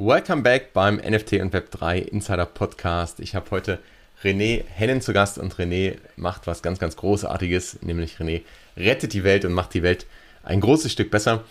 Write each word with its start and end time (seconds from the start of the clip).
Welcome 0.00 0.42
back 0.42 0.72
beim 0.74 0.98
NFT 0.98 1.40
und 1.40 1.52
Web3 1.52 1.96
Insider 1.96 2.46
Podcast. 2.46 3.18
Ich 3.18 3.34
habe 3.34 3.50
heute 3.50 3.80
René 4.22 4.62
Hennen 4.68 5.00
zu 5.00 5.12
Gast 5.12 5.38
und 5.38 5.56
René 5.56 5.96
macht 6.14 6.46
was 6.46 6.62
ganz, 6.62 6.78
ganz 6.78 6.94
Großartiges, 6.94 7.82
nämlich 7.82 8.18
René 8.18 8.42
rettet 8.76 9.12
die 9.12 9.24
Welt 9.24 9.44
und 9.44 9.54
macht 9.54 9.74
die 9.74 9.82
Welt 9.82 10.06
ein 10.44 10.60
großes 10.60 10.92
Stück 10.92 11.10
besser. 11.10 11.42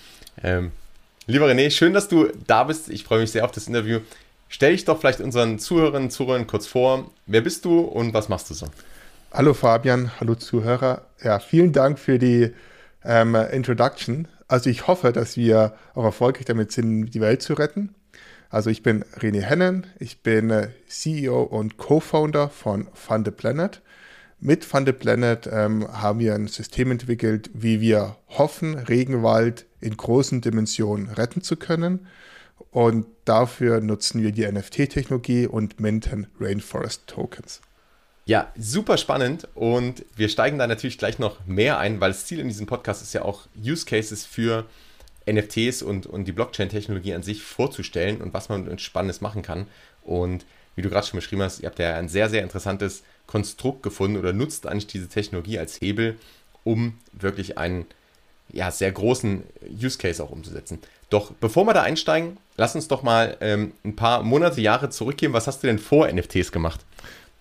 Ähm, 0.41 0.71
lieber 1.25 1.47
René, 1.47 1.69
schön, 1.71 1.91
dass 1.91 2.07
du 2.07 2.29
da 2.47 2.63
bist. 2.63 2.89
Ich 2.89 3.03
freue 3.03 3.19
mich 3.19 3.31
sehr 3.31 3.43
auf 3.43 3.51
das 3.51 3.67
Interview. 3.67 3.99
Stell 4.47 4.71
dich 4.71 4.85
doch 4.85 4.97
vielleicht 4.97 5.19
unseren 5.19 5.59
Zuhörerinnen 5.59 6.03
und 6.03 6.11
Zuhörern 6.11 6.47
kurz 6.47 6.67
vor. 6.67 7.11
Wer 7.25 7.41
bist 7.41 7.65
du 7.65 7.81
und 7.81 8.13
was 8.13 8.29
machst 8.29 8.49
du 8.49 8.53
so? 8.53 8.67
Hallo 9.33 9.53
Fabian, 9.53 10.09
hallo 10.21 10.35
Zuhörer. 10.35 11.01
Ja, 11.21 11.39
vielen 11.39 11.73
Dank 11.73 11.99
für 11.99 12.17
die 12.17 12.53
ähm, 13.03 13.35
Introduction. 13.35 14.29
Also 14.47 14.69
ich 14.69 14.87
hoffe, 14.87 15.11
dass 15.11 15.35
wir 15.35 15.73
auch 15.95 16.05
erfolgreich 16.05 16.45
damit 16.45 16.71
sind, 16.71 17.07
die 17.07 17.19
Welt 17.19 17.41
zu 17.41 17.53
retten. 17.53 17.93
Also 18.49 18.69
ich 18.69 18.83
bin 18.83 19.03
René 19.19 19.41
Hennen, 19.41 19.87
ich 19.99 20.21
bin 20.21 20.49
äh, 20.49 20.69
CEO 20.87 21.43
und 21.43 21.77
Co-Founder 21.77 22.49
von 22.49 22.87
Fund 22.93 23.27
the 23.27 23.31
Planet. 23.31 23.81
Mit 24.39 24.63
Fund 24.63 24.87
the 24.87 24.93
Planet 24.93 25.49
ähm, 25.51 25.87
haben 25.91 26.19
wir 26.19 26.35
ein 26.35 26.47
System 26.47 26.91
entwickelt, 26.91 27.49
wie 27.53 27.81
wir 27.81 28.15
hoffen, 28.29 28.75
Regenwald 28.75 29.65
in 29.81 29.97
großen 29.97 30.41
Dimensionen 30.41 31.09
retten 31.09 31.41
zu 31.41 31.55
können. 31.55 32.07
Und 32.71 33.07
dafür 33.25 33.81
nutzen 33.81 34.21
wir 34.21 34.31
die 34.31 34.49
NFT-Technologie 34.49 35.47
und 35.47 35.79
minten 35.79 36.27
Rainforest 36.39 37.07
Tokens. 37.07 37.61
Ja, 38.25 38.51
super 38.57 38.97
spannend 38.97 39.47
und 39.55 40.05
wir 40.15 40.27
steigen 40.27 40.57
da 40.59 40.67
natürlich 40.67 40.97
gleich 40.97 41.17
noch 41.17 41.45
mehr 41.45 41.79
ein, 41.79 42.01
weil 42.01 42.11
das 42.11 42.25
Ziel 42.25 42.39
in 42.39 42.49
diesem 42.49 42.67
Podcast 42.67 43.01
ist 43.01 43.13
ja 43.13 43.21
auch 43.21 43.47
Use 43.57 43.85
Cases 43.85 44.25
für 44.25 44.65
NFTs 45.31 45.81
und, 45.81 46.05
und 46.05 46.25
die 46.25 46.31
Blockchain-Technologie 46.31 47.13
an 47.13 47.23
sich 47.23 47.43
vorzustellen 47.43 48.21
und 48.21 48.33
was 48.33 48.49
man 48.49 48.79
Spannendes 48.79 49.21
machen 49.21 49.41
kann. 49.41 49.67
Und 50.03 50.45
wie 50.75 50.81
du 50.81 50.89
gerade 50.89 51.05
schon 51.05 51.17
beschrieben 51.17 51.41
hast, 51.41 51.59
ihr 51.59 51.67
habt 51.67 51.79
ja 51.79 51.95
ein 51.95 52.09
sehr, 52.09 52.29
sehr 52.29 52.43
interessantes 52.43 53.03
Konstrukt 53.25 53.83
gefunden 53.83 54.17
oder 54.17 54.31
nutzt 54.33 54.67
eigentlich 54.67 54.87
diese 54.87 55.07
Technologie 55.07 55.59
als 55.59 55.81
Hebel, 55.81 56.17
um 56.63 56.97
wirklich 57.11 57.57
einen 57.57 57.85
ja, 58.49 58.71
sehr 58.71 58.91
großen 58.91 59.43
Use 59.69 59.97
Case 59.97 60.23
auch 60.23 60.29
umzusetzen. 60.29 60.79
Doch 61.09 61.31
bevor 61.31 61.65
wir 61.65 61.73
da 61.73 61.83
einsteigen, 61.83 62.37
lass 62.55 62.75
uns 62.75 62.87
doch 62.87 63.03
mal 63.03 63.37
ähm, 63.41 63.73
ein 63.83 63.95
paar 63.95 64.23
Monate, 64.23 64.61
Jahre 64.61 64.89
zurückgehen. 64.89 65.33
Was 65.33 65.47
hast 65.47 65.63
du 65.63 65.67
denn 65.67 65.79
vor 65.79 66.11
NFTs 66.11 66.51
gemacht? 66.51 66.85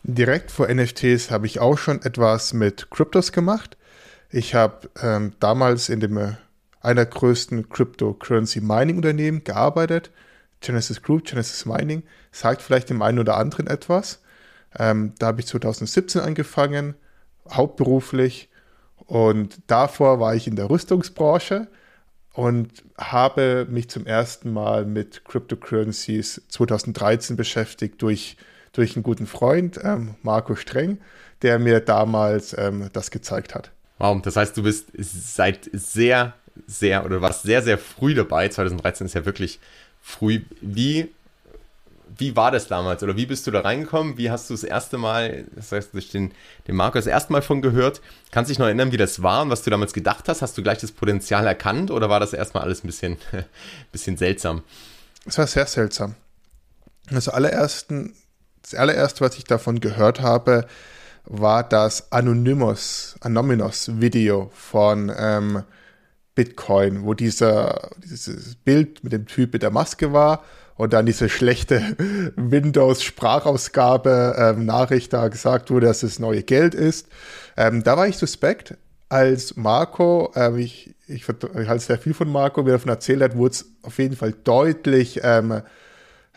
Direkt 0.03 0.51
vor 0.51 0.69
NFTs 0.73 1.31
habe 1.31 1.47
ich 1.47 1.59
auch 1.59 1.79
schon 1.79 2.03
etwas 2.03 2.53
mit 2.53 2.91
Kryptos 2.91 3.33
gemacht. 3.33 3.77
Ich 4.31 4.55
habe 4.55 4.89
ähm, 5.03 5.33
damals 5.41 5.89
in 5.89 6.01
dem 6.01 6.37
einer 6.87 7.05
größten 7.05 7.69
Cryptocurrency 7.69 8.61
Mining 8.61 8.97
Unternehmen 8.97 9.43
gearbeitet. 9.43 10.13
Genesis 10.61 11.03
Group, 11.03 11.25
Genesis 11.25 11.67
Mining, 11.67 12.05
sagt 12.31 12.63
vielleicht 12.63 12.91
dem 12.91 13.03
einen 13.03 13.19
oder 13.19 13.37
anderen 13.37 13.67
etwas. 13.67 14.23
Ähm, 14.79 15.13
da 15.19 15.27
habe 15.27 15.41
ich 15.41 15.49
2017 15.49 16.21
angefangen, 16.21 16.95
hauptberuflich. 17.51 18.49
Und 18.99 19.59
davor 19.67 20.21
war 20.21 20.37
ich 20.37 20.47
in 20.47 20.55
der 20.55 20.71
Rüstungsbranche 20.71 21.67
und 22.33 22.85
habe 22.97 23.67
mich 23.69 23.91
zum 23.91 24.07
ersten 24.07 24.53
Mal 24.53 24.85
mit 24.87 25.25
Cryptocurrencies 25.25 26.43
2013 26.49 27.37
beschäftigt 27.37 28.01
durch, 28.01 28.37
durch 28.73 28.95
einen 28.95 29.03
guten 29.03 29.27
Freund, 29.27 29.81
ähm, 29.83 30.15
Marco 30.23 30.55
Streng, 30.55 30.99
der 31.43 31.59
mir 31.59 31.81
damals 31.81 32.57
ähm, 32.57 32.91
das 32.93 33.11
gezeigt 33.11 33.57
hat. 33.57 33.73
Wow, 33.99 34.23
das 34.23 34.37
heißt, 34.37 34.57
du 34.57 34.63
bist 34.63 34.91
seit 34.95 35.69
sehr 35.73 36.35
sehr 36.67 37.05
oder 37.05 37.21
warst 37.21 37.43
sehr, 37.43 37.63
sehr 37.63 37.79
früh 37.79 38.15
dabei. 38.15 38.49
2013 38.49 39.07
ist 39.07 39.15
ja 39.15 39.25
wirklich 39.25 39.59
früh. 40.03 40.43
Wie, 40.61 41.11
wie 42.19 42.37
war 42.37 42.51
das 42.51 42.69
damals 42.69 43.03
oder 43.03 43.17
wie 43.17 43.27
bist 43.27 43.47
du 43.47 43.51
da 43.51 43.61
reingekommen? 43.61 44.17
Wie 44.19 44.31
hast 44.31 44.49
du 44.49 44.55
das 44.55 44.65
erste 44.65 44.99
Mal, 44.99 45.45
das 45.55 45.73
heißt, 45.73 45.95
durch 45.95 46.11
den, 46.11 46.33
den 46.67 46.77
Marco 46.77 46.99
das 46.99 47.07
erste 47.07 47.33
Mal 47.33 47.43
von 47.43 47.63
gehört? 47.63 48.01
Kannst 48.31 48.49
du 48.49 48.53
dich 48.53 48.59
noch 48.59 48.67
erinnern, 48.67 48.93
wie 48.93 48.97
das 48.97 49.23
war 49.23 49.43
und 49.43 49.51
was 49.51 49.63
du 49.63 49.71
damals 49.71 49.93
gedacht 49.93 50.29
hast? 50.29 50.43
Hast 50.43 50.57
du 50.57 50.63
gleich 50.63 50.79
das 50.79 50.93
Potenzial 50.93 51.47
erkannt 51.47 51.91
oder 51.91 52.09
war 52.09 52.21
das 52.21 52.33
erstmal 52.33 52.63
alles 52.63 52.85
ein 52.85 52.87
bisschen, 52.87 53.17
bisschen 53.93 54.17
seltsam? 54.17 54.63
Es 55.27 55.39
war 55.39 55.47
sehr 55.47 55.67
seltsam. 55.67 56.15
Also 57.11 57.31
allerersten, 57.33 58.15
das 58.63 58.75
allererste, 58.75 59.21
was 59.21 59.37
ich 59.37 59.45
davon 59.45 59.81
gehört 59.81 60.21
habe, 60.21 60.67
war 61.25 61.65
das 61.65 62.13
Anonymous, 62.13 63.17
Anonymous 63.21 64.01
Video 64.01 64.51
von 64.55 65.13
ähm, 65.17 65.65
Bitcoin, 66.37 67.05
wo 67.05 67.15
dieser, 67.15 67.91
dieses 68.05 68.55
Bild 68.55 69.03
mit 69.03 69.13
dem 69.13 69.27
Typ 69.27 69.55
mit 69.55 69.63
der 69.63 69.73
Maske 69.73 70.13
war 70.13 70.45
und 70.77 70.93
dann 70.93 71.07
diese 71.07 71.29
schlechte 71.29 71.81
Windows-Sprachausgabe 72.37 74.37
ähm, 74.39 74.71
da 75.09 75.29
gesagt 75.29 75.71
wurde, 75.71 75.87
dass 75.87 76.05
es 76.05 76.21
neue 76.21 76.45
Geld 76.45 76.75
ist. 76.75 77.09
Ähm, 77.57 77.83
da 77.83 77.97
war 77.97 78.07
ich 78.07 78.19
suspekt, 78.19 78.77
als 79.09 79.57
Marco, 79.57 80.33
ähm, 80.37 80.59
ich, 80.59 80.95
ich, 81.09 81.25
ich 81.29 81.69
halte 81.69 81.85
sehr 81.85 81.99
viel 81.99 82.15
von 82.15 82.31
Marco, 82.31 82.61
er 82.61 82.73
davon 82.73 82.91
erzählt 82.91 83.23
hat, 83.23 83.37
wurde 83.37 83.55
es 83.55 83.65
auf 83.83 83.99
jeden 83.99 84.17
Fall 84.17 84.35
deutlich 84.45 85.21
ähm, 85.25 85.63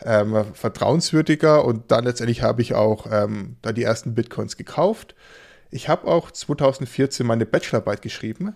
ähm, 0.02 0.46
vertrauenswürdiger 0.54 1.64
und 1.64 1.90
dann 1.90 2.04
letztendlich 2.04 2.42
habe 2.42 2.62
ich 2.62 2.74
auch 2.74 3.06
ähm, 3.12 3.56
da 3.60 3.72
die 3.72 3.82
ersten 3.82 4.14
Bitcoins 4.14 4.56
gekauft. 4.56 5.14
Ich 5.70 5.90
habe 5.90 6.06
auch 6.06 6.30
2014 6.30 7.26
meine 7.26 7.44
Bachelorarbeit 7.44 8.00
geschrieben 8.00 8.54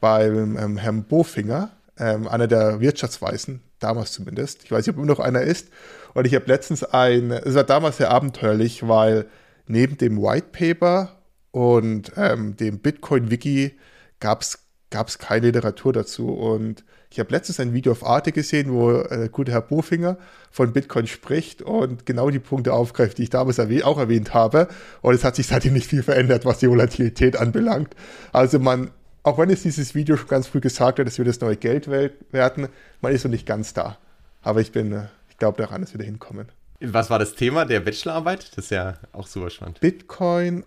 beim 0.00 0.56
ähm, 0.58 0.76
Herrn 0.76 1.04
Bofinger, 1.04 1.70
ähm, 1.98 2.28
einer 2.28 2.46
der 2.46 2.80
Wirtschaftsweisen, 2.80 3.62
damals 3.78 4.12
zumindest. 4.12 4.64
Ich 4.64 4.70
weiß 4.70 4.86
nicht, 4.86 4.94
ob 4.94 4.96
immer 4.96 5.06
noch 5.06 5.20
einer 5.20 5.42
ist. 5.42 5.68
Und 6.14 6.26
ich 6.26 6.34
habe 6.34 6.46
letztens 6.46 6.84
ein, 6.84 7.30
es 7.30 7.54
war 7.54 7.64
damals 7.64 7.98
sehr 7.98 8.10
abenteuerlich, 8.10 8.86
weil 8.86 9.26
neben 9.66 9.98
dem 9.98 10.22
White 10.22 10.48
Paper 10.52 11.16
und 11.50 12.12
ähm, 12.16 12.56
dem 12.56 12.78
Bitcoin-Wiki 12.78 13.78
gab 14.20 14.42
es 14.42 15.18
keine 15.18 15.46
Literatur 15.46 15.92
dazu. 15.92 16.28
Und 16.28 16.84
ich 17.10 17.18
habe 17.18 17.30
letztens 17.30 17.60
ein 17.60 17.72
Video 17.72 17.92
auf 17.92 18.04
Arte 18.04 18.32
gesehen, 18.32 18.72
wo 18.72 18.92
äh, 18.92 19.18
der 19.18 19.28
gute 19.28 19.52
Herr 19.52 19.62
Bofinger 19.62 20.18
von 20.50 20.72
Bitcoin 20.72 21.06
spricht 21.06 21.62
und 21.62 22.06
genau 22.06 22.30
die 22.30 22.38
Punkte 22.38 22.72
aufgreift, 22.72 23.18
die 23.18 23.24
ich 23.24 23.30
damals 23.30 23.58
erwäh 23.58 23.82
auch 23.82 23.98
erwähnt 23.98 24.34
habe. 24.34 24.68
Und 25.02 25.14
es 25.14 25.24
hat 25.24 25.36
sich 25.36 25.46
seitdem 25.46 25.72
nicht 25.72 25.88
viel 25.88 26.02
verändert, 26.02 26.44
was 26.44 26.58
die 26.58 26.68
Volatilität 26.68 27.36
anbelangt. 27.36 27.94
Also 28.32 28.58
man 28.58 28.90
auch 29.26 29.38
wenn 29.38 29.50
es 29.50 29.62
dieses 29.62 29.96
Video 29.96 30.16
schon 30.16 30.28
ganz 30.28 30.46
früh 30.46 30.60
gesagt 30.60 31.00
hat, 31.00 31.06
dass 31.06 31.18
wir 31.18 31.24
das 31.24 31.40
neue 31.40 31.56
Geld 31.56 31.88
werden, 31.88 32.68
man 33.00 33.12
ist 33.12 33.24
noch 33.24 33.30
nicht 33.30 33.44
ganz 33.44 33.74
da. 33.74 33.98
Aber 34.40 34.60
ich 34.60 34.70
bin, 34.70 34.92
äh, 34.92 35.08
ich 35.28 35.36
glaube 35.36 35.58
daran, 35.58 35.80
dass 35.80 35.92
wir 35.92 35.98
da 35.98 36.04
hinkommen. 36.04 36.48
Was 36.80 37.10
war 37.10 37.18
das 37.18 37.34
Thema 37.34 37.64
der 37.64 37.80
Bachelorarbeit? 37.80 38.56
Das 38.56 38.66
ist 38.66 38.70
ja 38.70 38.94
auch 39.12 39.26
super 39.26 39.50
spannend. 39.50 39.80
Bitcoin, 39.80 40.64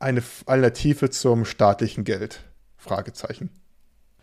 eine 0.00 0.24
Alternative 0.46 1.10
zum 1.10 1.44
staatlichen 1.44 2.02
Geld? 2.02 2.40
Fragezeichen. 2.78 3.50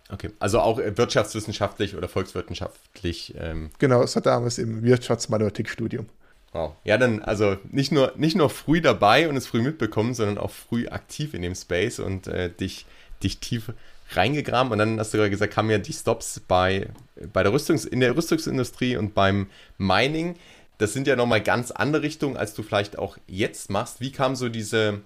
Okay, 0.09 0.31
also 0.39 0.59
auch 0.59 0.79
äh, 0.79 0.97
wirtschaftswissenschaftlich 0.97 1.95
oder 1.95 2.09
volkswirtschaftlich. 2.09 3.35
Ähm 3.37 3.69
genau, 3.79 4.03
es 4.03 4.17
hat 4.17 4.25
damals 4.25 4.57
im 4.57 4.83
Wirtschaftsmathematikstudium. 4.83 6.07
Wow. 6.51 6.75
Ja, 6.83 6.97
dann 6.97 7.21
also 7.21 7.55
nicht 7.69 7.93
nur, 7.93 8.11
nicht 8.17 8.35
nur 8.35 8.49
früh 8.49 8.81
dabei 8.81 9.29
und 9.29 9.37
es 9.37 9.47
früh 9.47 9.61
mitbekommen, 9.61 10.13
sondern 10.13 10.37
auch 10.37 10.51
früh 10.51 10.89
aktiv 10.89 11.33
in 11.33 11.41
dem 11.41 11.55
Space 11.55 11.99
und 11.99 12.27
äh, 12.27 12.49
dich 12.49 12.85
dich 13.23 13.39
tief 13.39 13.71
reingegraben 14.11 14.71
und 14.71 14.77
dann 14.77 14.99
hast 14.99 15.13
du 15.13 15.17
gerade 15.17 15.29
gesagt, 15.29 15.53
kamen 15.53 15.69
ja 15.69 15.77
die 15.77 15.93
Stops 15.93 16.41
bei, 16.47 16.87
bei 17.33 17.43
der 17.43 17.51
Rüstungs-, 17.51 17.87
in 17.87 17.99
der 17.99 18.15
Rüstungsindustrie 18.15 18.97
und 18.97 19.13
beim 19.13 19.47
Mining. 19.77 20.35
Das 20.77 20.93
sind 20.93 21.07
ja 21.07 21.15
nochmal 21.15 21.41
ganz 21.41 21.71
andere 21.71 22.03
Richtungen, 22.03 22.37
als 22.37 22.53
du 22.53 22.63
vielleicht 22.63 22.97
auch 22.97 23.17
jetzt 23.27 23.69
machst. 23.69 23.99
Wie 23.99 24.11
kam 24.11 24.35
so 24.35 24.47
diese, 24.47 25.01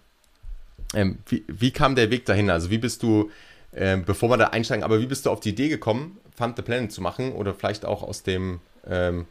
ähm, 0.93 1.19
wie, 1.27 1.43
wie 1.47 1.71
kam 1.71 1.95
der 1.95 2.11
Weg 2.11 2.25
dahin? 2.25 2.49
Also 2.49 2.69
wie 2.69 2.77
bist 2.77 3.01
du, 3.03 3.31
äh, 3.71 3.97
bevor 3.97 4.29
wir 4.29 4.37
da 4.37 4.47
einsteigen, 4.47 4.83
aber 4.83 4.99
wie 4.99 5.07
bist 5.07 5.25
du 5.25 5.31
auf 5.31 5.39
die 5.39 5.49
Idee 5.49 5.69
gekommen, 5.69 6.19
Fund 6.35 6.55
the 6.57 6.61
Planet 6.61 6.91
zu 6.91 7.01
machen 7.01 7.31
oder 7.31 7.53
vielleicht 7.53 7.85
auch 7.85 8.03
aus 8.03 8.23
dem, 8.23 8.59
ähm, 8.85 9.25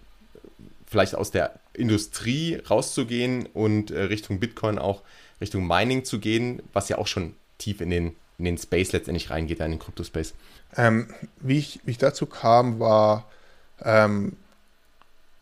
vielleicht 0.86 1.14
aus 1.14 1.30
der 1.30 1.60
Industrie 1.74 2.56
rauszugehen 2.68 3.46
und 3.46 3.90
äh, 3.90 4.02
Richtung 4.02 4.40
Bitcoin 4.40 4.78
auch 4.78 5.02
Richtung 5.40 5.66
Mining 5.66 6.04
zu 6.04 6.18
gehen, 6.18 6.62
was 6.72 6.88
ja 6.88 6.98
auch 6.98 7.06
schon 7.06 7.34
tief 7.58 7.80
in 7.80 7.90
den 7.90 8.16
in 8.40 8.44
den 8.44 8.58
Space 8.58 8.92
letztendlich 8.92 9.30
reingeht, 9.30 9.60
in 9.60 9.70
den 9.70 9.78
Kryptospace? 9.78 10.34
Ähm, 10.76 11.08
wie, 11.40 11.58
ich, 11.58 11.80
wie 11.84 11.92
ich 11.92 11.98
dazu 11.98 12.26
kam, 12.26 12.80
war, 12.80 13.28
ähm, 13.82 14.36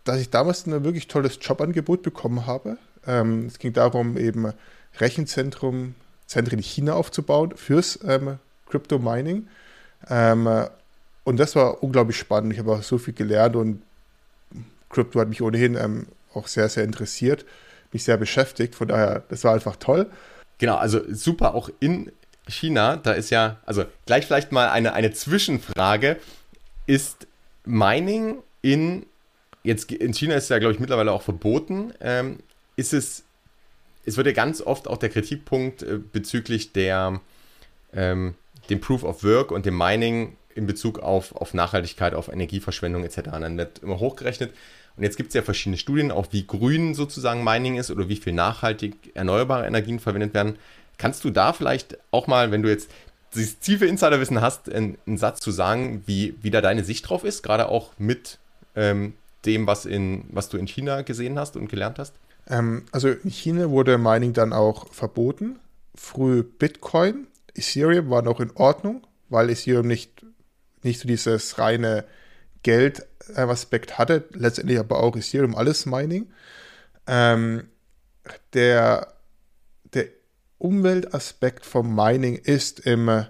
dass 0.05 0.21
ich 0.21 0.31
damals 0.31 0.67
ein 0.67 0.85
wirklich 0.85 1.07
tolles 1.07 1.39
Jobangebot 1.41 2.03
bekommen 2.03 2.47
habe. 2.47 2.79
Ähm, 3.07 3.47
es 3.47 3.59
ging 3.59 3.73
darum, 3.73 4.17
eben 4.17 4.53
Rechenzentrum, 4.99 5.95
Zentren 6.27 6.59
in 6.59 6.65
China 6.65 6.95
aufzubauen 6.95 7.57
fürs 7.57 7.99
ähm, 8.07 8.39
Crypto 8.69 8.99
Mining. 8.99 9.49
Ähm, 10.09 10.49
und 11.25 11.37
das 11.39 11.57
war 11.57 11.83
unglaublich 11.83 12.17
spannend. 12.17 12.53
Ich 12.53 12.59
habe 12.59 12.73
auch 12.73 12.83
so 12.83 12.99
viel 12.99 13.15
gelernt 13.15 13.57
und 13.57 13.83
Crypto 14.91 15.21
hat 15.21 15.29
mich 15.29 15.43
ohnehin 15.43 15.75
ähm, 15.75 16.07
auch 16.35 16.47
sehr, 16.49 16.69
sehr 16.69 16.85
interessiert, 16.85 17.45
mich 17.93 18.05
sehr 18.05 18.17
beschäftigt. 18.17 18.75
Von 18.75 18.89
daher, 18.89 19.23
das 19.29 19.45
war 19.45 19.55
einfach 19.55 19.77
toll. 19.77 20.11
Genau, 20.59 20.77
also 20.77 21.01
super 21.13 21.55
auch 21.55 21.71
in 21.81 22.11
China, 22.49 22.97
da 22.97 23.13
ist 23.13 23.31
ja, 23.31 23.59
also 23.67 23.85
gleich 24.07 24.27
vielleicht 24.27 24.53
mal 24.53 24.69
eine, 24.69 24.95
eine 24.95 25.13
Zwischenfrage. 25.13 26.17
Ist 26.87 27.27
Mining 27.65 28.39
in 28.63 29.05
jetzt 29.69 29.93
in 29.93 30.15
China 30.15 30.35
ist 30.35 30.51
ja, 30.51 30.59
glaube 30.59 30.75
ich, 30.75 30.81
mittlerweile 30.81 31.13
auch 31.13 31.23
verboten. 31.23 31.93
Ähm, 32.01 32.39
ist 32.77 32.93
es, 32.93 33.25
es 34.05 34.17
wird 34.17 34.27
ja 34.27 34.33
ganz 34.33 34.61
oft 34.61 34.89
auch 34.89 34.97
der 34.97 35.11
Kritikpunkt 35.11 35.83
äh, 35.83 35.99
bezüglich 35.99 36.73
der, 36.73 37.21
ähm, 37.93 38.35
dem 38.71 38.81
Proof 38.81 39.05
of 39.05 39.23
Work 39.25 39.53
und 39.53 39.67
dem 39.67 39.77
Mining 39.77 40.37
in 40.55 40.67
Bezug 40.67 40.99
auf, 40.99 41.35
auf 41.37 41.55
Nachhaltigkeit, 41.55 42.15
auf 42.15 42.29
Energieverschwendung 42.29 43.05
etc. 43.05 43.21
dann 43.31 43.57
wird 43.57 43.81
immer 43.81 44.01
hochgerechnet. 44.01 44.53
Und 44.97 45.05
jetzt 45.05 45.17
gibt 45.17 45.29
es 45.29 45.35
ja 45.35 45.43
verschiedene 45.43 45.77
Studien, 45.77 46.11
auch 46.11 46.27
wie 46.33 46.45
grün 46.45 46.95
sozusagen 46.95 47.45
Mining 47.45 47.77
ist 47.77 47.93
oder 47.93 48.09
wie 48.09 48.17
viel 48.17 48.33
nachhaltig 48.33 49.13
erneuerbare 49.15 49.65
Energien 49.67 50.01
verwendet 50.01 50.35
werden. 50.35 50.57
Kannst 50.99 51.25
du 51.25 51.31
da 51.31 51.53
vielleicht 51.53 51.97
auch 52.11 52.27
mal, 52.27 52.51
wenn 52.51 52.63
du 52.63 52.69
jetzt 52.69 52.91
dieses 53.35 53.59
tiefe 53.59 53.87
Insiderwissen 53.87 54.41
hast, 54.41 54.71
einen, 54.73 54.99
Satz 55.17 55.41
zu 55.41 55.51
sagen, 55.51 56.03
wie, 56.07 56.35
wie 56.43 56.51
da 56.51 56.61
deine 56.61 56.85
Sicht 56.85 57.09
drauf 57.09 57.25
ist, 57.25 57.43
gerade 57.43 57.69
auch 57.69 57.93
mit 57.99 58.39
ähm, 58.75 59.15
dem, 59.45 59.67
was, 59.67 59.87
in, 59.87 60.25
was 60.31 60.49
du 60.49 60.57
in 60.57 60.67
China 60.67 61.03
gesehen 61.03 61.39
hast 61.39 61.57
und 61.57 61.69
gelernt 61.69 61.99
hast? 61.99 62.15
Ähm, 62.49 62.87
also 62.93 63.09
in 63.09 63.31
China 63.31 63.71
wurde 63.71 63.99
Mining 63.99 64.33
dann 64.33 64.53
auch 64.53 64.93
verboten. 64.93 65.59
Früh 65.95 66.43
Bitcoin, 66.43 67.27
Ethereum 67.55 68.11
war 68.11 68.23
noch 68.23 68.41
in 68.41 68.51
Ordnung, 68.55 69.07
weil 69.29 69.51
Ethereum 69.51 69.87
nicht, 69.87 70.25
nicht 70.83 71.01
so 71.01 71.07
dieses 71.07 71.59
reine 71.59 72.05
Geld-Aspekt 72.63 73.99
hatte, 73.99 74.25
letztendlich 74.33 74.79
aber 74.79 75.01
auch 75.01 75.17
Ethereum 75.17 75.55
alles 75.55 75.87
Mining. 75.87 76.29
Ähm, 77.07 77.69
der 78.53 79.15
Umweltaspekt 80.59 81.65
vom 81.65 81.95
Mining 81.95 82.37
ist 82.37 82.81
im 82.81 83.25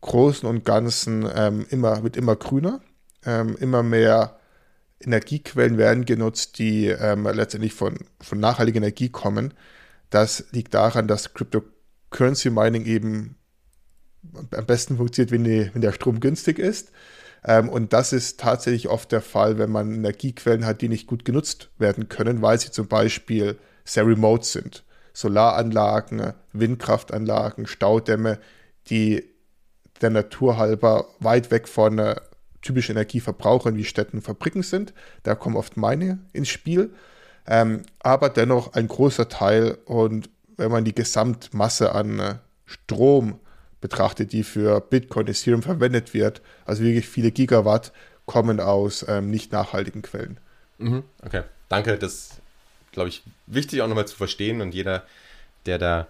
Großen 0.00 0.48
und 0.48 0.64
Ganzen 0.64 1.28
ähm, 1.34 1.66
immer, 1.70 2.02
wird 2.02 2.16
immer 2.16 2.36
grüner, 2.36 2.80
ähm, 3.24 3.56
immer 3.60 3.82
mehr 3.82 4.38
Energiequellen 5.00 5.78
werden 5.78 6.04
genutzt, 6.04 6.58
die 6.58 6.86
ähm, 6.86 7.24
letztendlich 7.24 7.74
von, 7.74 7.98
von 8.20 8.40
nachhaltiger 8.40 8.78
Energie 8.78 9.08
kommen. 9.08 9.54
Das 10.10 10.46
liegt 10.52 10.74
daran, 10.74 11.08
dass 11.08 11.34
Cryptocurrency 11.34 12.50
Mining 12.50 12.84
eben 12.86 13.36
am 14.52 14.66
besten 14.66 14.96
funktioniert, 14.96 15.32
wenn, 15.32 15.44
die, 15.44 15.70
wenn 15.72 15.82
der 15.82 15.92
Strom 15.92 16.20
günstig 16.20 16.58
ist. 16.58 16.92
Ähm, 17.44 17.68
und 17.68 17.92
das 17.92 18.12
ist 18.12 18.40
tatsächlich 18.40 18.88
oft 18.88 19.12
der 19.12 19.20
Fall, 19.20 19.58
wenn 19.58 19.70
man 19.70 19.92
Energiequellen 19.92 20.64
hat, 20.64 20.80
die 20.80 20.88
nicht 20.88 21.06
gut 21.06 21.24
genutzt 21.24 21.70
werden 21.78 22.08
können, 22.08 22.40
weil 22.42 22.58
sie 22.58 22.70
zum 22.70 22.88
Beispiel 22.88 23.58
sehr 23.84 24.06
remote 24.06 24.44
sind. 24.44 24.84
Solaranlagen, 25.14 26.34
Windkraftanlagen, 26.52 27.66
Staudämme, 27.66 28.38
die 28.88 29.24
der 30.02 30.10
Natur 30.10 30.58
halber 30.58 31.06
weit 31.20 31.50
weg 31.50 31.68
von 31.68 31.98
äh, 31.98 32.16
typische 32.60 32.92
Energieverbrauchern 32.92 33.76
wie 33.76 33.84
Städten 33.84 34.18
und 34.18 34.22
Fabriken 34.22 34.62
sind. 34.62 34.92
Da 35.22 35.34
kommen 35.34 35.56
oft 35.56 35.76
meine 35.76 36.18
ins 36.32 36.48
Spiel. 36.48 36.92
Ähm, 37.46 37.82
aber 38.00 38.28
dennoch 38.28 38.72
ein 38.72 38.88
großer 38.88 39.28
Teil 39.28 39.78
und 39.84 40.30
wenn 40.56 40.70
man 40.70 40.84
die 40.84 40.94
Gesamtmasse 40.94 41.94
an 41.94 42.18
äh, 42.18 42.34
Strom 42.64 43.38
betrachtet, 43.80 44.32
die 44.32 44.44
für 44.44 44.80
Bitcoin, 44.80 45.26
Ethereum 45.26 45.62
verwendet 45.62 46.14
wird, 46.14 46.42
also 46.64 46.82
wirklich 46.82 47.06
viele 47.06 47.30
Gigawatt, 47.30 47.92
kommen 48.26 48.58
aus 48.58 49.04
ähm, 49.06 49.30
nicht 49.30 49.52
nachhaltigen 49.52 50.02
Quellen. 50.02 50.40
Mhm, 50.78 51.04
okay, 51.24 51.42
danke. 51.68 51.98
Das 51.98 52.40
glaube 52.94 53.10
ich 53.10 53.22
wichtig 53.46 53.82
auch 53.82 53.88
nochmal 53.88 54.08
zu 54.08 54.16
verstehen 54.16 54.60
und 54.60 54.72
jeder, 54.72 55.04
der 55.66 55.78
da 55.78 56.06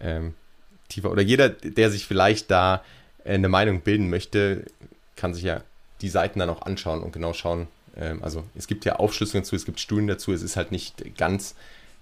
ähm, 0.00 0.34
tiefer 0.88 1.10
oder 1.10 1.22
jeder, 1.22 1.48
der 1.48 1.90
sich 1.90 2.06
vielleicht 2.06 2.50
da 2.50 2.84
äh, 3.24 3.34
eine 3.34 3.48
Meinung 3.48 3.80
bilden 3.80 4.08
möchte, 4.08 4.64
kann 5.16 5.34
sich 5.34 5.42
ja 5.42 5.62
die 6.00 6.08
Seiten 6.08 6.38
dann 6.38 6.50
auch 6.50 6.62
anschauen 6.62 7.02
und 7.02 7.12
genau 7.12 7.32
schauen. 7.32 7.66
Ähm, 7.96 8.22
also 8.22 8.44
es 8.54 8.66
gibt 8.66 8.84
ja 8.84 8.96
Aufschlüsselungen 8.96 9.44
dazu, 9.44 9.56
es 9.56 9.64
gibt 9.64 9.80
Studien 9.80 10.06
dazu, 10.06 10.32
es 10.32 10.42
ist 10.42 10.56
halt 10.56 10.70
nicht 10.70 11.16
ganz 11.16 11.56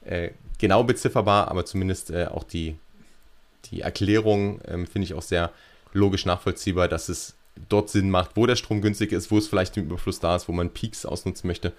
äh, 0.04 0.30
genau 0.58 0.84
bezifferbar, 0.84 1.48
aber 1.48 1.64
zumindest 1.64 2.10
äh, 2.10 2.26
auch 2.26 2.44
die, 2.44 2.76
die 3.70 3.80
Erklärung 3.80 4.60
ähm, 4.66 4.86
finde 4.86 5.06
ich 5.06 5.14
auch 5.14 5.22
sehr 5.22 5.50
logisch 5.92 6.26
nachvollziehbar, 6.26 6.88
dass 6.88 7.08
es 7.08 7.34
dort 7.68 7.88
Sinn 7.88 8.10
macht, 8.10 8.32
wo 8.34 8.46
der 8.46 8.56
Strom 8.56 8.82
günstig 8.82 9.12
ist, 9.12 9.30
wo 9.30 9.38
es 9.38 9.48
vielleicht 9.48 9.76
im 9.76 9.84
Überfluss 9.84 10.20
da 10.20 10.36
ist, 10.36 10.48
wo 10.48 10.52
man 10.52 10.70
Peaks 10.70 11.06
ausnutzen 11.06 11.48
möchte. 11.48 11.72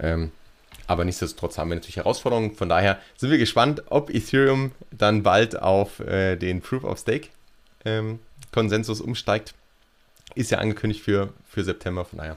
Ähm, 0.00 0.32
aber 0.92 1.04
nichtsdestotrotz 1.04 1.58
haben 1.58 1.70
wir 1.70 1.74
natürlich 1.74 1.96
Herausforderungen. 1.96 2.54
Von 2.54 2.68
daher 2.68 2.98
sind 3.16 3.30
wir 3.30 3.38
gespannt, 3.38 3.82
ob 3.90 4.10
Ethereum 4.10 4.72
dann 4.90 5.22
bald 5.22 5.60
auf 5.60 6.00
äh, 6.00 6.36
den 6.36 6.60
Proof 6.60 6.84
of 6.84 6.98
Stake 6.98 7.28
ähm, 7.84 8.20
Konsensus 8.52 9.00
umsteigt 9.00 9.54
ist 10.34 10.50
ja 10.50 10.58
angekündigt 10.58 11.02
für, 11.02 11.32
für 11.48 11.64
September, 11.64 12.04
von 12.04 12.18
daher. 12.18 12.36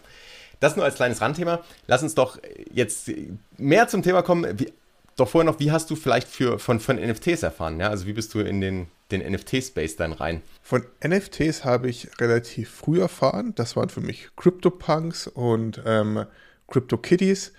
Das 0.60 0.76
nur 0.76 0.86
als 0.86 0.96
kleines 0.96 1.22
Randthema. 1.22 1.62
Lass 1.88 2.04
uns 2.04 2.16
doch 2.16 2.40
jetzt 2.72 3.12
mehr 3.58 3.88
zum 3.88 4.04
Thema 4.04 4.22
kommen. 4.22 4.60
Wie, 4.60 4.72
doch 5.18 5.30
vorher 5.30 5.50
noch, 5.50 5.60
wie 5.60 5.72
hast 5.72 5.90
du 5.90 5.96
vielleicht 5.96 6.28
für, 6.28 6.60
von, 6.60 6.80
von 6.80 6.98
NFTs 6.98 7.44
erfahren? 7.44 7.80
Ja? 7.80 7.90
Also 7.90 8.06
wie 8.06 8.14
bist 8.14 8.34
du 8.34 8.40
in 8.40 8.62
den, 8.62 8.88
den 9.12 9.22
NFT-Space 9.22 9.96
dann 9.96 10.14
rein? 10.14 10.42
Von 10.62 10.86
NFTs 11.06 11.64
habe 11.64 11.90
ich 11.90 12.10
relativ 12.20 12.70
früh 12.70 13.00
erfahren. 13.02 13.54
Das 13.56 13.76
waren 13.76 13.90
für 13.90 14.02
mich 14.02 14.30
CryptoPunks 14.36 15.28
und 15.28 15.82
ähm, 15.86 16.26
CryptoKitties. 16.68 17.54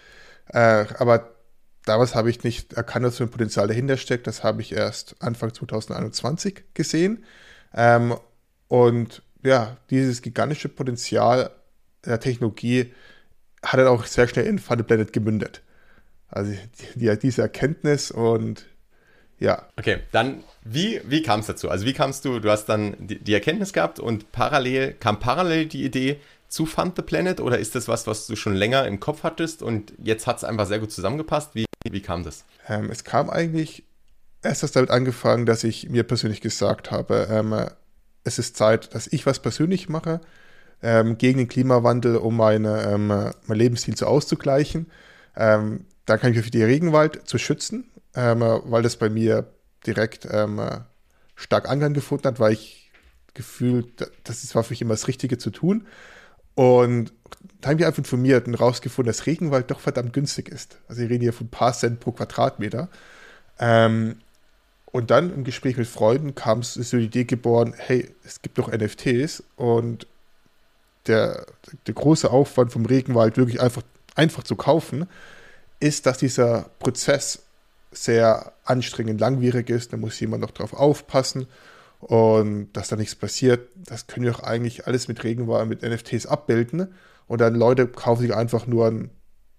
Äh, 0.48 0.86
aber 0.98 1.36
damals 1.84 2.14
habe 2.14 2.30
ich 2.30 2.44
nicht 2.44 2.74
erkannt, 2.74 3.06
dass 3.06 3.16
so 3.16 3.24
ein 3.24 3.30
Potenzial 3.30 3.68
dahinter 3.68 3.96
steckt. 3.96 4.26
Das 4.26 4.44
habe 4.44 4.60
ich 4.60 4.72
erst 4.72 5.16
Anfang 5.20 5.52
2021 5.52 6.64
gesehen. 6.74 7.24
Ähm, 7.74 8.16
und 8.68 9.22
ja, 9.42 9.76
dieses 9.90 10.22
gigantische 10.22 10.68
Potenzial 10.68 11.50
der 12.04 12.20
Technologie 12.20 12.92
hat 13.62 13.80
dann 13.80 13.88
auch 13.88 14.04
sehr 14.04 14.28
schnell 14.28 14.46
in 14.46 14.58
Funded 14.58 14.86
Planet 14.86 15.12
gemündet. 15.12 15.62
Also 16.28 16.52
die, 16.94 17.18
diese 17.18 17.42
Erkenntnis 17.42 18.10
und 18.10 18.66
ja. 19.38 19.68
Okay, 19.76 19.98
dann 20.12 20.42
wie, 20.64 21.00
wie 21.04 21.22
kam 21.22 21.40
es 21.40 21.46
dazu? 21.46 21.68
Also 21.68 21.84
wie 21.84 21.92
kamst 21.92 22.24
du, 22.24 22.40
du 22.40 22.50
hast 22.50 22.66
dann 22.66 22.96
die, 22.98 23.18
die, 23.18 23.34
Erkenntnis 23.34 23.72
gehabt 23.72 24.00
und 24.00 24.32
parallel, 24.32 24.94
kam 24.94 25.20
parallel 25.20 25.66
die 25.66 25.84
Idee 25.84 26.20
zu 26.48 26.66
Fund 26.66 26.94
the 26.96 27.02
Planet 27.02 27.40
oder 27.40 27.58
ist 27.58 27.74
das 27.74 27.88
was, 27.88 28.06
was 28.06 28.26
du 28.26 28.36
schon 28.36 28.54
länger 28.54 28.86
im 28.86 29.00
Kopf 29.00 29.22
hattest 29.22 29.62
und 29.62 29.92
jetzt 30.02 30.26
hat 30.26 30.38
es 30.38 30.44
einfach 30.44 30.66
sehr 30.66 30.78
gut 30.78 30.92
zusammengepasst? 30.92 31.54
Wie, 31.54 31.66
wie 31.88 32.02
kam 32.02 32.24
das? 32.24 32.44
Ähm, 32.68 32.90
es 32.90 33.04
kam 33.04 33.30
eigentlich 33.30 33.84
erst 34.42 34.76
damit 34.76 34.90
angefangen, 34.90 35.46
dass 35.46 35.64
ich 35.64 35.88
mir 35.88 36.04
persönlich 36.04 36.40
gesagt 36.40 36.90
habe, 36.90 37.28
ähm, 37.30 37.54
es 38.24 38.38
ist 38.38 38.56
Zeit, 38.56 38.94
dass 38.94 39.06
ich 39.06 39.26
was 39.26 39.40
persönlich 39.40 39.88
mache 39.88 40.20
ähm, 40.82 41.18
gegen 41.18 41.38
den 41.38 41.48
Klimawandel, 41.48 42.16
um 42.16 42.36
meine, 42.36 42.82
ähm, 42.82 43.08
mein 43.08 43.58
Lebensstil 43.58 43.94
zu 43.94 44.06
auszugleichen. 44.06 44.90
Ähm, 45.36 45.86
dann 46.06 46.20
kann 46.20 46.30
ich 46.30 46.36
mich 46.36 46.44
für 46.44 46.50
den 46.50 46.64
Regenwald 46.64 47.28
zu 47.28 47.38
schützen, 47.38 47.90
ähm, 48.14 48.40
weil 48.40 48.82
das 48.82 48.96
bei 48.96 49.08
mir 49.08 49.52
direkt 49.86 50.26
stark 51.36 51.68
Anklang 51.68 51.94
gefunden 51.94 52.26
hat, 52.26 52.40
weil 52.40 52.54
ich 52.54 52.90
gefühlt, 53.34 54.10
das 54.24 54.52
war 54.56 54.64
für 54.64 54.72
mich 54.72 54.82
immer 54.82 54.94
das 54.94 55.06
Richtige 55.06 55.38
zu 55.38 55.50
tun. 55.50 55.86
Und 56.56 57.12
da 57.60 57.68
habe 57.68 57.80
ich 57.80 57.86
einfach 57.86 57.98
informiert 57.98 58.48
und 58.48 58.54
rausgefunden, 58.54 59.12
dass 59.12 59.26
Regenwald 59.26 59.70
doch 59.70 59.78
verdammt 59.78 60.12
günstig 60.12 60.48
ist. 60.48 60.78
Also 60.88 61.02
wir 61.02 61.10
reden 61.10 61.22
hier 61.22 61.32
von 61.32 61.46
ein 61.46 61.50
paar 61.50 61.74
Cent 61.74 62.00
pro 62.00 62.12
Quadratmeter. 62.12 62.88
Ähm, 63.60 64.16
und 64.86 65.10
dann 65.10 65.32
im 65.32 65.44
Gespräch 65.44 65.76
mit 65.76 65.86
Freunden 65.86 66.34
kam 66.34 66.60
es 66.60 66.74
so 66.74 66.96
die 66.96 67.04
Idee 67.04 67.24
geboren, 67.24 67.74
hey, 67.76 68.10
es 68.24 68.40
gibt 68.40 68.56
doch 68.56 68.72
NFTs 68.72 69.42
und 69.56 70.06
der, 71.06 71.46
der 71.86 71.94
große 71.94 72.30
Aufwand 72.30 72.72
vom 72.72 72.86
Regenwald 72.86 73.36
wirklich 73.36 73.60
einfach, 73.60 73.82
einfach 74.14 74.42
zu 74.42 74.56
kaufen, 74.56 75.06
ist, 75.78 76.06
dass 76.06 76.16
dieser 76.16 76.70
Prozess 76.78 77.42
sehr 77.92 78.54
anstrengend, 78.64 79.20
langwierig 79.20 79.68
ist. 79.68 79.92
Da 79.92 79.98
muss 79.98 80.18
jemand 80.18 80.40
noch 80.40 80.52
drauf 80.52 80.72
aufpassen 80.72 81.46
und 82.06 82.72
dass 82.72 82.88
da 82.88 82.96
nichts 82.96 83.14
passiert. 83.14 83.68
Das 83.74 84.06
können 84.06 84.24
wir 84.24 84.34
auch 84.34 84.42
eigentlich 84.42 84.86
alles 84.86 85.08
mit 85.08 85.24
Regenwald, 85.24 85.68
mit 85.68 85.82
NFTs 85.82 86.26
abbilden. 86.26 86.94
Und 87.26 87.40
dann 87.40 87.54
Leute 87.54 87.88
kaufen 87.88 88.22
sich 88.22 88.34
einfach 88.34 88.66
nur 88.66 88.86
ein 88.86 89.10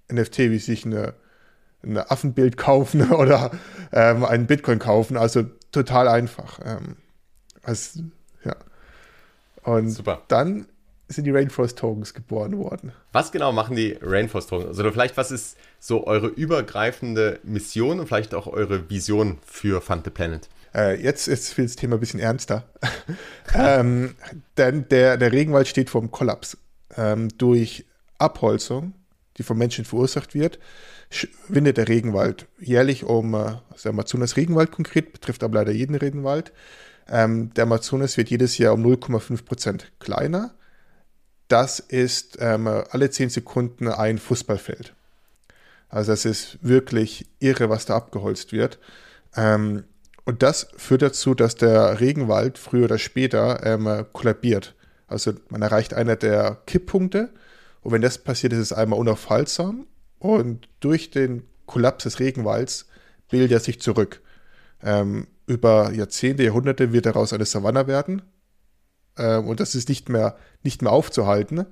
NFT, 0.09 0.39
wie 0.39 0.59
sich 0.59 0.85
eine 0.85 1.13
ein 1.83 1.97
Affenbild 1.97 2.57
kaufen 2.57 3.11
oder 3.11 3.51
ähm, 3.91 4.25
einen 4.25 4.47
Bitcoin 4.47 4.79
kaufen. 4.79 5.17
Also 5.17 5.43
total 5.71 6.07
einfach. 6.07 6.59
Ähm, 6.63 6.95
also, 7.63 8.01
ja. 8.43 8.55
Und 9.63 9.89
Super. 9.89 10.21
dann 10.27 10.67
sind 11.09 11.25
die 11.25 11.31
Rainforest 11.31 11.77
Tokens 11.77 12.13
geboren 12.13 12.57
worden. 12.57 12.91
Was 13.13 13.31
genau 13.31 13.51
machen 13.51 13.75
die 13.75 13.97
Rainforest 14.01 14.49
Tokens? 14.49 14.77
Also 14.77 14.91
vielleicht, 14.91 15.17
was 15.17 15.31
ist 15.31 15.57
so 15.79 16.05
eure 16.05 16.27
übergreifende 16.27 17.39
Mission 17.43 17.99
und 17.99 18.07
vielleicht 18.07 18.33
auch 18.33 18.47
eure 18.47 18.89
Vision 18.89 19.37
für 19.45 19.81
Fund 19.81 20.03
the 20.05 20.09
Planet? 20.09 20.49
Äh, 20.73 21.01
jetzt 21.01 21.27
ist 21.27 21.57
das 21.57 21.75
Thema 21.75 21.95
ein 21.95 21.99
bisschen 21.99 22.19
ernster. 22.19 22.69
ähm, 23.53 24.15
denn 24.57 24.87
der, 24.89 25.17
der 25.17 25.31
Regenwald 25.31 25.67
steht 25.67 25.89
vor 25.89 26.01
dem 26.01 26.11
Kollaps. 26.11 26.57
Ähm, 26.95 27.29
durch 27.37 27.85
Abholzung, 28.17 28.93
die 29.37 29.43
vom 29.43 29.57
Menschen 29.57 29.85
verursacht 29.85 30.33
wird, 30.33 30.59
windet 31.47 31.77
der 31.77 31.87
Regenwald 31.87 32.47
jährlich 32.59 33.03
um, 33.03 33.33
äh, 33.33 33.55
der 33.83 33.91
Amazonas-Regenwald 33.91 34.71
konkret, 34.71 35.13
betrifft 35.13 35.43
aber 35.43 35.55
leider 35.55 35.71
jeden 35.71 35.95
Regenwald. 35.95 36.51
Ähm, 37.09 37.53
der 37.53 37.63
Amazonas 37.63 38.17
wird 38.17 38.29
jedes 38.29 38.57
Jahr 38.57 38.73
um 38.73 38.85
0,5 38.85 39.45
Prozent 39.45 39.91
kleiner. 39.99 40.53
das 41.47 41.79
ist 41.79 42.37
ähm, 42.41 42.67
alle 42.67 43.09
10 43.09 43.29
Sekunden 43.29 43.87
ein 43.87 44.17
Fußballfeld. 44.17 44.93
Also 45.89 46.11
es 46.11 46.25
ist 46.25 46.59
wirklich 46.61 47.27
irre, 47.39 47.69
was 47.69 47.85
da 47.85 47.95
abgeholzt 47.95 48.51
wird. 48.51 48.79
Ähm, 49.35 49.85
und 50.27 50.43
das 50.43 50.67
führt 50.75 51.03
dazu, 51.03 51.35
dass 51.35 51.55
der 51.55 52.01
Regenwald 52.01 52.57
früher 52.57 52.83
oder 52.83 52.97
später 52.97 53.65
ähm, 53.65 54.05
kollabiert. 54.11 54.75
Also 55.07 55.31
man 55.47 55.61
erreicht 55.61 55.93
einer 55.93 56.17
der 56.17 56.57
Kipppunkte 56.65 57.29
und 57.79 57.93
wenn 57.93 58.01
das 58.01 58.17
passiert, 58.17 58.51
ist 58.51 58.59
es 58.59 58.73
einmal 58.73 58.99
unaufhaltsam 58.99 59.87
und 60.19 60.67
durch 60.81 61.11
den 61.11 61.43
Kollaps 61.65 62.03
des 62.03 62.19
Regenwalds 62.19 62.87
bildet 63.29 63.53
er 63.53 63.61
sich 63.61 63.79
zurück. 63.79 64.21
Ähm, 64.83 65.27
über 65.45 65.93
Jahrzehnte, 65.93 66.43
Jahrhunderte 66.43 66.91
wird 66.91 67.05
daraus 67.05 67.31
eine 67.31 67.45
Savanne 67.45 67.87
werden 67.87 68.21
ähm, 69.17 69.47
und 69.47 69.61
das 69.61 69.75
ist 69.75 69.87
nicht 69.87 70.09
mehr, 70.09 70.35
nicht 70.61 70.81
mehr 70.81 70.91
aufzuhalten. 70.91 71.67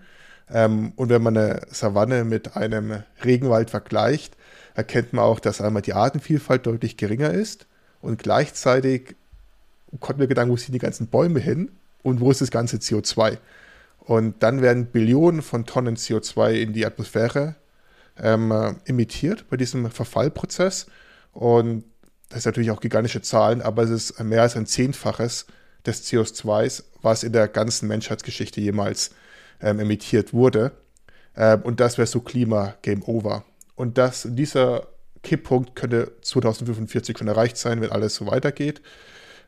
Ähm, 0.49 0.93
und 0.95 1.09
wenn 1.09 1.21
man 1.21 1.35
eine 1.35 1.59
Savanne 1.71 2.23
mit 2.23 2.55
einem 2.55 3.03
Regenwald 3.21 3.69
vergleicht, 3.69 4.37
erkennt 4.75 5.11
man 5.11 5.25
auch, 5.25 5.41
dass 5.41 5.59
einmal 5.59 5.81
die 5.81 5.93
Artenvielfalt 5.93 6.65
deutlich 6.65 6.95
geringer 6.95 7.33
ist 7.33 7.67
und 8.05 8.19
gleichzeitig 8.19 9.15
kommt 9.99 10.19
mir 10.19 10.27
Gedanken, 10.27 10.51
wo 10.51 10.57
sind 10.57 10.73
die 10.73 10.79
ganzen 10.79 11.07
Bäume 11.07 11.39
hin 11.39 11.71
und 12.03 12.19
wo 12.19 12.31
ist 12.31 12.41
das 12.41 12.51
ganze 12.51 12.77
CO2? 12.77 13.37
Und 13.99 14.43
dann 14.43 14.61
werden 14.61 14.85
Billionen 14.85 15.41
von 15.41 15.65
Tonnen 15.65 15.97
CO2 15.97 16.53
in 16.53 16.73
die 16.73 16.85
Atmosphäre 16.85 17.55
ähm, 18.17 18.77
emittiert 18.85 19.49
bei 19.49 19.57
diesem 19.57 19.89
Verfallprozess. 19.89 20.85
Und 21.33 21.83
das 22.29 22.43
sind 22.43 22.51
natürlich 22.51 22.71
auch 22.71 22.79
gigantische 22.79 23.21
Zahlen, 23.21 23.61
aber 23.61 23.83
es 23.83 23.89
ist 23.89 24.23
mehr 24.23 24.43
als 24.43 24.55
ein 24.55 24.67
Zehnfaches 24.67 25.47
des 25.85 26.05
CO2s, 26.05 26.83
was 27.01 27.23
in 27.23 27.33
der 27.33 27.47
ganzen 27.47 27.87
Menschheitsgeschichte 27.87 28.61
jemals 28.61 29.11
ähm, 29.61 29.79
emittiert 29.79 30.33
wurde. 30.33 30.71
Ähm, 31.35 31.63
und 31.63 31.79
das 31.79 31.97
wäre 31.97 32.07
so 32.07 32.21
Klima-Game 32.21 33.03
Over. 33.03 33.43
Und 33.75 33.97
das, 33.97 34.27
dieser 34.29 34.87
Kipppunkt 35.25 35.75
könnte 35.75 36.13
2045 36.21 37.17
schon 37.17 37.27
erreicht 37.27 37.57
sein, 37.57 37.81
wenn 37.81 37.91
alles 37.91 38.15
so 38.15 38.27
weitergeht. 38.27 38.81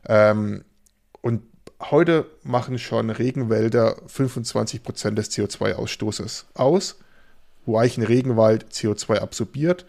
Ähm, 0.06 0.64
und 1.22 1.42
heute 1.80 2.26
machen 2.42 2.78
schon 2.78 3.10
Regenwälder 3.10 3.96
25 4.06 4.82
Prozent 4.82 5.16
des 5.16 5.30
CO2-Ausstoßes 5.30 6.44
aus. 6.54 6.98
Wo 7.64 7.78
eigentlich 7.78 7.98
ein 7.98 8.04
Regenwald 8.04 8.72
CO2 8.72 9.18
absorbiert, 9.18 9.84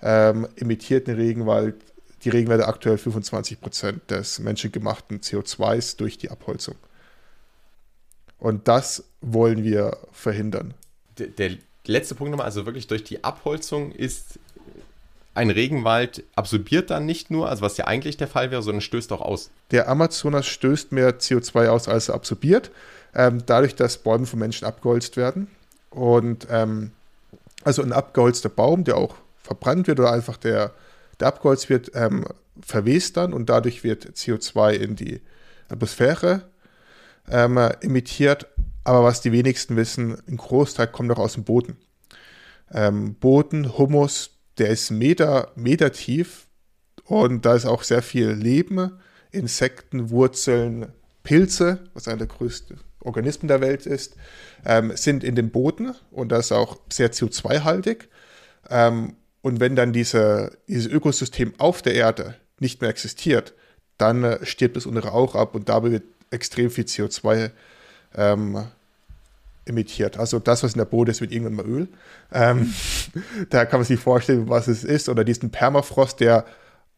ähm, 0.00 0.48
emittiert 0.56 1.08
ein 1.08 1.16
Regenwald, 1.16 1.76
die 2.24 2.30
Regenwälder 2.30 2.68
aktuell 2.68 2.98
25 2.98 3.60
Prozent 3.60 4.10
des 4.10 4.38
menschengemachten 4.38 5.20
CO2s 5.20 5.96
durch 5.98 6.18
die 6.18 6.30
Abholzung. 6.30 6.76
Und 8.38 8.68
das 8.68 9.04
wollen 9.20 9.62
wir 9.62 9.98
verhindern. 10.12 10.74
Der, 11.18 11.26
der 11.26 11.58
letzte 11.86 12.14
Punkt 12.14 12.30
nochmal, 12.30 12.46
also 12.46 12.66
wirklich 12.66 12.86
durch 12.86 13.04
die 13.04 13.24
Abholzung 13.24 13.92
ist 13.92 14.38
ein 15.38 15.50
Regenwald 15.50 16.24
absorbiert 16.34 16.90
dann 16.90 17.06
nicht 17.06 17.30
nur, 17.30 17.48
also 17.48 17.62
was 17.62 17.76
ja 17.76 17.86
eigentlich 17.86 18.16
der 18.16 18.26
Fall 18.26 18.50
wäre, 18.50 18.60
sondern 18.60 18.80
stößt 18.80 19.12
auch 19.12 19.20
aus. 19.20 19.50
Der 19.70 19.88
Amazonas 19.88 20.48
stößt 20.48 20.90
mehr 20.90 21.20
CO2 21.20 21.68
aus, 21.68 21.86
als 21.86 22.08
er 22.08 22.16
absorbiert, 22.16 22.72
ähm, 23.14 23.44
dadurch, 23.46 23.76
dass 23.76 23.98
Bäume 23.98 24.26
von 24.26 24.40
Menschen 24.40 24.66
abgeholzt 24.66 25.16
werden. 25.16 25.46
Und 25.90 26.48
ähm, 26.50 26.90
also 27.62 27.82
ein 27.82 27.92
abgeholzter 27.92 28.48
Baum, 28.48 28.82
der 28.82 28.96
auch 28.96 29.14
verbrannt 29.40 29.86
wird 29.86 30.00
oder 30.00 30.12
einfach 30.12 30.36
der, 30.36 30.72
der 31.20 31.28
abgeholzt 31.28 31.70
wird, 31.70 31.92
ähm, 31.94 32.24
verwest 32.60 33.16
dann 33.16 33.32
und 33.32 33.48
dadurch 33.48 33.84
wird 33.84 34.06
CO2 34.06 34.72
in 34.72 34.96
die 34.96 35.20
Atmosphäre 35.68 36.42
ähm, 37.30 37.58
emittiert. 37.80 38.48
Aber 38.82 39.04
was 39.04 39.20
die 39.20 39.30
wenigsten 39.30 39.76
wissen, 39.76 40.18
ein 40.26 40.36
Großteil 40.36 40.88
kommt 40.88 41.10
noch 41.10 41.18
aus 41.18 41.34
dem 41.34 41.44
Boden. 41.44 41.76
Ähm, 42.72 43.14
Boden, 43.14 43.78
Humus, 43.78 44.30
der 44.58 44.68
ist 44.68 44.90
Meter, 44.90 45.52
Meter 45.54 45.92
tief 45.92 46.46
und 47.04 47.44
da 47.44 47.54
ist 47.54 47.66
auch 47.66 47.82
sehr 47.82 48.02
viel 48.02 48.30
Leben, 48.30 48.92
Insekten, 49.30 50.10
Wurzeln, 50.10 50.92
Pilze, 51.22 51.78
was 51.94 52.08
einer 52.08 52.18
der 52.18 52.26
größten 52.26 52.80
Organismen 53.00 53.48
der 53.48 53.60
Welt 53.60 53.86
ist, 53.86 54.16
ähm, 54.64 54.96
sind 54.96 55.24
in 55.24 55.34
dem 55.34 55.50
Boden 55.50 55.94
und 56.10 56.30
das 56.30 56.46
ist 56.46 56.52
auch 56.52 56.78
sehr 56.90 57.12
CO2-haltig. 57.12 58.08
Ähm, 58.70 59.16
und 59.40 59.60
wenn 59.60 59.76
dann 59.76 59.92
diese, 59.92 60.58
dieses 60.66 60.90
Ökosystem 60.90 61.54
auf 61.58 61.82
der 61.82 61.94
Erde 61.94 62.34
nicht 62.58 62.80
mehr 62.80 62.90
existiert, 62.90 63.54
dann 63.98 64.24
äh, 64.24 64.44
stirbt 64.44 64.76
das 64.76 64.86
untere 64.86 65.12
auch 65.12 65.34
ab 65.34 65.54
und 65.54 65.68
dabei 65.68 65.92
wird 65.92 66.04
extrem 66.30 66.70
viel 66.70 66.84
CO2 66.84 67.50
ähm, 68.14 68.66
emittiert. 69.68 70.18
Also 70.18 70.38
das, 70.38 70.62
was 70.62 70.72
in 70.72 70.78
der 70.78 70.84
Boden 70.84 71.10
ist, 71.10 71.20
wird 71.20 71.32
irgendwann 71.32 71.54
mal 71.54 71.66
Öl. 71.66 71.88
Ähm, 72.32 72.72
da 73.50 73.64
kann 73.64 73.80
man 73.80 73.86
sich 73.86 74.00
vorstellen, 74.00 74.48
was 74.48 74.68
es 74.68 74.84
ist. 74.84 75.08
Oder 75.08 75.24
diesen 75.24 75.50
Permafrost, 75.50 76.20
der 76.20 76.44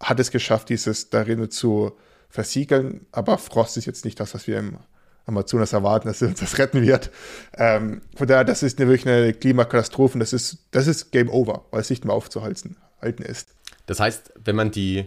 hat 0.01 0.21
es 0.21 0.31
geschafft, 0.31 0.69
dieses 0.69 1.11
darin 1.11 1.51
zu 1.51 1.93
versiegeln. 2.29 3.07
Aber 3.13 3.39
Frost 3.39 3.77
ist 3.77 3.87
jetzt 3.87 4.05
nicht 4.05 4.19
das, 4.21 4.35
was 4.35 4.47
wir 4.47 4.59
im 4.59 4.79
Amazonas 5.27 5.73
erwarten, 5.73 6.09
dass 6.09 6.23
uns 6.23 6.41
das 6.41 6.59
retten 6.59 6.83
wird. 6.83 7.11
Ähm, 7.57 8.01
von 8.17 8.27
daher, 8.27 8.45
das 8.45 8.63
ist 8.63 8.79
eine, 8.79 8.89
wirklich 8.89 9.07
eine 9.07 9.33
Klimakatastrophe. 9.33 10.19
Das 10.19 10.33
ist, 10.33 10.59
das 10.71 10.87
ist 10.87 11.11
Game 11.13 11.29
Over, 11.29 11.65
weil 11.71 11.81
es 11.81 11.91
nicht 11.91 12.05
mehr 12.05 12.15
aufzuhalten 12.15 12.77
halten 13.01 13.23
ist. 13.23 13.55
Das 13.87 14.01
heißt, 14.01 14.33
wenn 14.45 14.57
man 14.57 14.71
die, 14.71 15.07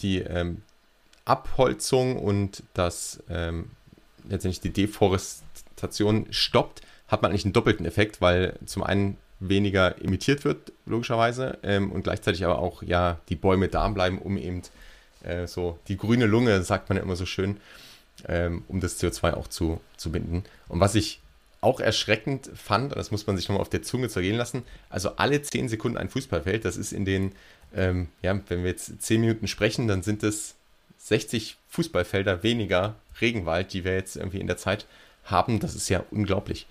die 0.00 0.18
ähm, 0.18 0.62
Abholzung 1.24 2.16
und 2.18 2.62
das 2.74 3.22
ähm, 3.28 3.70
letztendlich 4.28 4.60
die 4.60 4.70
Deforestation 5.76 6.26
stoppt, 6.30 6.82
hat 7.08 7.22
man 7.22 7.30
eigentlich 7.30 7.44
einen 7.44 7.52
doppelten 7.52 7.86
Effekt, 7.86 8.20
weil 8.20 8.58
zum 8.64 8.82
einen 8.82 9.16
weniger 9.38 10.02
emittiert 10.02 10.44
wird, 10.44 10.72
logischerweise, 10.86 11.58
ähm, 11.62 11.92
und 11.92 12.04
gleichzeitig 12.04 12.44
aber 12.44 12.58
auch 12.58 12.82
ja 12.82 13.18
die 13.28 13.36
Bäume 13.36 13.68
da 13.68 13.86
bleiben, 13.88 14.18
um 14.18 14.38
eben 14.38 14.62
äh, 15.22 15.46
so 15.46 15.78
die 15.88 15.96
grüne 15.96 16.26
Lunge, 16.26 16.62
sagt 16.62 16.88
man 16.88 16.96
ja 16.96 17.04
immer 17.04 17.16
so 17.16 17.26
schön, 17.26 17.58
ähm, 18.26 18.64
um 18.68 18.80
das 18.80 19.00
CO2 19.00 19.34
auch 19.34 19.48
zu, 19.48 19.80
zu 19.96 20.10
binden. 20.10 20.44
Und 20.68 20.80
was 20.80 20.94
ich 20.94 21.20
auch 21.60 21.80
erschreckend 21.80 22.50
fand, 22.54 22.96
das 22.96 23.10
muss 23.10 23.26
man 23.26 23.36
sich 23.36 23.48
nochmal 23.48 23.62
auf 23.62 23.68
der 23.68 23.82
Zunge 23.82 24.08
zergehen 24.08 24.36
lassen, 24.36 24.62
also 24.88 25.16
alle 25.16 25.42
10 25.42 25.68
Sekunden 25.68 25.98
ein 25.98 26.08
Fußballfeld, 26.08 26.64
das 26.64 26.76
ist 26.76 26.92
in 26.92 27.04
den, 27.04 27.32
ähm, 27.74 28.08
ja, 28.22 28.38
wenn 28.48 28.62
wir 28.62 28.70
jetzt 28.70 29.02
10 29.02 29.20
Minuten 29.20 29.48
sprechen, 29.48 29.86
dann 29.86 30.02
sind 30.02 30.22
es 30.22 30.54
60 30.98 31.56
Fußballfelder 31.68 32.42
weniger 32.42 32.94
Regenwald, 33.20 33.72
die 33.72 33.84
wir 33.84 33.94
jetzt 33.94 34.16
irgendwie 34.16 34.40
in 34.40 34.46
der 34.46 34.56
Zeit 34.56 34.86
haben. 35.26 35.60
Das 35.60 35.74
ist 35.74 35.88
ja 35.88 36.02
unglaublich. 36.10 36.66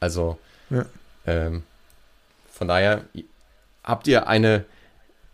Also 0.00 0.38
ja. 0.70 0.86
Ähm, 1.26 1.62
von 2.52 2.68
daher 2.68 3.04
habt 3.84 4.06
ihr 4.06 4.28
eine 4.28 4.64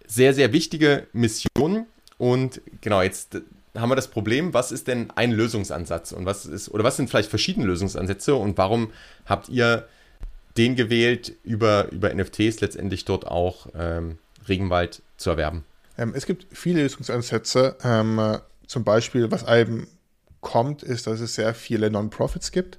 sehr, 0.07 0.35
sehr 0.35 0.53
wichtige 0.53 1.07
Mission. 1.13 1.87
Und 2.19 2.61
genau, 2.81 3.03
jetzt 3.03 3.41
haben 3.77 3.91
wir 3.91 3.97
das 3.97 4.09
Problem, 4.09 4.55
was 4.55 4.73
ist 4.73 4.87
denn 4.87 5.11
ein 5.17 5.33
Lösungsansatz 5.33 6.13
und 6.13 6.25
was 6.25 6.47
ist, 6.47 6.71
oder 6.71 6.85
was 6.85 6.97
sind 6.97 7.11
vielleicht 7.11 7.29
verschiedene 7.29 7.67
Lösungsansätze 7.67 8.35
und 8.35 8.57
warum 8.57 8.93
habt 9.27 9.49
ihr 9.49 9.89
den 10.57 10.77
gewählt, 10.77 11.35
über, 11.45 11.91
über 11.91 12.15
NFTs 12.15 12.61
letztendlich 12.61 13.05
dort 13.05 13.27
auch 13.27 13.67
ähm, 13.75 14.19
Regenwald 14.49 15.03
zu 15.19 15.31
erwerben? 15.31 15.65
Ähm, 15.99 16.13
es 16.15 16.25
gibt 16.27 16.47
viele 16.53 16.83
Lösungsansätze. 16.83 17.77
Ähm, 17.83 18.39
zum 18.67 18.85
Beispiel, 18.85 19.31
was 19.31 19.45
einem 19.45 19.87
kommt, 20.41 20.83
ist, 20.83 21.07
dass 21.07 21.21
es 21.21 21.35
sehr 21.35 21.55
viele 21.55 21.91
Non-Profits 21.91 22.53
gibt, 22.53 22.79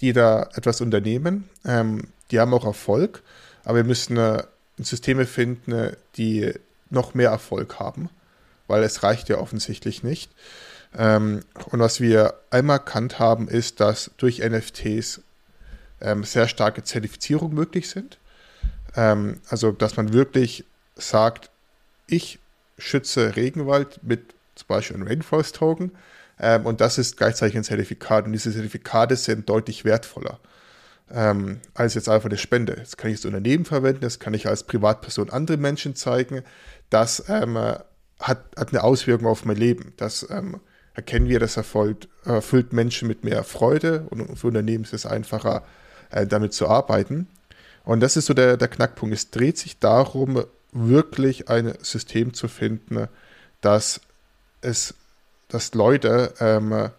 die 0.00 0.12
da 0.12 0.48
etwas 0.54 0.80
unternehmen. 0.80 1.48
Ähm, 1.64 2.08
die 2.30 2.40
haben 2.40 2.54
auch 2.54 2.64
Erfolg, 2.64 3.22
aber 3.64 3.76
wir 3.76 3.84
müssen 3.84 4.16
äh, 4.16 4.42
Systeme 4.78 5.26
finden, 5.26 5.96
die 6.16 6.52
noch 6.90 7.14
mehr 7.14 7.30
Erfolg 7.30 7.78
haben, 7.78 8.10
weil 8.66 8.82
es 8.82 9.02
reicht 9.02 9.28
ja 9.28 9.38
offensichtlich 9.38 10.02
nicht. 10.02 10.30
Ähm, 10.96 11.40
und 11.70 11.80
was 11.80 12.00
wir 12.00 12.34
einmal 12.50 12.78
erkannt 12.78 13.18
haben, 13.18 13.48
ist, 13.48 13.80
dass 13.80 14.10
durch 14.16 14.38
NFTs 14.38 15.22
ähm, 16.00 16.24
sehr 16.24 16.48
starke 16.48 16.84
Zertifizierung 16.84 17.52
möglich 17.54 17.88
sind. 17.88 18.18
Ähm, 18.96 19.40
also, 19.48 19.72
dass 19.72 19.96
man 19.96 20.12
wirklich 20.12 20.64
sagt, 20.96 21.50
ich 22.06 22.38
schütze 22.78 23.36
Regenwald 23.36 24.02
mit 24.02 24.34
zum 24.54 24.68
Beispiel 24.68 24.96
einem 24.96 25.08
Rainforest 25.08 25.56
Token. 25.56 25.92
Ähm, 26.44 26.66
und 26.66 26.80
das 26.80 26.98
ist 26.98 27.16
gleichzeitig 27.16 27.56
ein 27.56 27.64
Zertifikat. 27.64 28.26
Und 28.26 28.32
diese 28.32 28.52
Zertifikate 28.52 29.16
sind 29.16 29.48
deutlich 29.48 29.84
wertvoller 29.84 30.38
ähm, 31.10 31.60
als 31.74 31.94
jetzt 31.94 32.08
einfach 32.08 32.28
eine 32.28 32.38
Spende. 32.38 32.74
Das 32.74 32.96
kann 32.96 33.10
ich 33.10 33.18
als 33.18 33.24
Unternehmen 33.24 33.64
verwenden, 33.64 34.00
das 34.02 34.18
kann 34.18 34.34
ich 34.34 34.46
als 34.46 34.64
Privatperson 34.64 35.30
anderen 35.30 35.60
Menschen 35.60 35.94
zeigen. 35.94 36.42
Das 36.90 37.24
ähm, 37.28 37.56
hat, 37.56 38.44
hat 38.56 38.70
eine 38.70 38.82
Auswirkung 38.82 39.26
auf 39.26 39.44
mein 39.44 39.56
Leben. 39.56 39.92
Das 39.96 40.26
ähm, 40.30 40.60
erkennen 40.94 41.28
wir, 41.28 41.40
das 41.40 41.56
erfüllt, 41.56 42.08
erfüllt 42.24 42.72
Menschen 42.72 43.08
mit 43.08 43.24
mehr 43.24 43.44
Freude 43.44 44.06
und 44.10 44.38
für 44.38 44.48
Unternehmen 44.48 44.84
ist 44.84 44.94
es 44.94 45.06
einfacher, 45.06 45.64
äh, 46.10 46.26
damit 46.26 46.52
zu 46.52 46.68
arbeiten. 46.68 47.28
Und 47.84 48.00
das 48.00 48.16
ist 48.16 48.26
so 48.26 48.34
der, 48.34 48.56
der 48.56 48.68
Knackpunkt. 48.68 49.14
Es 49.14 49.30
dreht 49.30 49.58
sich 49.58 49.78
darum, 49.78 50.44
wirklich 50.72 51.48
ein 51.48 51.74
System 51.82 52.32
zu 52.32 52.48
finden, 52.48 53.08
dass 53.60 54.00
es, 54.62 54.94
dass 55.48 55.74
Leute 55.74 56.34
ähm, 56.40 56.90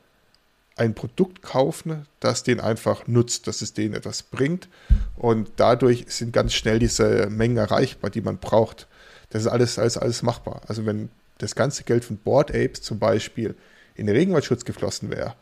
ein 0.77 0.93
Produkt 0.93 1.41
kaufen, 1.41 2.05
das 2.19 2.43
den 2.43 2.59
einfach 2.59 3.07
nutzt, 3.07 3.47
dass 3.47 3.61
es 3.61 3.73
denen 3.73 3.93
etwas 3.93 4.23
bringt. 4.23 4.67
Und 5.15 5.51
dadurch 5.55 6.05
sind 6.09 6.33
ganz 6.33 6.53
schnell 6.53 6.79
diese 6.79 7.27
Mengen 7.29 7.57
erreichbar, 7.57 8.09
die 8.09 8.21
man 8.21 8.37
braucht. 8.37 8.87
Das 9.29 9.43
ist 9.43 9.47
alles, 9.47 9.79
alles, 9.79 9.97
alles 9.97 10.21
machbar. 10.21 10.61
Also 10.67 10.85
wenn 10.85 11.09
das 11.37 11.55
ganze 11.55 11.83
Geld 11.83 12.05
von 12.05 12.17
Board 12.17 12.51
Apes 12.51 12.81
zum 12.81 12.99
Beispiel 12.99 13.55
in 13.95 14.07
den 14.07 14.15
Regenwaldschutz 14.15 14.65
geflossen 14.65 15.09
wäre, 15.09 15.35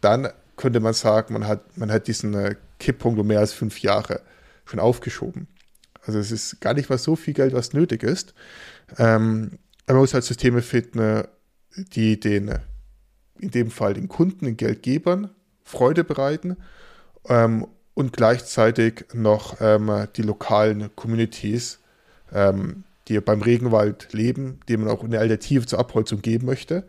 dann 0.00 0.28
könnte 0.56 0.80
man 0.80 0.92
sagen, 0.92 1.32
man 1.32 1.48
hat, 1.48 1.76
man 1.76 1.90
hat 1.90 2.06
diesen 2.06 2.34
äh, 2.34 2.54
Kipppunkt 2.78 3.18
um 3.18 3.26
mehr 3.26 3.40
als 3.40 3.52
fünf 3.52 3.80
Jahre 3.80 4.20
schon 4.66 4.80
aufgeschoben. 4.80 5.48
Also 6.06 6.18
es 6.18 6.30
ist 6.30 6.60
gar 6.60 6.74
nicht 6.74 6.90
mal 6.90 6.98
so 6.98 7.16
viel 7.16 7.34
Geld, 7.34 7.54
was 7.54 7.72
nötig 7.72 8.02
ist. 8.02 8.34
Ähm, 8.98 9.58
man 9.86 9.96
muss 9.96 10.14
halt 10.14 10.24
Systeme 10.24 10.62
finden, 10.62 11.24
die 11.76 12.18
den, 12.18 12.58
in 13.38 13.50
dem 13.50 13.70
Fall 13.70 13.94
den 13.94 14.08
Kunden, 14.08 14.46
den 14.46 14.56
Geldgebern 14.56 15.30
Freude 15.64 16.04
bereiten 16.04 16.56
ähm, 17.28 17.66
und 17.94 18.12
gleichzeitig 18.12 19.06
noch 19.12 19.60
ähm, 19.60 20.06
die 20.16 20.22
lokalen 20.22 20.94
Communities, 20.94 21.80
ähm, 22.32 22.84
die 23.08 23.20
beim 23.20 23.42
Regenwald 23.42 24.12
leben, 24.12 24.60
denen 24.68 24.84
man 24.84 24.92
auch 24.94 25.02
eine 25.02 25.18
Alternative 25.18 25.66
zur 25.66 25.78
Abholzung 25.78 26.22
geben 26.22 26.46
möchte. 26.46 26.84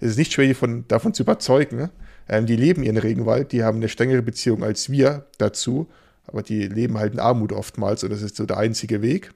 Es 0.00 0.10
ist 0.10 0.18
nicht 0.18 0.32
schwer, 0.32 0.54
von, 0.54 0.86
davon 0.88 1.14
zu 1.14 1.22
überzeugen. 1.22 1.90
Ähm, 2.28 2.46
die 2.46 2.56
leben 2.56 2.82
ihren 2.82 2.96
Regenwald, 2.96 3.52
die 3.52 3.64
haben 3.64 3.76
eine 3.76 3.88
strengere 3.88 4.22
Beziehung 4.22 4.64
als 4.64 4.90
wir 4.90 5.26
dazu, 5.38 5.88
aber 6.26 6.42
die 6.42 6.66
leben 6.66 6.98
halt 6.98 7.12
in 7.12 7.20
Armut 7.20 7.52
oftmals 7.52 8.02
und 8.02 8.10
das 8.10 8.22
ist 8.22 8.36
so 8.36 8.46
der 8.46 8.56
einzige 8.56 9.02
Weg. 9.02 9.32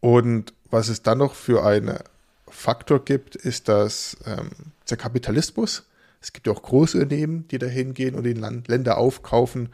Und 0.00 0.52
was 0.70 0.88
es 0.88 1.02
dann 1.02 1.18
noch 1.18 1.34
für 1.34 1.64
einen 1.64 1.98
Faktor 2.50 3.04
gibt, 3.04 3.36
ist 3.36 3.68
dass 3.68 4.16
ähm, 4.26 4.50
der 4.88 4.96
Kapitalismus. 4.96 5.84
Es 6.20 6.32
gibt 6.32 6.46
ja 6.46 6.52
auch 6.52 6.62
Großunternehmen, 6.62 7.48
die 7.48 7.58
da 7.58 7.66
hingehen 7.66 8.14
und 8.14 8.24
die 8.24 8.34
Land 8.34 8.68
Länder 8.68 8.98
aufkaufen, 8.98 9.70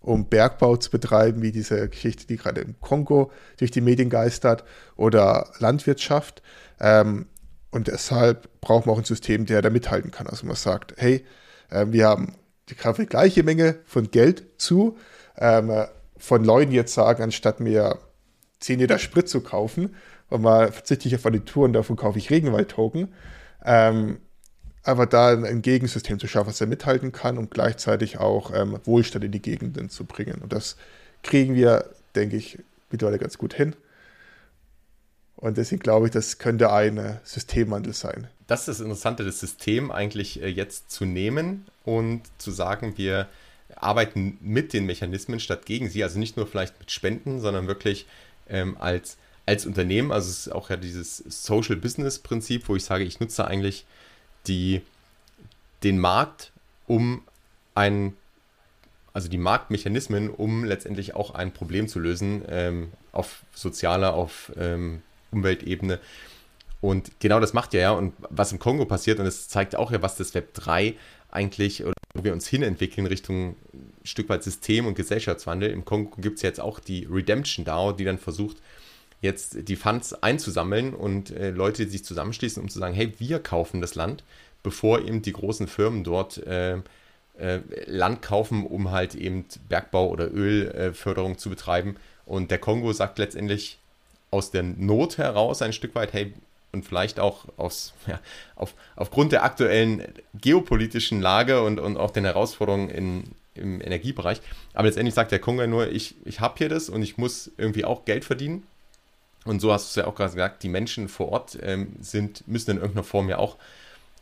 um 0.00 0.28
Bergbau 0.28 0.76
zu 0.76 0.90
betreiben, 0.90 1.42
wie 1.42 1.52
diese 1.52 1.88
Geschichte, 1.88 2.26
die 2.26 2.36
gerade 2.36 2.60
im 2.60 2.80
Kongo 2.80 3.30
durch 3.58 3.70
die 3.70 3.80
Medien 3.80 4.10
geistert, 4.10 4.64
oder 4.96 5.52
Landwirtschaft. 5.58 6.42
Ähm, 6.80 7.26
und 7.70 7.88
deshalb 7.88 8.48
braucht 8.60 8.86
man 8.86 8.94
auch 8.94 8.98
ein 8.98 9.04
System, 9.04 9.46
der 9.46 9.62
da 9.62 9.70
mithalten 9.70 10.10
kann. 10.10 10.26
Also 10.26 10.46
man 10.46 10.56
sagt, 10.56 10.94
hey, 10.96 11.24
äh, 11.70 11.86
wir 11.88 12.06
haben 12.08 12.34
die, 12.68 12.74
die 12.74 13.06
gleiche 13.06 13.42
Menge 13.42 13.78
von 13.84 14.10
Geld 14.10 14.44
zu, 14.58 14.96
ähm, 15.38 15.70
von 16.16 16.44
Leuten 16.44 16.72
jetzt 16.72 16.94
sagen, 16.94 17.22
anstatt 17.22 17.60
mir 17.60 17.98
10 18.60 18.78
Liter 18.78 18.98
Sprit 18.98 19.28
zu 19.28 19.40
kaufen, 19.40 19.94
und 20.32 20.42
mal 20.42 20.72
verzichte 20.72 21.08
ich 21.08 21.14
auf 21.14 21.24
und 21.26 21.72
davon 21.72 21.96
kaufe 21.96 22.18
ich 22.18 22.30
Regenwald-Token. 22.30 23.08
Ähm, 23.64 24.18
aber 24.82 25.06
da 25.06 25.30
ein 25.30 25.62
Gegensystem 25.62 26.18
zu 26.18 26.26
schaffen, 26.26 26.48
was 26.48 26.60
er 26.60 26.66
mithalten 26.66 27.12
kann 27.12 27.38
und 27.38 27.50
gleichzeitig 27.50 28.18
auch 28.18 28.52
ähm, 28.52 28.80
Wohlstand 28.84 29.24
in 29.24 29.30
die 29.30 29.42
Gegenden 29.42 29.90
zu 29.90 30.04
bringen. 30.04 30.40
Und 30.42 30.52
das 30.52 30.76
kriegen 31.22 31.54
wir, 31.54 31.90
denke 32.16 32.36
ich, 32.36 32.58
mittlerweile 32.90 33.18
ganz 33.18 33.38
gut 33.38 33.54
hin. 33.54 33.76
Und 35.36 35.56
deswegen 35.56 35.82
glaube 35.82 36.06
ich, 36.06 36.12
das 36.12 36.38
könnte 36.38 36.72
ein 36.72 37.20
Systemwandel 37.24 37.92
sein. 37.92 38.28
Das 38.46 38.60
ist 38.60 38.68
das 38.68 38.80
Interessante, 38.80 39.24
das 39.24 39.38
System 39.38 39.90
eigentlich 39.90 40.42
äh, 40.42 40.48
jetzt 40.48 40.90
zu 40.90 41.04
nehmen 41.04 41.66
und 41.84 42.22
zu 42.38 42.50
sagen, 42.50 42.94
wir 42.96 43.28
arbeiten 43.76 44.38
mit 44.40 44.72
den 44.72 44.86
Mechanismen 44.86 45.40
statt 45.40 45.66
gegen 45.66 45.88
sie. 45.88 46.02
Also 46.02 46.18
nicht 46.18 46.36
nur 46.36 46.46
vielleicht 46.46 46.78
mit 46.80 46.90
Spenden, 46.90 47.40
sondern 47.40 47.66
wirklich 47.68 48.06
ähm, 48.48 48.76
als 48.78 49.16
als 49.46 49.66
Unternehmen, 49.66 50.12
also 50.12 50.30
es 50.30 50.46
ist 50.46 50.52
auch 50.52 50.70
ja 50.70 50.76
dieses 50.76 51.18
Social 51.18 51.76
Business 51.76 52.18
Prinzip, 52.18 52.68
wo 52.68 52.76
ich 52.76 52.84
sage, 52.84 53.04
ich 53.04 53.20
nutze 53.20 53.46
eigentlich 53.46 53.84
die, 54.46 54.82
den 55.82 55.98
Markt, 55.98 56.52
um 56.86 57.22
ein, 57.74 58.16
also 59.12 59.28
die 59.28 59.38
Marktmechanismen, 59.38 60.30
um 60.30 60.64
letztendlich 60.64 61.14
auch 61.14 61.34
ein 61.34 61.52
Problem 61.52 61.88
zu 61.88 61.98
lösen 61.98 62.42
ähm, 62.48 62.92
auf 63.12 63.42
sozialer, 63.54 64.14
auf 64.14 64.52
ähm, 64.56 65.02
Umweltebene. 65.32 65.98
Und 66.80 67.20
genau 67.20 67.38
das 67.40 67.52
macht 67.52 67.74
ja, 67.74 67.80
ja. 67.80 67.90
Und 67.92 68.14
was 68.28 68.52
im 68.52 68.58
Kongo 68.58 68.84
passiert, 68.84 69.18
und 69.18 69.24
das 69.24 69.48
zeigt 69.48 69.76
auch 69.76 69.92
ja, 69.92 70.02
was 70.02 70.16
das 70.16 70.34
Web 70.34 70.54
3 70.54 70.94
eigentlich, 71.30 71.84
oder 71.84 71.94
wo 72.14 72.24
wir 72.24 72.32
uns 72.32 72.46
hinentwickeln 72.46 73.06
Richtung 73.06 73.56
ein 73.72 73.90
Stück 74.04 74.28
weit 74.28 74.42
System- 74.42 74.86
und 74.86 74.94
Gesellschaftswandel. 74.94 75.70
Im 75.70 75.84
Kongo 75.84 76.20
gibt 76.20 76.36
es 76.36 76.42
jetzt 76.42 76.60
auch 76.60 76.80
die 76.80 77.06
Redemption 77.10 77.64
DAO, 77.64 77.92
die 77.92 78.04
dann 78.04 78.18
versucht, 78.18 78.56
jetzt 79.22 79.68
die 79.68 79.76
Funds 79.76 80.12
einzusammeln 80.12 80.94
und 80.94 81.30
äh, 81.30 81.50
Leute, 81.50 81.88
sich 81.88 82.04
zusammenschließen, 82.04 82.62
um 82.62 82.68
zu 82.68 82.78
sagen, 82.78 82.92
hey, 82.92 83.14
wir 83.18 83.38
kaufen 83.38 83.80
das 83.80 83.94
Land, 83.94 84.24
bevor 84.62 85.00
eben 85.00 85.22
die 85.22 85.32
großen 85.32 85.68
Firmen 85.68 86.04
dort 86.04 86.44
äh, 86.44 86.78
äh, 87.38 87.60
Land 87.86 88.20
kaufen, 88.20 88.66
um 88.66 88.90
halt 88.90 89.14
eben 89.14 89.46
Bergbau 89.68 90.08
oder 90.08 90.30
Ölförderung 90.30 91.38
zu 91.38 91.48
betreiben. 91.48 91.96
Und 92.26 92.50
der 92.50 92.58
Kongo 92.58 92.92
sagt 92.92 93.18
letztendlich 93.18 93.78
aus 94.32 94.50
der 94.50 94.64
Not 94.64 95.18
heraus 95.18 95.62
ein 95.62 95.72
Stück 95.72 95.94
weit, 95.94 96.12
hey, 96.12 96.34
und 96.72 96.84
vielleicht 96.84 97.20
auch 97.20 97.44
aus, 97.56 97.94
ja, 98.08 98.18
auf, 98.56 98.74
aufgrund 98.96 99.30
der 99.30 99.44
aktuellen 99.44 100.02
geopolitischen 100.34 101.20
Lage 101.20 101.62
und, 101.62 101.78
und 101.78 101.96
auch 101.96 102.10
den 102.10 102.24
Herausforderungen 102.24 102.90
in, 102.90 103.24
im 103.54 103.80
Energiebereich. 103.80 104.40
Aber 104.74 104.86
letztendlich 104.86 105.14
sagt 105.14 105.30
der 105.30 105.38
Kongo 105.38 105.64
nur, 105.68 105.92
ich, 105.92 106.16
ich 106.24 106.40
habe 106.40 106.54
hier 106.58 106.68
das 106.68 106.88
und 106.88 107.02
ich 107.02 107.18
muss 107.18 107.52
irgendwie 107.56 107.84
auch 107.84 108.04
Geld 108.04 108.24
verdienen 108.24 108.66
und 109.44 109.60
so 109.60 109.72
hast 109.72 109.86
du 109.86 109.88
es 110.00 110.04
ja 110.04 110.10
auch 110.10 110.14
gerade 110.14 110.32
gesagt, 110.32 110.62
die 110.62 110.68
Menschen 110.68 111.08
vor 111.08 111.30
Ort 111.30 111.58
ähm, 111.62 111.96
sind, 112.00 112.46
müssen 112.46 112.72
in 112.72 112.76
irgendeiner 112.76 113.04
Form 113.04 113.28
ja 113.28 113.38
auch 113.38 113.56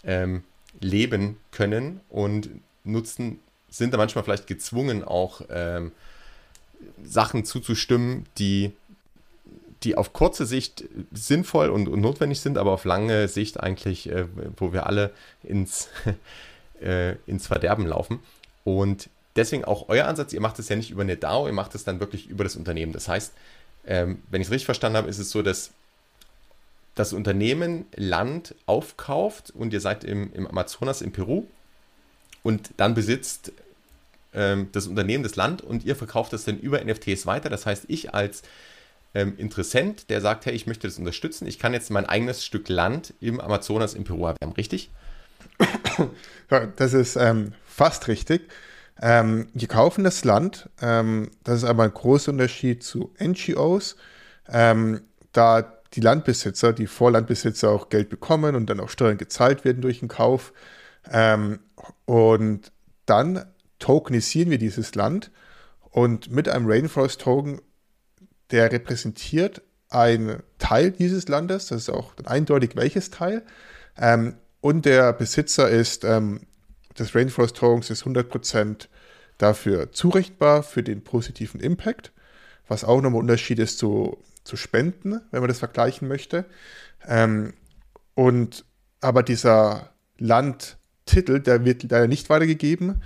ähm, 0.04 0.42
leben 0.80 1.36
können 1.50 2.00
und 2.08 2.48
nutzen, 2.84 3.40
sind 3.68 3.92
da 3.92 3.98
manchmal 3.98 4.24
vielleicht 4.24 4.46
gezwungen, 4.46 5.04
auch 5.04 5.42
ähm, 5.50 5.92
Sachen 7.04 7.44
zuzustimmen, 7.44 8.26
die, 8.38 8.72
die 9.82 9.96
auf 9.96 10.12
kurze 10.12 10.46
Sicht 10.46 10.84
sinnvoll 11.12 11.68
und, 11.68 11.88
und 11.88 12.00
notwendig 12.00 12.40
sind, 12.40 12.56
aber 12.56 12.72
auf 12.72 12.84
lange 12.84 13.28
Sicht 13.28 13.60
eigentlich, 13.60 14.08
äh, 14.10 14.26
wo 14.56 14.72
wir 14.72 14.86
alle 14.86 15.12
ins, 15.42 15.88
äh, 16.80 17.16
ins 17.26 17.46
Verderben 17.46 17.86
laufen. 17.86 18.20
Und 18.64 19.10
deswegen 19.36 19.64
auch 19.64 19.88
euer 19.88 20.06
Ansatz, 20.06 20.32
ihr 20.32 20.40
macht 20.40 20.58
es 20.58 20.68
ja 20.68 20.76
nicht 20.76 20.90
über 20.90 21.02
eine 21.02 21.16
DAO, 21.16 21.46
ihr 21.46 21.52
macht 21.52 21.74
es 21.74 21.84
dann 21.84 22.00
wirklich 22.00 22.28
über 22.28 22.44
das 22.44 22.56
Unternehmen. 22.56 22.92
Das 22.92 23.08
heißt, 23.08 23.32
ähm, 23.86 24.22
wenn 24.30 24.40
ich 24.40 24.48
es 24.48 24.52
richtig 24.52 24.66
verstanden 24.66 24.96
habe, 24.96 25.08
ist 25.08 25.18
es 25.18 25.30
so, 25.30 25.42
dass 25.42 25.70
das 26.94 27.12
Unternehmen 27.12 27.86
Land 27.96 28.54
aufkauft 28.66 29.50
und 29.50 29.72
ihr 29.72 29.80
seid 29.80 30.04
im, 30.04 30.32
im 30.32 30.46
Amazonas 30.46 31.02
in 31.02 31.12
Peru 31.12 31.44
und 32.42 32.70
dann 32.76 32.94
besitzt 32.94 33.52
ähm, 34.34 34.68
das 34.72 34.86
Unternehmen 34.86 35.22
das 35.22 35.36
Land 35.36 35.62
und 35.62 35.84
ihr 35.84 35.96
verkauft 35.96 36.32
es 36.32 36.44
dann 36.44 36.58
über 36.58 36.82
NFTs 36.84 37.26
weiter. 37.26 37.48
Das 37.48 37.66
heißt, 37.66 37.84
ich 37.88 38.14
als 38.14 38.42
ähm, 39.14 39.34
Interessent, 39.38 40.10
der 40.10 40.20
sagt, 40.20 40.46
hey, 40.46 40.54
ich 40.54 40.66
möchte 40.66 40.86
das 40.86 40.98
unterstützen, 40.98 41.46
ich 41.46 41.58
kann 41.58 41.72
jetzt 41.72 41.90
mein 41.90 42.06
eigenes 42.06 42.44
Stück 42.44 42.68
Land 42.68 43.14
im 43.20 43.40
Amazonas 43.40 43.94
in 43.94 44.04
Peru 44.04 44.26
erwerben, 44.26 44.52
richtig? 44.56 44.90
Ja, 46.50 46.66
das 46.76 46.94
ist 46.94 47.16
ähm, 47.16 47.52
fast 47.66 48.08
richtig. 48.08 48.50
Ähm, 49.00 49.48
die 49.54 49.66
kaufen 49.66 50.04
das 50.04 50.24
Land. 50.24 50.68
Ähm, 50.80 51.30
das 51.42 51.58
ist 51.58 51.64
aber 51.64 51.84
ein 51.84 51.94
großer 51.94 52.32
Unterschied 52.32 52.82
zu 52.82 53.14
NGOs, 53.18 53.96
ähm, 54.48 55.00
da 55.32 55.80
die 55.94 56.00
Landbesitzer, 56.00 56.72
die 56.72 56.86
Vorlandbesitzer 56.86 57.70
auch 57.70 57.88
Geld 57.88 58.10
bekommen 58.10 58.54
und 58.54 58.68
dann 58.68 58.80
auch 58.80 58.90
Steuern 58.90 59.18
gezahlt 59.18 59.64
werden 59.64 59.82
durch 59.82 60.00
den 60.00 60.08
Kauf. 60.08 60.52
Ähm, 61.10 61.60
und 62.04 62.72
dann 63.06 63.44
tokenisieren 63.78 64.50
wir 64.50 64.58
dieses 64.58 64.94
Land 64.94 65.30
und 65.90 66.30
mit 66.30 66.48
einem 66.48 66.66
Rainforest 66.68 67.20
Token, 67.20 67.60
der 68.50 68.70
repräsentiert 68.70 69.62
einen 69.88 70.42
Teil 70.58 70.92
dieses 70.92 71.26
Landes, 71.28 71.66
das 71.66 71.82
ist 71.82 71.90
auch 71.90 72.12
eindeutig 72.24 72.76
welches 72.76 73.10
Teil. 73.10 73.42
Ähm, 73.98 74.36
und 74.60 74.84
der 74.84 75.12
Besitzer 75.12 75.68
ist 75.68 76.04
ähm, 76.04 76.42
des 77.00 77.14
Rainforest 77.14 77.56
Tokens 77.56 77.90
ist 77.90 78.04
100% 78.04 78.88
dafür 79.38 79.92
zurechtbar 79.92 80.62
für 80.62 80.82
den 80.82 81.02
positiven 81.02 81.60
Impact, 81.60 82.12
was 82.68 82.84
auch 82.84 83.00
nochmal 83.00 83.20
ein 83.20 83.24
Unterschied 83.24 83.58
ist 83.58 83.78
zu, 83.78 84.18
zu 84.44 84.56
Spenden, 84.56 85.20
wenn 85.30 85.40
man 85.40 85.48
das 85.48 85.58
vergleichen 85.58 86.08
möchte. 86.08 86.44
Ähm, 87.06 87.54
und 88.14 88.64
aber 89.00 89.22
dieser 89.22 89.90
Landtitel, 90.18 91.40
der 91.40 91.64
wird 91.64 91.84
leider 91.84 92.06
nicht 92.06 92.28
weitergegeben. 92.28 93.02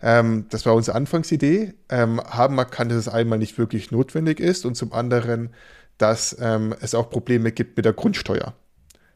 Ähm, 0.00 0.46
das 0.48 0.64
war 0.64 0.74
unsere 0.74 0.96
Anfangsidee. 0.96 1.74
Ähm, 1.90 2.20
haben 2.20 2.58
erkannt, 2.58 2.90
dass 2.90 2.98
es 2.98 3.08
einmal 3.08 3.38
nicht 3.38 3.58
wirklich 3.58 3.90
notwendig 3.90 4.40
ist 4.40 4.64
und 4.64 4.74
zum 4.74 4.92
anderen, 4.92 5.50
dass 5.98 6.36
ähm, 6.40 6.74
es 6.80 6.94
auch 6.94 7.10
Probleme 7.10 7.52
gibt 7.52 7.76
mit 7.76 7.84
der 7.84 7.92
Grundsteuer. 7.92 8.54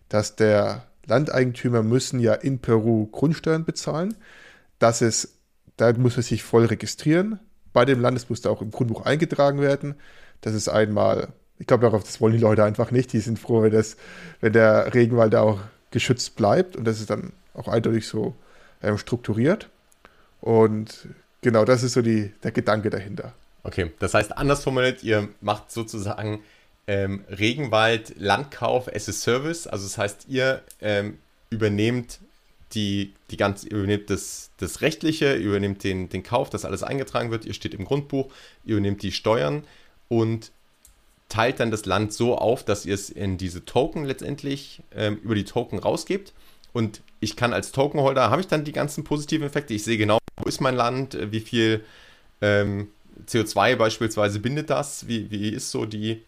Dass 0.09 0.37
der 0.37 0.88
Landeigentümer 1.09 1.83
müssen 1.83 2.21
ja 2.21 2.35
in 2.35 2.59
Peru 2.59 3.07
Grundsteuern 3.07 3.64
bezahlen. 3.64 4.14
Das 4.79 5.03
ist, 5.03 5.35
da 5.77 5.92
muss 5.94 6.16
er 6.16 6.23
sich 6.23 6.42
voll 6.42 6.66
registrieren. 6.66 7.40
Bei 7.73 7.85
dem 7.85 8.01
Land, 8.01 8.29
muss 8.31 8.40
da 8.40 8.51
auch 8.51 8.62
im 8.62 8.71
Grundbuch 8.71 9.05
eingetragen 9.05 9.61
werden. 9.61 9.94
Das 10.40 10.55
ist 10.55 10.68
einmal, 10.68 11.29
ich 11.59 11.66
glaube, 11.66 11.83
darauf, 11.83 12.05
das 12.05 12.21
wollen 12.21 12.35
die 12.35 12.38
Leute 12.38 12.64
einfach 12.64 12.90
nicht. 12.90 13.12
Die 13.12 13.21
sind 13.21 13.38
froh, 13.38 13.62
wenn, 13.62 13.73
das, 13.73 13.97
wenn 14.40 14.53
der 14.53 14.94
Regenwald 14.94 15.33
da 15.33 15.42
auch 15.42 15.61
geschützt 15.90 16.37
bleibt. 16.37 16.77
Und 16.77 16.85
das 16.85 17.01
ist 17.01 17.11
dann 17.11 17.33
auch 17.55 17.68
eindeutig 17.68 18.07
so 18.07 18.35
ähm, 18.83 18.99
strukturiert. 18.99 19.68
Und 20.40 21.09
genau 21.42 21.64
das 21.64 21.83
ist 21.83 21.94
so 21.94 22.03
die, 22.03 22.33
der 22.42 22.53
Gedanke 22.53 22.90
dahinter. 22.90 23.33
Okay, 23.64 23.92
das 23.99 24.14
heißt 24.14 24.37
anders 24.37 24.62
formuliert, 24.62 25.03
ihr 25.03 25.29
macht 25.40 25.71
sozusagen 25.73 26.40
ähm, 26.88 27.22
Regenwald 27.29 28.14
Landkauf 28.16 28.88
as 28.92 29.09
a 29.09 29.12
Service. 29.12 29.66
Also 29.66 29.85
das 29.85 29.98
heißt, 29.98 30.27
ihr 30.29 30.62
ähm, 30.81 31.18
übernehmt 31.51 32.18
die, 32.72 33.14
die 33.31 33.37
ganz, 33.37 33.62
übernehmt 33.62 34.11
das, 34.11 34.51
das 34.57 34.81
Rechtliche, 34.81 35.35
übernehmt 35.35 35.85
den, 35.85 36.09
den 36.09 36.22
Kauf, 36.22 36.51
dass 36.51 36.64
alles 36.64 36.83
eingetragen 36.83 37.31
wird, 37.31 37.44
ihr 37.44 37.55
steht 37.55 37.74
im 37.74 37.85
Grundbuch, 37.85 38.33
ihr 38.64 38.72
übernehmt 38.72 39.03
die 39.03 39.12
Steuern 39.12 39.64
und 40.09 40.51
teilt 41.29 41.61
dann 41.61 41.70
das 41.70 41.85
Land 41.85 42.14
so 42.14 42.37
auf, 42.37 42.64
dass 42.64 42.87
ihr 42.87 42.94
es 42.94 43.11
in 43.11 43.37
diese 43.37 43.66
Token 43.66 44.05
letztendlich 44.05 44.83
ähm, 44.94 45.18
über 45.22 45.35
die 45.35 45.44
Token 45.44 45.79
rausgebt. 45.79 46.33
Und 46.72 47.03
ich 47.20 47.37
kann 47.37 47.53
als 47.53 47.70
Tokenholder, 47.70 48.31
habe 48.31 48.40
ich 48.40 48.48
dann 48.48 48.64
die 48.64 48.72
ganzen 48.72 49.05
positiven 49.05 49.46
Effekte. 49.46 49.74
Ich 49.74 49.85
sehe 49.85 49.98
genau, 49.98 50.18
wo 50.37 50.48
ist 50.48 50.61
mein 50.62 50.74
Land, 50.74 51.18
wie 51.33 51.40
viel 51.40 51.85
ähm, 52.40 52.88
CO2 53.27 53.77
beispielsweise 53.77 54.38
bindet 54.38 54.70
das, 54.70 55.07
wie, 55.07 55.31
wie 55.31 55.51
ist 55.51 55.70
so 55.70 55.85
die, 55.85 56.22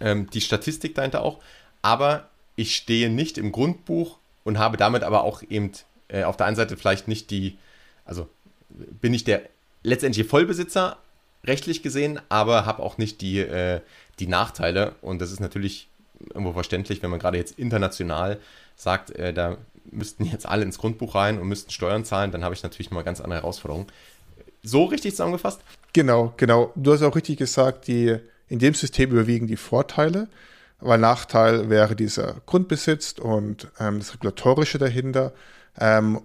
ähm, 0.00 0.28
die 0.30 0.40
Statistik 0.40 0.94
dahinter 0.94 1.22
auch. 1.22 1.40
Aber 1.82 2.28
ich 2.56 2.74
stehe 2.74 3.10
nicht 3.10 3.38
im 3.38 3.52
Grundbuch 3.52 4.18
und 4.44 4.58
habe 4.58 4.76
damit 4.76 5.02
aber 5.02 5.22
auch 5.22 5.42
eben 5.48 5.72
äh, 6.08 6.24
auf 6.24 6.36
der 6.36 6.46
einen 6.46 6.56
Seite 6.56 6.76
vielleicht 6.76 7.08
nicht 7.08 7.30
die, 7.30 7.56
also 8.04 8.28
bin 8.68 9.14
ich 9.14 9.24
der 9.24 9.42
letztendliche 9.82 10.28
Vollbesitzer, 10.28 10.98
rechtlich 11.44 11.82
gesehen, 11.82 12.20
aber 12.28 12.66
habe 12.66 12.82
auch 12.82 12.98
nicht 12.98 13.20
die, 13.20 13.38
äh, 13.38 13.80
die 14.18 14.26
Nachteile. 14.26 14.94
Und 15.02 15.20
das 15.20 15.32
ist 15.32 15.40
natürlich 15.40 15.88
irgendwo 16.30 16.52
verständlich, 16.52 17.02
wenn 17.02 17.10
man 17.10 17.20
gerade 17.20 17.38
jetzt 17.38 17.58
international 17.58 18.38
sagt, 18.76 19.10
äh, 19.10 19.32
da 19.32 19.58
müssten 19.90 20.24
jetzt 20.24 20.46
alle 20.46 20.64
ins 20.64 20.78
Grundbuch 20.78 21.14
rein 21.14 21.38
und 21.38 21.48
müssten 21.48 21.70
Steuern 21.70 22.04
zahlen, 22.04 22.32
dann 22.32 22.44
habe 22.44 22.54
ich 22.54 22.62
natürlich 22.62 22.90
nochmal 22.90 23.04
ganz 23.04 23.20
andere 23.20 23.40
Herausforderungen. 23.40 23.86
So 24.62 24.84
richtig 24.84 25.12
zusammengefasst? 25.12 25.60
Genau, 25.92 26.34
genau. 26.36 26.72
Du 26.74 26.92
hast 26.92 27.02
auch 27.02 27.14
richtig 27.14 27.38
gesagt, 27.38 27.86
die, 27.86 28.18
in 28.48 28.58
dem 28.58 28.74
System 28.74 29.10
überwiegen 29.10 29.46
die 29.46 29.56
Vorteile, 29.56 30.28
weil 30.80 30.98
Nachteil 30.98 31.70
wäre 31.70 31.96
dieser 31.96 32.36
Grundbesitz 32.46 33.12
und 33.18 33.68
ähm, 33.78 33.98
das 33.98 34.14
Regulatorische 34.14 34.78
dahinter. 34.78 35.32
Ähm, 35.78 36.20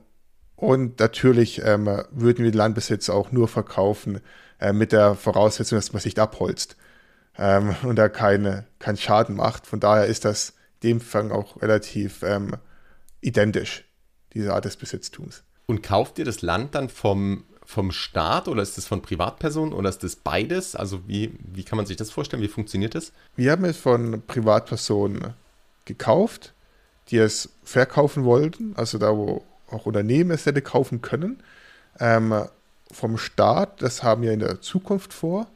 und 0.55 0.99
natürlich 0.99 1.61
ähm, 1.63 1.85
würden 2.11 2.45
wir 2.45 2.51
den 2.51 2.57
Landbesitz 2.57 3.09
auch 3.09 3.31
nur 3.31 3.47
verkaufen, 3.47 4.21
äh, 4.59 4.71
mit 4.71 4.91
der 4.91 5.15
Voraussetzung, 5.15 5.77
dass 5.77 5.91
man 5.91 6.01
sich 6.01 6.17
abholzt 6.19 6.77
ähm, 7.37 7.75
und 7.83 7.97
da 7.97 8.09
keine, 8.09 8.65
keinen 8.79 8.97
Schaden 8.97 9.35
macht. 9.35 9.67
Von 9.67 9.79
daher 9.79 10.05
ist 10.05 10.25
das 10.25 10.53
dem 10.83 11.01
Fall 11.01 11.31
auch 11.31 11.61
relativ 11.61 12.23
ähm, 12.23 12.55
identisch, 13.21 13.85
diese 14.33 14.53
Art 14.53 14.65
des 14.65 14.77
Besitztums. 14.77 15.43
Und 15.65 15.81
kauft 15.81 16.19
ihr 16.19 16.25
das 16.25 16.41
Land 16.41 16.75
dann 16.75 16.89
vom, 16.89 17.45
vom 17.73 17.91
Staat 17.91 18.47
oder 18.47 18.61
ist 18.61 18.77
das 18.77 18.85
von 18.85 19.01
Privatpersonen 19.01 19.73
oder 19.73 19.89
ist 19.89 20.03
das 20.03 20.15
beides? 20.15 20.75
Also 20.75 21.07
wie, 21.07 21.33
wie 21.39 21.63
kann 21.63 21.77
man 21.77 21.85
sich 21.85 21.97
das 21.97 22.11
vorstellen? 22.11 22.43
Wie 22.43 22.47
funktioniert 22.47 22.95
das? 22.95 23.11
Wir 23.35 23.51
haben 23.51 23.65
es 23.65 23.77
von 23.77 24.21
Privatpersonen 24.27 25.33
gekauft, 25.85 26.53
die 27.09 27.17
es 27.17 27.49
verkaufen 27.63 28.23
wollten, 28.23 28.73
also 28.77 28.97
da, 28.97 29.17
wo 29.17 29.43
auch 29.69 29.87
Unternehmen 29.87 30.31
es 30.31 30.45
hätte 30.45 30.61
kaufen 30.61 31.01
können. 31.01 31.41
Ähm, 31.99 32.45
vom 32.91 33.17
Staat, 33.17 33.81
das 33.81 34.03
haben 34.03 34.21
wir 34.21 34.31
in 34.31 34.39
der 34.39 34.61
Zukunft 34.61 35.11
vor. 35.11 35.47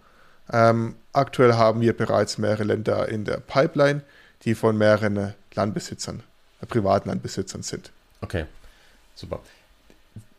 Ähm, 0.51 0.95
aktuell 1.13 1.53
haben 1.53 1.81
wir 1.81 1.95
bereits 1.95 2.37
mehrere 2.37 2.63
Länder 2.63 3.07
in 3.09 3.25
der 3.25 3.37
Pipeline, 3.37 4.01
die 4.43 4.55
von 4.55 4.77
mehreren 4.77 5.35
Landbesitzern, 5.53 6.23
äh, 6.61 6.65
privaten 6.65 7.09
Landbesitzern 7.09 7.61
sind. 7.61 7.91
Okay, 8.21 8.45
super. 9.13 9.41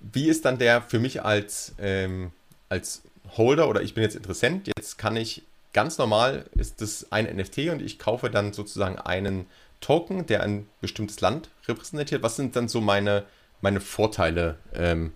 Wie 0.01 0.29
ist 0.29 0.45
dann 0.45 0.59
der 0.59 0.83
für 0.83 0.99
mich 0.99 1.23
als, 1.23 1.75
ähm, 1.79 2.33
als 2.69 3.03
Holder 3.37 3.69
oder 3.69 3.83
ich 3.83 3.95
bin 3.95 4.03
jetzt 4.03 4.17
Interessent, 4.17 4.69
jetzt 4.77 4.99
kann 4.99 5.17
ich 5.17 5.43
ganz 5.73 5.99
normal, 5.99 6.47
ist 6.55 6.81
das 6.81 7.07
ein 7.11 7.25
NFT 7.25 7.69
und 7.71 7.83
ich 7.83 7.99
kaufe 7.99 8.31
dann 8.31 8.53
sozusagen 8.53 8.99
einen 8.99 9.47
Token, 9.81 10.27
der 10.27 10.43
ein 10.43 10.67
bestimmtes 10.81 11.21
Land 11.21 11.51
repräsentiert. 11.67 12.23
Was 12.23 12.37
sind 12.37 12.57
dann 12.57 12.69
so 12.69 12.81
meine, 12.81 13.25
meine 13.61 13.81
Vorteile 13.81 14.57
ähm, 14.75 15.13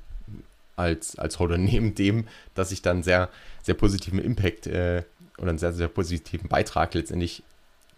als, 0.76 1.18
als 1.18 1.38
Holder, 1.38 1.58
neben 1.58 1.94
dem, 1.94 2.28
dass 2.54 2.72
ich 2.72 2.82
dann 2.82 3.02
sehr, 3.02 3.28
sehr 3.62 3.74
positiven 3.74 4.18
Impact 4.18 4.66
äh, 4.66 5.02
oder 5.38 5.50
einen 5.50 5.58
sehr, 5.58 5.72
sehr 5.72 5.88
positiven 5.88 6.48
Beitrag 6.48 6.94
letztendlich 6.94 7.42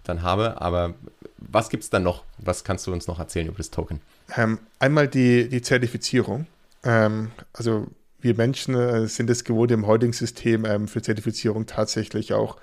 dann 0.04 0.22
habe. 0.22 0.60
Aber 0.60 0.94
was 1.38 1.68
gibt 1.68 1.82
es 1.82 1.90
dann 1.90 2.02
noch? 2.02 2.24
Was 2.38 2.64
kannst 2.64 2.86
du 2.86 2.92
uns 2.92 3.06
noch 3.06 3.18
erzählen 3.18 3.48
über 3.48 3.58
das 3.58 3.70
Token? 3.70 4.00
Ähm, 4.36 4.58
einmal 4.78 5.08
die, 5.08 5.48
die 5.48 5.62
Zertifizierung. 5.62 6.46
Ähm, 6.84 7.30
also 7.52 7.88
wir 8.20 8.34
Menschen 8.34 8.74
äh, 8.74 9.06
sind 9.06 9.30
es 9.30 9.44
gewohnt, 9.44 9.70
im 9.70 9.86
heutigen 9.86 10.12
System 10.12 10.64
ähm, 10.64 10.88
für 10.88 11.02
Zertifizierung 11.02 11.66
tatsächlich 11.66 12.32
auch 12.32 12.56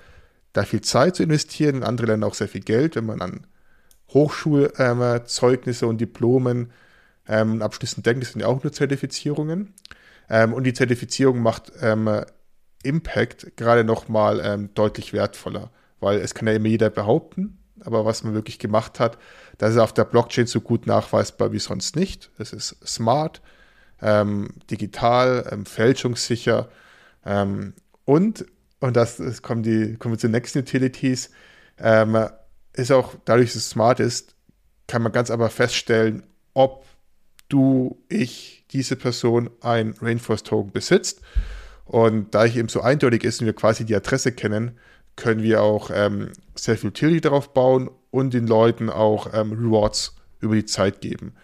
da 0.52 0.64
viel 0.64 0.80
Zeit 0.80 1.16
zu 1.16 1.22
investieren, 1.22 1.76
in 1.76 1.82
andere 1.82 2.08
Länder 2.08 2.26
auch 2.26 2.34
sehr 2.34 2.48
viel 2.48 2.60
Geld, 2.60 2.96
wenn 2.96 3.06
man 3.06 3.20
an 3.20 3.46
Hochschulzeugnisse 4.12 5.84
ähm, 5.84 5.88
und 5.88 6.00
Diplomen 6.00 6.72
ähm, 7.26 7.62
Abschlüssen 7.62 8.02
denkt, 8.02 8.24
das 8.24 8.32
sind 8.32 8.40
ja 8.40 8.48
auch 8.48 8.62
nur 8.62 8.72
Zertifizierungen. 8.72 9.74
Ähm, 10.28 10.52
und 10.52 10.64
die 10.64 10.74
Zertifizierung 10.74 11.40
macht 11.40 11.72
ähm, 11.80 12.08
Impact 12.82 13.56
gerade 13.56 13.84
nochmal 13.84 14.40
ähm, 14.44 14.70
deutlich 14.74 15.12
wertvoller, 15.12 15.70
weil 16.00 16.18
es 16.18 16.34
kann 16.34 16.48
ja 16.48 16.54
immer 16.54 16.68
jeder 16.68 16.90
behaupten, 16.90 17.58
aber 17.80 18.04
was 18.04 18.24
man 18.24 18.34
wirklich 18.34 18.58
gemacht 18.58 19.00
hat, 19.00 19.18
das 19.58 19.72
ist 19.72 19.78
auf 19.78 19.94
der 19.94 20.04
Blockchain 20.04 20.46
so 20.46 20.60
gut 20.60 20.86
nachweisbar 20.86 21.52
wie 21.52 21.58
sonst 21.58 21.96
nicht. 21.96 22.30
Es 22.38 22.52
ist 22.52 22.76
smart, 22.86 23.40
ähm, 24.02 24.50
digital, 24.70 25.48
ähm, 25.50 25.64
fälschungssicher 25.64 26.68
ähm, 27.24 27.74
und, 28.04 28.44
und 28.80 28.96
das, 28.96 29.16
das 29.16 29.42
kommen, 29.42 29.62
die, 29.62 29.96
kommen 29.96 30.14
wir 30.14 30.18
zu 30.18 30.28
nächsten 30.28 30.58
Utilities, 30.58 31.30
ähm, 31.78 32.16
ist 32.72 32.90
auch, 32.90 33.14
dadurch, 33.24 33.50
dass 33.52 33.56
es 33.56 33.70
smart 33.70 34.00
ist, 34.00 34.34
kann 34.86 35.02
man 35.02 35.12
ganz 35.12 35.30
aber 35.30 35.50
feststellen, 35.50 36.22
ob 36.54 36.84
du, 37.48 38.02
ich, 38.08 38.64
diese 38.72 38.96
Person 38.96 39.50
ein 39.60 39.94
Rainforest 40.00 40.46
Token 40.46 40.72
besitzt. 40.72 41.20
Und 41.84 42.34
da 42.34 42.44
ich 42.44 42.56
eben 42.56 42.68
so 42.68 42.80
eindeutig 42.80 43.24
ist 43.24 43.40
und 43.40 43.46
wir 43.46 43.52
quasi 43.52 43.84
die 43.84 43.94
Adresse 43.94 44.32
kennen, 44.32 44.78
können 45.16 45.42
wir 45.42 45.62
auch 45.62 45.90
ähm, 45.92 46.30
sehr 46.54 46.78
viel 46.78 46.88
Utility 46.88 47.20
darauf 47.20 47.52
bauen 47.52 47.90
und 48.10 48.32
den 48.32 48.46
Leuten 48.46 48.88
auch 48.88 49.32
ähm, 49.34 49.52
Rewards 49.52 50.16
über 50.40 50.54
die 50.54 50.64
Zeit 50.64 51.02
geben. 51.02 51.34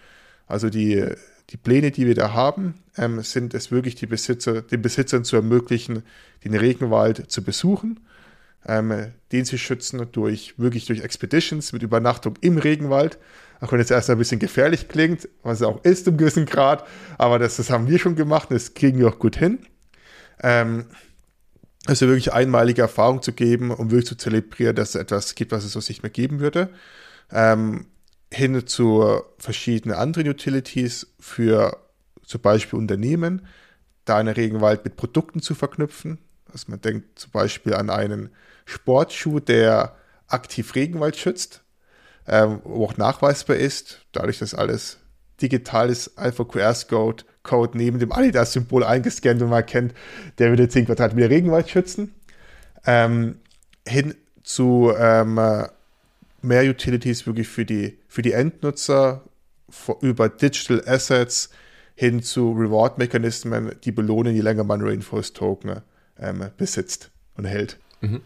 Also 0.47 0.71
die, 0.71 1.05
die 1.51 1.57
Pläne, 1.57 1.91
die 1.91 2.07
wir 2.07 2.15
da 2.15 2.33
haben, 2.33 2.75
ähm, 2.97 3.23
sind 3.23 3.55
es 3.55 3.71
wirklich 3.71 3.95
die 3.95 4.07
Besitzer, 4.07 4.63
den 4.63 4.83
Besitzern 4.83 5.25
zu 5.25 5.37
ermöglichen, 5.37 6.03
den 6.45 6.55
Regenwald 6.55 7.31
zu 7.31 7.43
besuchen, 7.43 8.01
ähm, 8.67 9.13
den 9.33 9.45
sie 9.45 9.59
schützen 9.59 10.07
durch 10.13 10.55
wirklich 10.59 10.87
durch 10.87 11.01
Expeditions 11.01 11.73
mit 11.73 11.83
Übernachtung 11.83 12.35
im 12.41 12.59
Regenwald 12.59 13.19
auch 13.61 13.73
wenn 13.73 13.81
es 13.81 13.91
erst 13.91 14.11
ein 14.11 14.19
bisschen 14.19 14.39
gefährlich 14.39 14.89
klingt, 14.89 15.29
was 15.43 15.61
es 15.61 15.67
auch 15.67 15.83
ist 15.85 16.07
im 16.07 16.17
gewissen 16.17 16.47
Grad, 16.47 16.87
aber 17.17 17.39
das, 17.39 17.57
das 17.57 17.71
haben 17.71 17.89
wir 17.89 17.99
schon 17.99 18.17
gemacht 18.17 18.51
und 18.51 18.55
das 18.55 18.75
kriegen 18.75 18.99
wir 18.99 19.09
auch 19.09 19.19
gut 19.19 19.37
hin. 19.37 19.59
Ähm, 20.43 20.87
also 21.87 22.07
wirklich 22.07 22.33
einmalige 22.33 22.83
Erfahrung 22.83 23.23
zu 23.23 23.33
geben, 23.33 23.71
um 23.71 23.91
wirklich 23.91 24.07
zu 24.07 24.17
zelebrieren, 24.17 24.77
dass 24.77 24.91
es 24.91 24.95
etwas 24.95 25.35
gibt, 25.35 25.53
was 25.53 25.65
es 25.65 25.73
so 25.73 25.81
nicht 25.81 26.03
mehr 26.03 26.11
geben 26.11 26.41
würde. 26.41 26.69
Ähm, 27.33 27.87
hin 28.33 28.67
zu 28.67 29.23
verschiedenen 29.39 29.97
anderen 29.97 30.29
Utilities 30.29 31.07
für 31.19 31.79
zum 32.25 32.41
Beispiel 32.41 32.79
Unternehmen, 32.79 33.47
da 34.05 34.19
einen 34.19 34.35
Regenwald 34.35 34.85
mit 34.85 34.97
Produkten 34.97 35.41
zu 35.41 35.55
verknüpfen. 35.55 36.19
Also 36.53 36.67
man 36.71 36.81
denkt 36.81 37.19
zum 37.19 37.31
Beispiel 37.33 37.75
an 37.75 37.91
einen 37.91 38.31
Sportschuh, 38.65 39.41
der 39.41 39.97
aktiv 40.27 40.75
Regenwald 40.75 41.17
schützt 41.17 41.63
ähm, 42.29 42.61
wo 42.65 42.85
auch 42.85 42.97
nachweisbar 42.97 43.57
ist, 43.57 44.03
dadurch, 44.13 44.39
dass 44.39 44.55
alles 44.55 44.99
digital 45.41 45.89
ist, 45.89 46.19
Alpha 46.19 46.45
QR-Code 46.45 47.25
Code 47.43 47.79
neben 47.79 47.99
dem 47.99 48.13
Adidas-Symbol 48.13 48.85
eingescannt 48.85 49.41
und 49.41 49.49
man 49.49 49.61
erkennt, 49.61 49.95
der 50.39 50.51
würde 50.51 50.69
10 50.69 50.87
Quadratmeter 50.87 51.31
Regenwald 51.31 51.71
schützen, 51.71 52.15
ähm, 52.85 53.39
hin 53.87 54.15
zu 54.43 54.93
ähm, 54.99 55.41
mehr 56.43 56.69
Utilities 56.69 57.27
wirklich 57.27 57.49
für 57.49 57.65
die, 57.65 57.99
für 58.09 58.23
die 58.23 58.33
Endnutzer, 58.33 59.25
über 60.01 60.29
Digital 60.29 60.83
Assets 60.87 61.51
hin 61.95 62.23
zu 62.23 62.53
Reward-Mechanismen, 62.53 63.77
die 63.85 63.93
belohnen, 63.93 64.35
je 64.35 64.41
länger 64.41 64.65
man 64.65 64.81
Rainforest-Token 64.81 65.83
ähm, 66.19 66.51
besitzt 66.57 67.11
und 67.37 67.45
hält. 67.45 67.77
Mhm. 68.01 68.23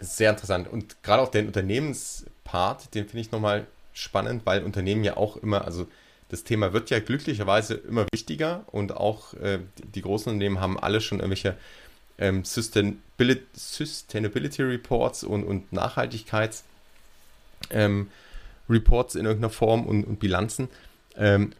Sehr 0.00 0.30
interessant. 0.30 0.68
Und 0.68 1.02
gerade 1.02 1.22
auch 1.22 1.30
den 1.30 1.46
Unternehmens- 1.46 2.26
Part, 2.48 2.94
den 2.94 3.04
finde 3.04 3.20
ich 3.20 3.30
nochmal 3.30 3.66
spannend, 3.92 4.46
weil 4.46 4.62
Unternehmen 4.64 5.04
ja 5.04 5.18
auch 5.18 5.36
immer, 5.36 5.66
also 5.66 5.86
das 6.30 6.44
Thema 6.44 6.72
wird 6.72 6.88
ja 6.88 6.98
glücklicherweise 6.98 7.74
immer 7.74 8.06
wichtiger 8.10 8.64
und 8.68 8.96
auch 8.96 9.34
äh, 9.34 9.58
die 9.94 10.00
großen 10.00 10.32
Unternehmen 10.32 10.58
haben 10.58 10.78
alle 10.78 11.02
schon 11.02 11.18
irgendwelche 11.18 11.58
ähm, 12.16 12.44
Sustainability, 12.44 13.44
Sustainability, 13.52 14.62
Reports 14.62 15.24
und, 15.24 15.44
und 15.44 15.72
Nachhaltigkeits 15.74 16.64
ähm, 17.70 18.08
Reports 18.68 19.14
in 19.14 19.24
irgendeiner 19.24 19.50
Form 19.50 19.86
und, 19.86 20.04
und 20.04 20.20
Bilanzen. 20.20 20.68
Ähm, 21.16 21.52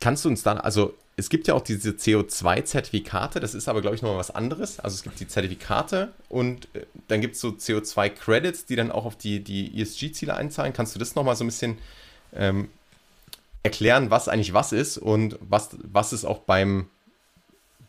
kannst 0.00 0.24
du 0.24 0.28
uns 0.28 0.42
dann, 0.42 0.58
also 0.58 0.94
es 1.16 1.30
gibt 1.30 1.48
ja 1.48 1.54
auch 1.54 1.62
diese 1.62 1.90
CO2-Zertifikate, 1.90 3.40
das 3.40 3.54
ist 3.54 3.68
aber, 3.68 3.80
glaube 3.80 3.96
ich, 3.96 4.02
nochmal 4.02 4.18
was 4.18 4.30
anderes. 4.30 4.78
Also 4.78 4.94
es 4.94 5.02
gibt 5.02 5.18
die 5.18 5.26
Zertifikate 5.26 6.12
und 6.28 6.68
äh, 6.74 6.86
dann 7.08 7.20
gibt 7.20 7.34
es 7.34 7.40
so 7.40 7.48
CO2-Credits, 7.48 8.66
die 8.66 8.76
dann 8.76 8.92
auch 8.92 9.04
auf 9.04 9.16
die, 9.16 9.42
die 9.42 9.80
ESG-Ziele 9.80 10.34
einzahlen. 10.34 10.72
Kannst 10.72 10.94
du 10.94 10.98
das 10.98 11.16
nochmal 11.16 11.34
so 11.34 11.44
ein 11.44 11.48
bisschen 11.48 11.78
ähm, 12.32 12.68
erklären, 13.64 14.10
was 14.10 14.28
eigentlich 14.28 14.54
was 14.54 14.72
ist 14.72 14.96
und 14.96 15.36
was, 15.40 15.70
was 15.82 16.12
ist 16.12 16.24
auch 16.24 16.38
beim, 16.38 16.86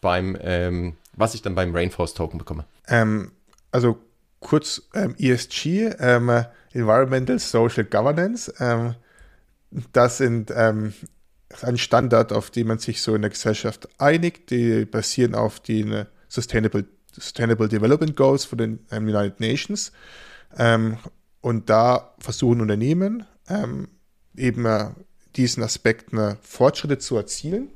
beim 0.02 0.36
ähm, 0.42 0.98
was 1.13 1.36
ich 1.36 1.42
dann 1.44 1.54
beim 1.54 1.76
Rainforest-Token 1.76 2.39
bekomme? 2.39 2.65
Ähm, 2.88 3.32
also 3.72 4.00
kurz 4.39 4.82
ähm, 4.96 5.15
ESG, 5.20 5.92
ähm, 6.00 6.46
Environmental 6.73 7.39
Social 7.39 7.84
Governance. 7.84 8.53
Ähm, 8.60 8.95
das 9.93 10.17
sind 10.17 10.51
ähm, 10.55 10.93
ein 11.62 11.77
Standard, 11.77 12.32
auf 12.32 12.51
den 12.51 12.67
man 12.67 12.79
sich 12.79 13.01
so 13.01 13.15
in 13.15 13.21
der 13.21 13.32
Gesellschaft 13.32 13.88
einigt. 13.99 14.51
Die 14.51 14.86
basieren 14.86 15.36
auf 15.36 15.60
den 15.60 16.05
Sustainable, 16.27 16.86
Sustainable 17.12 17.67
Development 17.67 18.15
Goals 18.15 18.45
von 18.45 18.58
den 18.58 18.79
ähm, 18.91 19.08
United 19.08 19.39
Nations. 19.39 19.91
Ähm, 20.58 20.97
und 21.41 21.69
da 21.69 22.15
versuchen 22.19 22.62
Unternehmen 22.62 23.25
ähm, 23.47 23.88
eben 24.36 24.65
äh, 24.65 24.89
diesen 25.36 25.63
Aspekten 25.63 26.17
äh, 26.17 26.36
Fortschritte 26.41 26.97
zu 26.97 27.17
erzielen. 27.17 27.69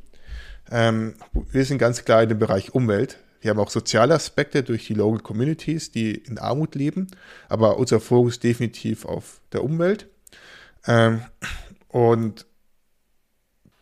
Ähm, 0.72 1.16
wir 1.52 1.66
sind 1.66 1.78
ganz 1.78 2.04
klar 2.06 2.24
in 2.24 2.30
dem 2.30 2.40
Bereich 2.40 2.74
Umwelt. 2.74 3.20
Wir 3.44 3.50
haben 3.50 3.60
auch 3.60 3.70
soziale 3.70 4.16
Aspekte 4.16 4.64
durch 4.64 4.88
die 4.88 4.94
Local 4.94 5.20
Communities, 5.20 5.92
die 5.92 6.16
in 6.16 6.38
Armut 6.38 6.76
leben, 6.76 7.08
aber 7.50 7.78
unser 7.78 8.00
Fokus 8.00 8.40
definitiv 8.40 9.04
auf 9.04 9.42
der 9.52 9.66
Umwelt. 9.66 10.08
Ähm, 10.88 11.22
und 11.90 12.46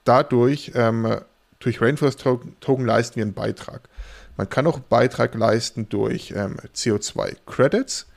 dadurch, 0.03 0.71
ähm, 0.73 1.21
durch 1.59 1.79
Rainforest 1.79 2.21
Token, 2.59 2.85
leisten 2.87 3.17
wir 3.17 3.23
einen 3.23 3.35
Beitrag. 3.35 3.87
Man 4.35 4.49
kann 4.49 4.65
auch 4.65 4.77
einen 4.77 4.85
Beitrag 4.89 5.35
leisten 5.35 5.87
durch 5.89 6.33
ähm, 6.35 6.57
CO2-Credits, 6.75 8.07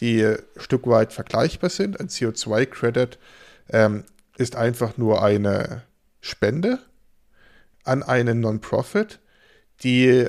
die 0.00 0.24
ein 0.24 0.38
Stück 0.56 0.88
weit 0.88 1.12
vergleichbar 1.12 1.70
sind. 1.70 2.00
Ein 2.00 2.08
CO2-Credit 2.08 3.20
ähm, 3.70 4.02
ist 4.36 4.56
einfach 4.56 4.96
nur 4.96 5.22
eine 5.22 5.82
Spende 6.20 6.80
an 7.84 8.02
einen 8.02 8.40
Non-Profit, 8.40 9.20
die 9.84 10.28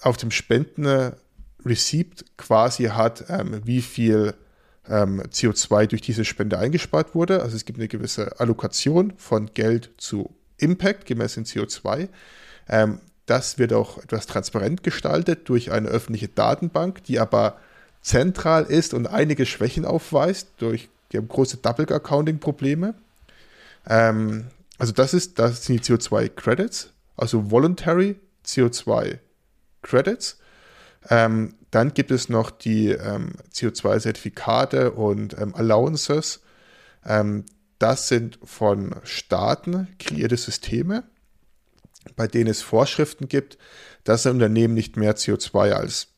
auf 0.00 0.16
dem 0.16 0.30
Spenden-Receipt 0.30 2.24
quasi 2.36 2.84
hat, 2.84 3.24
ähm, 3.28 3.60
wie 3.64 3.82
viel 3.82 4.34
ähm, 4.88 5.22
CO2 5.22 5.86
durch 5.86 6.02
diese 6.02 6.24
Spende 6.24 6.58
eingespart 6.58 7.14
wurde. 7.14 7.42
Also 7.42 7.56
es 7.56 7.64
gibt 7.64 7.78
eine 7.78 7.88
gewisse 7.88 8.40
Allokation 8.40 9.12
von 9.16 9.52
Geld 9.54 9.90
zu 9.98 10.34
Impact 10.56 11.06
gemessen 11.06 11.40
in 11.40 11.46
CO2. 11.46 12.08
Ähm, 12.68 13.00
das 13.26 13.58
wird 13.58 13.72
auch 13.72 13.98
etwas 13.98 14.26
transparent 14.26 14.82
gestaltet 14.82 15.48
durch 15.48 15.70
eine 15.70 15.88
öffentliche 15.88 16.28
Datenbank, 16.28 17.04
die 17.04 17.18
aber 17.18 17.58
zentral 18.00 18.64
ist 18.64 18.94
und 18.94 19.06
einige 19.06 19.44
Schwächen 19.44 19.84
aufweist. 19.84 20.48
Durch, 20.58 20.88
die 21.12 21.18
haben 21.18 21.28
große 21.28 21.58
Double-Accounting-Probleme. 21.58 22.94
Ähm, 23.86 24.46
also 24.78 24.92
das 24.92 25.12
ist, 25.12 25.38
das 25.38 25.64
sind 25.64 25.86
die 25.86 25.92
CO2-Credits, 25.92 26.90
also 27.16 27.50
Voluntary 27.50 28.16
CO2-Credits. 29.88 30.38
Ähm, 31.10 31.54
dann 31.70 31.94
gibt 31.94 32.10
es 32.10 32.28
noch 32.28 32.50
die 32.50 32.90
ähm, 32.90 33.32
CO2-Zertifikate 33.52 34.92
und 34.92 35.38
ähm, 35.38 35.54
Allowances. 35.54 36.40
Ähm, 37.04 37.44
das 37.78 38.08
sind 38.08 38.38
von 38.42 38.96
Staaten 39.04 39.88
kreierte 39.98 40.36
Systeme, 40.36 41.04
bei 42.16 42.26
denen 42.26 42.50
es 42.50 42.62
Vorschriften 42.62 43.28
gibt, 43.28 43.58
dass 44.04 44.26
ein 44.26 44.34
Unternehmen 44.34 44.74
nicht 44.74 44.96
mehr 44.96 45.16
CO2 45.16 45.72
als 45.72 46.08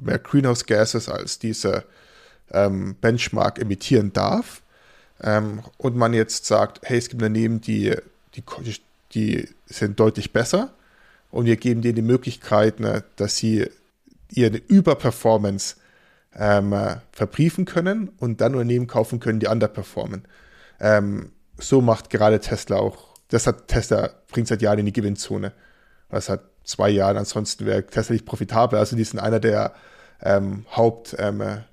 mehr 0.00 0.18
Greenhouse 0.18 0.66
Gases 0.66 1.08
als 1.08 1.38
diese 1.38 1.84
ähm, 2.50 2.96
Benchmark 3.00 3.58
emittieren 3.58 4.12
darf. 4.12 4.62
Ähm, 5.22 5.62
und 5.76 5.96
man 5.96 6.14
jetzt 6.14 6.46
sagt, 6.46 6.80
hey, 6.84 6.98
es 6.98 7.08
gibt 7.08 7.22
Unternehmen, 7.22 7.60
die, 7.60 7.94
die, 8.34 8.42
die 9.12 9.48
sind 9.66 10.00
deutlich 10.00 10.32
besser 10.32 10.76
und 11.30 11.46
wir 11.46 11.56
geben 11.56 11.82
denen 11.82 11.96
die 11.96 12.02
Möglichkeit, 12.02 12.80
ne, 12.80 13.04
dass 13.16 13.36
sie 13.36 13.68
ihre 14.30 14.56
Überperformance 14.56 15.76
ähm, 16.34 16.72
äh, 16.72 16.96
verbriefen 17.12 17.64
können 17.64 18.10
und 18.18 18.40
dann 18.40 18.54
Unternehmen 18.54 18.86
kaufen 18.86 19.20
können, 19.20 19.40
die 19.40 19.46
underperformen. 19.46 20.26
Ähm, 20.80 21.32
so 21.58 21.80
macht 21.80 22.10
gerade 22.10 22.40
Tesla 22.40 22.76
auch, 22.76 23.14
das 23.28 23.46
hat 23.46 23.68
Tesla, 23.68 24.10
bringt 24.30 24.48
seit 24.48 24.62
Jahren 24.62 24.78
in 24.78 24.86
die 24.86 24.92
Gewinnzone. 24.92 25.52
Das 26.10 26.28
hat 26.28 26.42
zwei 26.64 26.90
Jahre, 26.90 27.18
ansonsten 27.18 27.66
wäre 27.66 27.86
Tesla 27.86 28.12
nicht 28.12 28.26
profitabel. 28.26 28.78
Also 28.78 28.96
die 28.96 29.04
sind 29.04 29.18
einer 29.18 29.40
der 29.40 29.74
ähm, 30.20 30.66
Hauptgewinner 30.70 31.64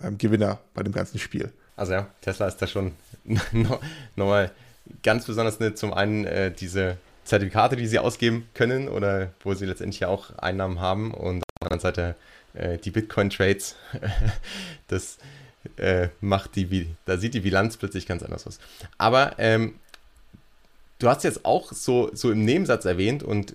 ähm, 0.00 0.16
ähm, 0.20 0.58
bei 0.74 0.82
dem 0.82 0.92
ganzen 0.92 1.18
Spiel. 1.18 1.52
Also 1.76 1.92
ja, 1.92 2.08
Tesla 2.20 2.48
ist 2.48 2.58
da 2.58 2.66
schon 2.66 2.92
nochmal 4.16 4.50
ganz 5.02 5.26
besonders 5.26 5.60
ne, 5.60 5.74
zum 5.74 5.92
einen 5.92 6.24
äh, 6.24 6.50
diese 6.50 6.96
Zertifikate, 7.28 7.76
die 7.76 7.86
sie 7.86 7.98
ausgeben 7.98 8.48
können 8.54 8.88
oder 8.88 9.32
wo 9.40 9.54
sie 9.54 9.66
letztendlich 9.66 10.04
auch 10.06 10.36
Einnahmen 10.38 10.80
haben 10.80 11.12
und 11.12 11.42
der 11.60 11.70
anderen 11.70 11.80
Seite 11.80 12.16
äh, 12.54 12.78
die 12.78 12.90
Bitcoin-Trades. 12.90 13.76
das 14.88 15.18
äh, 15.76 16.08
macht 16.20 16.56
die, 16.56 16.88
da 17.04 17.18
sieht 17.18 17.34
die 17.34 17.40
Bilanz 17.40 17.76
plötzlich 17.76 18.06
ganz 18.06 18.22
anders 18.22 18.46
aus. 18.46 18.58
Aber 18.96 19.38
ähm, 19.38 19.74
du 20.98 21.08
hast 21.08 21.24
jetzt 21.24 21.44
auch 21.44 21.72
so, 21.72 22.10
so 22.14 22.30
im 22.32 22.44
Nebensatz 22.44 22.84
erwähnt 22.84 23.22
und 23.22 23.54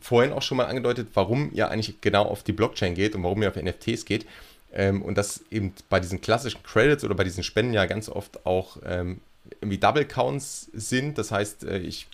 vorhin 0.00 0.32
auch 0.32 0.42
schon 0.42 0.56
mal 0.56 0.66
angedeutet, 0.66 1.08
warum 1.14 1.52
ihr 1.52 1.70
eigentlich 1.70 2.00
genau 2.00 2.24
auf 2.24 2.42
die 2.42 2.52
Blockchain 2.52 2.94
geht 2.94 3.14
und 3.14 3.22
warum 3.22 3.42
ihr 3.42 3.50
auf 3.50 3.56
NFTs 3.56 4.04
geht. 4.04 4.26
Ähm, 4.72 5.02
und 5.02 5.16
dass 5.16 5.44
eben 5.50 5.74
bei 5.88 6.00
diesen 6.00 6.20
klassischen 6.20 6.62
Credits 6.62 7.04
oder 7.04 7.14
bei 7.14 7.24
diesen 7.24 7.44
Spenden 7.44 7.74
ja 7.74 7.86
ganz 7.86 8.08
oft 8.08 8.44
auch 8.46 8.78
ähm, 8.84 9.20
irgendwie 9.60 9.78
Double 9.78 10.04
Counts 10.04 10.70
sind. 10.72 11.18
Das 11.18 11.30
heißt, 11.30 11.64
äh, 11.64 11.78
ich 11.78 12.08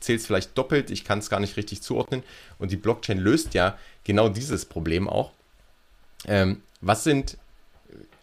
zähle 0.00 0.18
es 0.18 0.26
vielleicht 0.26 0.56
doppelt, 0.56 0.90
ich 0.90 1.04
kann 1.04 1.18
es 1.18 1.30
gar 1.30 1.40
nicht 1.40 1.56
richtig 1.56 1.82
zuordnen. 1.82 2.22
Und 2.58 2.70
die 2.70 2.76
Blockchain 2.76 3.18
löst 3.18 3.54
ja 3.54 3.78
genau 4.04 4.28
dieses 4.28 4.64
Problem 4.64 5.08
auch. 5.08 5.32
Ähm, 6.26 6.62
was 6.80 7.04
sind, 7.04 7.38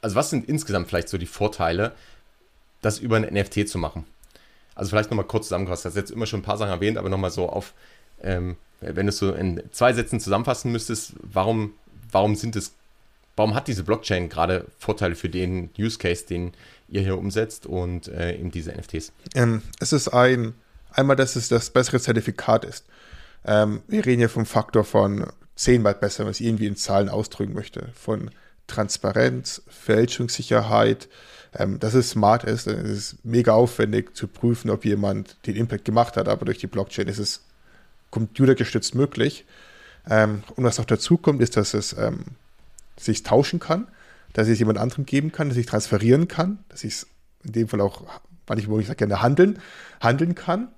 also 0.01 0.15
was 0.15 0.29
sind 0.29 0.47
insgesamt 0.47 0.87
vielleicht 0.87 1.09
so 1.09 1.17
die 1.17 1.25
Vorteile, 1.25 1.93
das 2.81 2.99
über 2.99 3.17
ein 3.17 3.33
NFT 3.33 3.67
zu 3.67 3.77
machen? 3.77 4.05
Also 4.75 4.89
vielleicht 4.89 5.11
nochmal 5.11 5.25
kurz 5.25 5.45
zusammengefasst, 5.45 5.85
du 5.85 5.89
hast 5.89 5.95
jetzt 5.95 6.11
immer 6.11 6.25
schon 6.25 6.39
ein 6.39 6.43
paar 6.43 6.57
Sachen 6.57 6.71
erwähnt, 6.71 6.97
aber 6.97 7.09
nochmal 7.09 7.31
so 7.31 7.47
auf, 7.47 7.73
ähm, 8.21 8.57
wenn 8.81 9.05
du 9.05 9.09
es 9.09 9.17
so 9.17 9.33
in 9.33 9.61
zwei 9.71 9.93
Sätzen 9.93 10.19
zusammenfassen 10.19 10.71
müsstest, 10.71 11.13
warum, 11.21 11.73
warum 12.11 12.35
sind 12.35 12.55
es, 12.55 12.73
warum 13.35 13.53
hat 13.53 13.67
diese 13.67 13.83
Blockchain 13.83 14.29
gerade 14.29 14.65
Vorteile 14.79 15.15
für 15.15 15.29
den 15.29 15.69
Use 15.77 15.97
Case, 15.97 16.25
den 16.25 16.53
ihr 16.89 17.01
hier 17.01 17.17
umsetzt 17.17 17.65
und 17.65 18.07
äh, 18.07 18.35
eben 18.35 18.51
diese 18.51 18.71
NFTs? 18.71 19.13
Ähm, 19.35 19.61
es 19.79 19.93
ist 19.93 20.09
ein 20.09 20.53
Einmal, 20.93 21.15
dass 21.15 21.35
es 21.35 21.49
das 21.49 21.69
bessere 21.69 21.99
Zertifikat 21.99 22.65
ist. 22.65 22.85
Ähm, 23.45 23.81
wir 23.87 24.05
reden 24.05 24.19
hier 24.19 24.29
vom 24.29 24.45
Faktor 24.45 24.83
von 24.83 25.27
zehnmal 25.55 25.95
besser, 25.95 26.25
was 26.25 26.39
ich 26.39 26.47
irgendwie 26.47 26.67
in 26.67 26.75
Zahlen 26.75 27.09
ausdrücken 27.09 27.53
möchte. 27.53 27.89
Von 27.93 28.31
Transparenz, 28.67 29.61
Fälschungssicherheit, 29.67 31.09
ähm, 31.55 31.79
dass 31.79 31.93
es 31.93 32.11
smart 32.11 32.43
ist. 32.43 32.67
Es 32.67 32.89
ist 32.89 33.25
mega 33.25 33.53
aufwendig 33.53 34.15
zu 34.15 34.27
prüfen, 34.27 34.69
ob 34.69 34.85
jemand 34.85 35.35
den 35.45 35.55
Impact 35.55 35.85
gemacht 35.85 36.15
hat, 36.15 36.27
aber 36.27 36.45
durch 36.45 36.59
die 36.59 36.67
Blockchain 36.67 37.07
ist 37.07 37.19
es 37.19 37.41
computergestützt 38.11 38.95
möglich. 38.95 39.45
Ähm, 40.09 40.43
und 40.55 40.63
was 40.63 40.79
auch 40.79 40.85
dazu 40.85 41.17
kommt, 41.17 41.41
ist, 41.41 41.57
dass 41.57 41.73
es 41.73 41.93
ähm, 41.93 42.25
sich 42.97 43.23
tauschen 43.23 43.59
kann, 43.59 43.87
dass 44.33 44.47
ich 44.47 44.53
es 44.53 44.59
jemand 44.59 44.77
anderem 44.77 45.05
geben 45.05 45.31
kann, 45.31 45.49
dass 45.49 45.57
ich 45.57 45.65
transferieren 45.65 46.27
kann, 46.27 46.59
dass 46.69 46.83
ich 46.83 46.93
es 46.93 47.07
in 47.43 47.51
dem 47.51 47.67
Fall 47.67 47.81
auch 47.81 48.03
manchmal, 48.47 48.81
ich 48.81 48.87
sage 48.87 48.97
gerne, 48.97 49.21
handeln, 49.21 49.59
handeln 49.99 50.35
kann. 50.35 50.69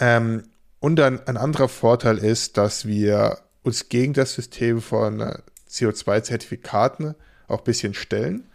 Ähm, 0.00 0.44
und 0.80 0.96
dann 0.96 1.24
ein 1.26 1.36
anderer 1.36 1.68
Vorteil 1.68 2.18
ist, 2.18 2.56
dass 2.56 2.86
wir 2.86 3.38
uns 3.62 3.88
gegen 3.88 4.14
das 4.14 4.34
System 4.34 4.80
von 4.80 5.20
äh, 5.20 5.38
CO2-Zertifikaten 5.68 7.14
auch 7.46 7.58
ein 7.58 7.64
bisschen 7.64 7.94
stellen, 7.94 8.48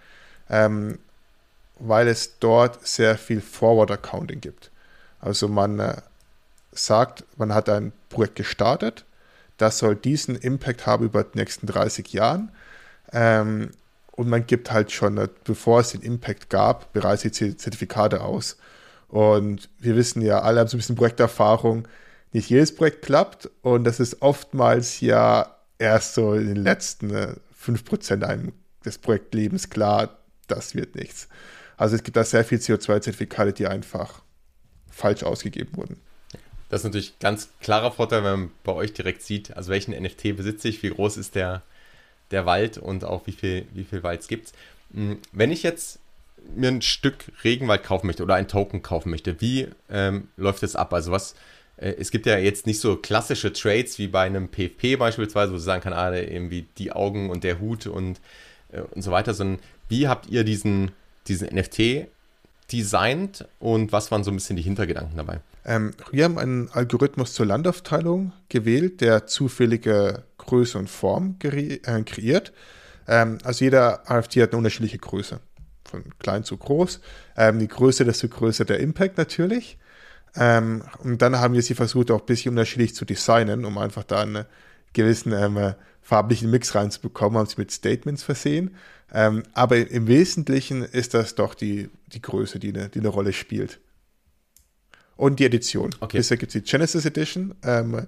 ähm, 0.50 1.00
weil 1.78 2.08
es 2.08 2.40
dort 2.40 2.86
sehr 2.86 3.18
viel 3.18 3.42
Forward 3.42 3.92
Accounting 3.92 4.42
gibt. 4.42 4.72
Also 5.20 5.48
man 5.48 5.80
äh, 5.80 6.02
sagt, 6.72 7.24
man 7.38 7.54
hat 7.54 7.70
ein 7.70 7.94
Projekt 8.10 8.36
gestartet, 8.36 9.06
das 9.58 9.78
soll 9.78 9.96
diesen 9.96 10.36
Impact 10.36 10.86
haben 10.86 11.06
über 11.06 11.24
die 11.24 11.38
nächsten 11.38 11.68
30 11.68 12.12
Jahren. 12.12 12.52
Ähm, 13.14 13.72
und 14.12 14.30
man 14.30 14.46
gibt 14.48 14.72
halt 14.72 14.92
schon, 14.92 15.18
äh, 15.18 15.28
bevor 15.44 15.82
es 15.82 15.92
den 15.92 16.02
Impact 16.02 16.50
gab, 16.50 16.92
bereits 16.94 17.22
die 17.22 17.32
Zertifikate 17.32 18.22
aus. 18.22 18.58
Und 19.08 19.70
wir 19.80 19.96
wissen 19.96 20.22
ja, 20.22 20.42
alle 20.42 20.60
haben 20.60 20.68
so 20.68 20.76
ein 20.76 20.80
bisschen 20.80 20.96
Projekterfahrung. 20.96 21.88
Nicht 22.32 22.50
jedes 22.50 22.76
Projekt 22.76 23.04
klappt 23.04 23.50
und 23.62 23.86
das 23.86 24.00
ist 24.00 24.22
oftmals 24.22 25.00
ja 25.00 25.56
erst 25.78 26.16
so 26.16 26.34
in 26.34 26.48
den 26.48 26.58
letzten 26.58 27.12
5% 27.12 28.22
äh, 28.22 28.26
einem 28.26 28.54
des 28.84 28.98
Projektlebens 28.98 29.70
klar, 29.70 30.18
das 30.48 30.76
wird 30.76 30.96
nichts. 30.96 31.28
Also 31.78 31.96
es 31.96 32.04
gibt 32.04 32.18
da 32.18 32.24
sehr 32.24 32.46
viel 32.46 32.60
CO2-Zertifikate, 32.60 33.54
die 33.54 33.68
einfach 33.68 34.22
falsch 34.90 35.24
ausgegeben 35.24 35.76
wurden. 35.76 36.00
Das 36.70 36.82
ist 36.82 36.86
natürlich 36.86 37.20
ganz 37.20 37.50
klarer 37.62 37.92
Vorteil, 37.92 38.24
wenn 38.24 38.40
man 38.40 38.52
bei 38.64 38.72
euch 38.72 38.94
direkt 38.94 39.22
sieht, 39.22 39.56
also 39.56 39.72
welchen 39.72 39.94
NFT 39.94 40.36
besitze 40.36 40.68
ich, 40.68 40.82
wie 40.84 40.90
groß 40.90 41.18
ist 41.18 41.36
der, 41.36 41.62
der 42.32 42.46
Wald 42.46 42.78
und 42.78 43.04
auch 43.04 43.28
wie 43.28 43.34
viel, 43.34 43.68
wie 43.74 43.84
viel 43.84 44.04
Wald 44.04 44.22
es 44.22 44.28
gibt. 44.28 44.52
Hm, 44.94 45.20
wenn 45.32 45.52
ich 45.52 45.64
jetzt 45.64 46.00
mir 46.56 46.70
ein 46.70 46.82
Stück 46.82 47.32
Regenwald 47.44 47.84
kaufen 47.84 48.08
möchte 48.08 48.24
oder 48.24 48.36
ein 48.36 48.48
Token 48.48 48.82
kaufen 48.82 49.10
möchte, 49.10 49.42
wie 49.42 49.68
ähm, 49.90 50.30
läuft 50.38 50.64
das 50.64 50.76
ab? 50.76 50.94
Also 50.94 51.12
was, 51.12 51.36
äh, 51.78 51.94
es 51.98 52.12
gibt 52.12 52.26
ja 52.26 52.38
jetzt 52.38 52.68
nicht 52.68 52.80
so 52.80 52.96
klassische 52.98 53.54
Trades 53.54 53.98
wie 54.00 54.08
bei 54.08 54.26
einem 54.26 54.50
PFP 54.50 54.98
beispielsweise, 54.98 55.52
wo 55.52 55.56
du 55.56 55.62
sagen 55.62 55.82
kann, 55.82 55.94
ah, 55.94 56.14
irgendwie 56.14 56.68
die 56.78 56.92
Augen 56.92 57.30
und 57.30 57.44
der 57.44 57.60
Hut 57.60 57.88
und, 57.88 58.20
äh, 58.72 58.82
und 58.82 59.02
so 59.02 59.12
weiter, 59.12 59.34
sondern 59.34 59.60
wie 59.90 60.08
habt 60.08 60.30
ihr 60.30 60.44
diesen, 60.44 60.92
diesen 61.28 61.48
NFT 61.56 62.08
designt 62.72 63.46
und 63.60 63.92
was 63.92 64.12
waren 64.12 64.24
so 64.24 64.32
ein 64.32 64.36
bisschen 64.36 64.56
die 64.56 64.64
Hintergedanken 64.64 65.18
dabei? 65.18 65.40
Ähm, 65.66 65.94
wir 66.12 66.24
haben 66.24 66.38
einen 66.38 66.70
Algorithmus 66.70 67.34
zur 67.34 67.48
Landaufteilung 67.48 68.34
gewählt, 68.50 69.02
der 69.02 69.26
zufällige 69.28 70.24
Größe 70.38 70.78
und 70.78 70.90
Form 70.90 71.38
äh, 71.42 71.80
kreiert. 72.04 72.54
Ähm, 73.08 73.40
also 73.44 73.66
jeder 73.66 74.04
RFT 74.10 74.38
hat 74.38 74.52
eine 74.52 74.58
unterschiedliche 74.58 74.98
Größe, 74.98 75.40
von 75.90 76.04
klein 76.20 76.44
zu 76.44 76.58
groß. 76.58 77.02
Ähm, 77.38 77.60
die 77.60 77.68
Größe, 77.68 78.06
desto 78.06 78.28
größer 78.28 78.66
der 78.66 78.80
Impact 78.80 79.18
natürlich. 79.18 79.78
Ähm, 80.36 80.84
und 81.00 81.22
dann 81.22 81.40
haben 81.40 81.54
wir 81.54 81.62
sie 81.62 81.76
versucht, 81.76 82.12
auch 82.12 82.22
ein 82.22 82.26
bisschen 82.26 82.52
unterschiedlich 82.52 82.96
zu 82.96 83.06
designen, 83.06 83.66
um 83.66 83.78
einfach 83.78 84.04
da 84.04 84.22
einen 84.22 84.46
gewissen 84.94 85.32
ähm, 85.32 85.76
farblichen 86.02 86.52
Mix 86.52 86.76
reinzubekommen, 86.76 87.40
haben 87.40 87.48
sie 87.48 87.56
mit 87.58 87.72
Statements 87.72 88.24
versehen. 88.24 88.76
Ähm, 89.14 89.44
aber 89.54 89.78
im 89.78 90.08
Wesentlichen 90.08 90.84
ist 90.84 91.14
das 91.14 91.36
doch 91.36 91.54
die, 91.54 91.90
die 92.08 92.22
Größe, 92.22 92.60
die 92.60 92.70
eine, 92.70 92.90
die 92.90 93.00
eine 93.00 93.10
Rolle 93.10 93.34
spielt. 93.34 93.80
Und 95.16 95.40
die 95.40 95.46
Edition. 95.46 95.96
Okay. 96.00 96.18
Bisher 96.18 96.38
gibt 96.38 96.54
es 96.54 96.62
die 96.62 96.70
Genesis 96.70 97.06
Edition. 97.06 97.56
Ähm, 97.64 98.08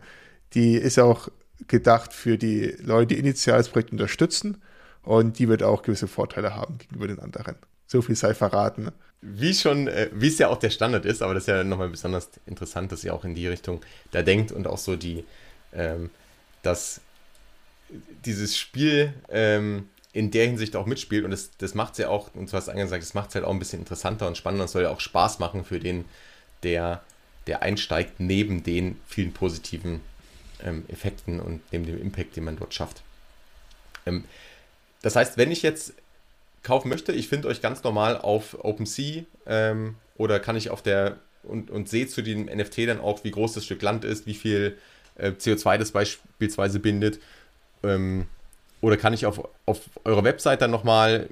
die 0.54 0.76
ist 0.76 1.00
auch 1.00 1.30
gedacht 1.68 2.14
für 2.14 2.38
die 2.38 2.76
Leute, 2.82 3.16
die 3.16 3.20
initial 3.20 3.58
das 3.58 3.70
Projekt 3.70 3.92
unterstützen. 3.92 4.62
Und 5.08 5.40
die 5.40 5.48
wird 5.48 5.64
auch 5.64 5.84
gewisse 5.84 6.10
Vorteile 6.10 6.54
haben 6.54 6.78
gegenüber 6.80 7.08
den 7.08 7.20
anderen. 7.20 7.56
So 7.88 8.02
viel 8.02 8.18
sei 8.18 8.34
verraten. 8.34 8.92
Wie 9.22 9.54
schon, 9.54 9.88
äh, 9.88 10.10
wie 10.12 10.28
es 10.28 10.38
ja 10.38 10.50
auch 10.50 10.58
der 10.58 10.70
Standard 10.70 11.06
ist, 11.06 11.22
aber 11.22 11.34
das 11.34 11.44
ist 11.44 11.48
ja 11.48 11.64
nochmal 11.64 11.88
besonders 11.88 12.30
interessant, 12.46 12.92
dass 12.92 13.06
ihr 13.06 13.14
auch 13.14 13.24
in 13.24 13.34
die 13.34 13.48
Richtung 13.48 13.80
da 14.12 14.22
denkt 14.22 14.52
und 14.52 14.68
auch 14.68 14.78
so 14.78 14.98
die, 14.98 15.24
ähm, 15.72 16.10
dass 16.62 17.00
dieses 18.26 18.58
Spiel 18.58 19.14
ähm, 19.30 19.88
in 20.12 20.30
der 20.30 20.46
Hinsicht 20.46 20.76
auch 20.76 20.86
mitspielt 20.86 21.24
und 21.24 21.32
das, 21.32 21.52
das 21.58 21.74
macht 21.74 21.94
es 21.94 22.00
ja 22.00 22.10
auch, 22.10 22.36
und 22.36 22.52
du 22.52 22.58
hast 22.58 22.68
angesagt, 22.68 23.02
das 23.02 23.14
macht 23.14 23.30
es 23.30 23.36
halt 23.36 23.46
auch 23.46 23.52
ein 23.52 23.60
bisschen 23.60 23.80
interessanter 23.80 24.28
und 24.28 24.36
spannender 24.36 24.66
und 24.66 24.70
soll 24.70 24.84
ja 24.84 24.90
auch 24.90 25.00
Spaß 25.00 25.40
machen 25.40 25.64
für 25.64 25.80
den, 25.80 26.04
der, 26.64 27.02
der 27.48 27.62
einsteigt, 27.62 28.20
neben 28.20 28.62
den 28.62 29.00
vielen 29.08 29.32
positiven 29.32 30.02
ähm, 30.62 30.84
Effekten 30.90 31.40
und 31.40 31.62
neben 31.72 31.86
dem 31.86 32.02
Impact, 32.02 32.36
den 32.36 32.44
man 32.44 32.58
dort 32.58 32.74
schafft. 32.74 33.04
Ähm, 34.06 34.26
das 35.08 35.16
heißt, 35.16 35.38
wenn 35.38 35.52
ich 35.52 35.62
jetzt 35.62 35.94
kaufen 36.64 36.90
möchte, 36.90 37.14
ich 37.14 37.30
finde 37.30 37.48
euch 37.48 37.62
ganz 37.62 37.82
normal 37.82 38.18
auf 38.18 38.58
OpenSea 38.62 39.24
ähm, 39.46 39.96
oder 40.18 40.42
kann 40.42 40.58
ich 40.58 40.70
auf 40.70 40.82
der 40.82 41.16
und, 41.44 41.72
und 41.72 41.88
sehe 41.88 42.08
zu 42.08 42.22
dem 42.22 42.48
NFT 42.48 42.80
dann 42.80 43.00
auch, 43.00 43.24
wie 43.24 43.32
groß 43.32 43.54
das 43.54 43.64
Stück 43.64 43.82
Land 43.82 44.04
ist, 44.04 44.26
wie 44.26 44.34
viel 44.34 44.78
äh, 45.16 45.30
CO2 45.30 45.78
das 45.78 45.92
beispielsweise 45.92 46.82
bindet. 46.82 47.22
Ähm, 47.84 48.26
oder 48.82 48.98
kann 48.98 49.14
ich 49.14 49.26
auf, 49.26 49.48
auf 49.66 49.80
eurer 50.04 50.26
Website 50.26 50.62
dann 50.62 50.72
nochmal 50.72 51.30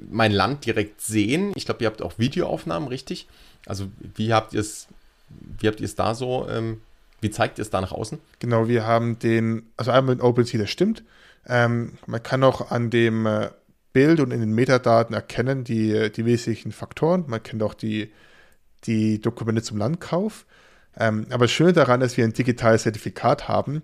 mein 0.00 0.32
Land 0.32 0.64
direkt 0.64 1.02
sehen? 1.02 1.52
Ich 1.56 1.66
glaube, 1.66 1.84
ihr 1.84 1.88
habt 1.88 2.00
auch 2.00 2.18
Videoaufnahmen, 2.18 2.88
richtig? 2.88 3.28
Also 3.66 3.88
wie 4.14 4.32
habt 4.32 4.54
ihr 4.54 4.60
es, 4.60 4.88
wie 5.60 5.68
habt 5.68 5.80
ihr 5.80 5.84
es 5.84 5.94
da 5.94 6.14
so, 6.14 6.48
ähm, 6.48 6.80
wie 7.20 7.28
zeigt 7.28 7.58
ihr 7.58 7.62
es 7.62 7.70
da 7.70 7.82
nach 7.82 7.92
außen? 7.92 8.18
Genau, 8.38 8.66
wir 8.66 8.86
haben 8.86 9.18
den, 9.18 9.66
also 9.76 9.90
einmal 9.90 10.14
mit 10.14 10.24
OpenSea, 10.24 10.58
das 10.58 10.70
stimmt. 10.70 11.04
Ähm, 11.46 11.98
man 12.06 12.22
kann 12.22 12.44
auch 12.44 12.70
an 12.70 12.90
dem 12.90 13.26
äh, 13.26 13.50
Bild 13.92 14.20
und 14.20 14.30
in 14.30 14.40
den 14.40 14.52
Metadaten 14.52 15.14
erkennen 15.14 15.64
die, 15.64 16.12
die 16.12 16.24
wesentlichen 16.24 16.72
Faktoren. 16.72 17.24
Man 17.26 17.42
kennt 17.42 17.62
auch 17.62 17.74
die, 17.74 18.12
die 18.84 19.20
Dokumente 19.20 19.62
zum 19.62 19.76
Landkauf. 19.78 20.46
Ähm, 20.96 21.26
aber 21.30 21.46
das 21.46 21.52
Schöne 21.52 21.72
daran 21.72 22.00
ist, 22.00 22.16
wir 22.16 22.24
ein 22.24 22.32
digitales 22.32 22.82
Zertifikat 22.82 23.46
haben. 23.48 23.82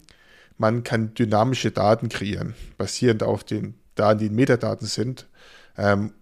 Man 0.58 0.84
kann 0.84 1.12
dynamische 1.14 1.70
Daten 1.70 2.08
kreieren, 2.08 2.54
basierend 2.78 3.22
auf 3.22 3.44
den 3.44 3.74
Daten, 3.94 4.20
die 4.20 4.26
in 4.26 4.34
Metadaten 4.34 4.86
sind. 4.86 5.26
Ähm, 5.76 6.14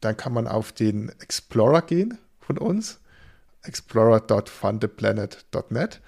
dann 0.00 0.16
kann 0.16 0.32
man 0.32 0.46
auf 0.46 0.72
den 0.72 1.10
Explorer 1.20 1.82
gehen 1.82 2.16
von 2.40 2.56
uns, 2.56 3.00
explorer.fundedplanet.net. 3.62 6.00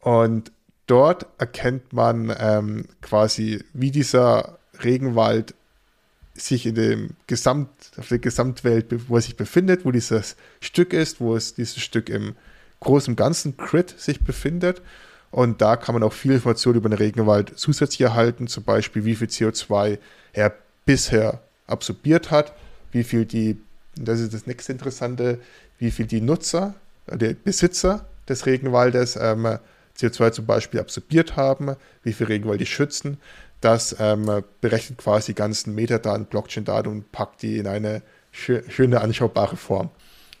Und 0.00 0.50
dort 0.86 1.26
erkennt 1.38 1.92
man 1.92 2.34
ähm, 2.38 2.86
quasi, 3.00 3.64
wie 3.72 3.90
dieser 3.90 4.58
Regenwald 4.82 5.54
sich 6.34 6.66
in 6.66 6.74
dem 6.74 7.10
Gesamt, 7.26 7.70
auf 7.96 8.08
der 8.08 8.18
Gesamtwelt, 8.18 9.08
wo 9.08 9.16
er 9.16 9.22
sich 9.22 9.36
befindet, 9.36 9.84
wo 9.84 9.92
dieses 9.92 10.36
Stück 10.60 10.92
ist, 10.92 11.20
wo 11.20 11.36
es 11.36 11.54
dieses 11.54 11.80
Stück 11.80 12.08
im 12.08 12.34
großen 12.80 13.16
Ganzen 13.16 13.56
Crit 13.56 13.94
sich 13.98 14.20
befindet. 14.20 14.82
Und 15.30 15.60
da 15.62 15.76
kann 15.76 15.94
man 15.94 16.02
auch 16.02 16.12
viel 16.12 16.32
Informationen 16.32 16.76
über 16.76 16.88
den 16.88 16.98
Regenwald 16.98 17.52
zusätzlich 17.56 18.02
erhalten, 18.02 18.46
zum 18.46 18.64
Beispiel 18.64 19.04
wie 19.04 19.16
viel 19.16 19.28
CO2 19.28 19.98
er 20.32 20.54
bisher 20.84 21.40
absorbiert 21.66 22.30
hat, 22.30 22.52
wie 22.92 23.04
viel 23.04 23.24
die, 23.24 23.58
das 23.96 24.20
ist 24.20 24.34
das 24.34 24.46
nächste 24.46 24.72
Interessante, 24.72 25.40
wie 25.78 25.90
viel 25.90 26.06
die 26.06 26.20
Nutzer, 26.20 26.74
die 27.12 27.34
Besitzer 27.34 28.06
des 28.28 28.46
Regenwaldes 28.46 29.16
ähm, 29.16 29.58
CO2 29.98 30.32
zum 30.32 30.46
Beispiel 30.46 30.80
absorbiert 30.80 31.36
haben, 31.36 31.76
wie 32.02 32.12
viel 32.12 32.26
Regenwald 32.26 32.60
die 32.60 32.66
schützen. 32.66 33.18
Das 33.60 33.96
ähm, 33.98 34.42
berechnet 34.60 34.98
quasi 34.98 35.32
die 35.32 35.36
ganzen 35.36 35.74
Metadaten, 35.74 36.26
Blockchain-Daten 36.26 36.88
und 36.88 37.12
packt 37.12 37.42
die 37.42 37.58
in 37.58 37.66
eine 37.66 38.02
schö 38.30 38.62
schöne, 38.68 39.00
anschaubare 39.00 39.56
Form. 39.56 39.90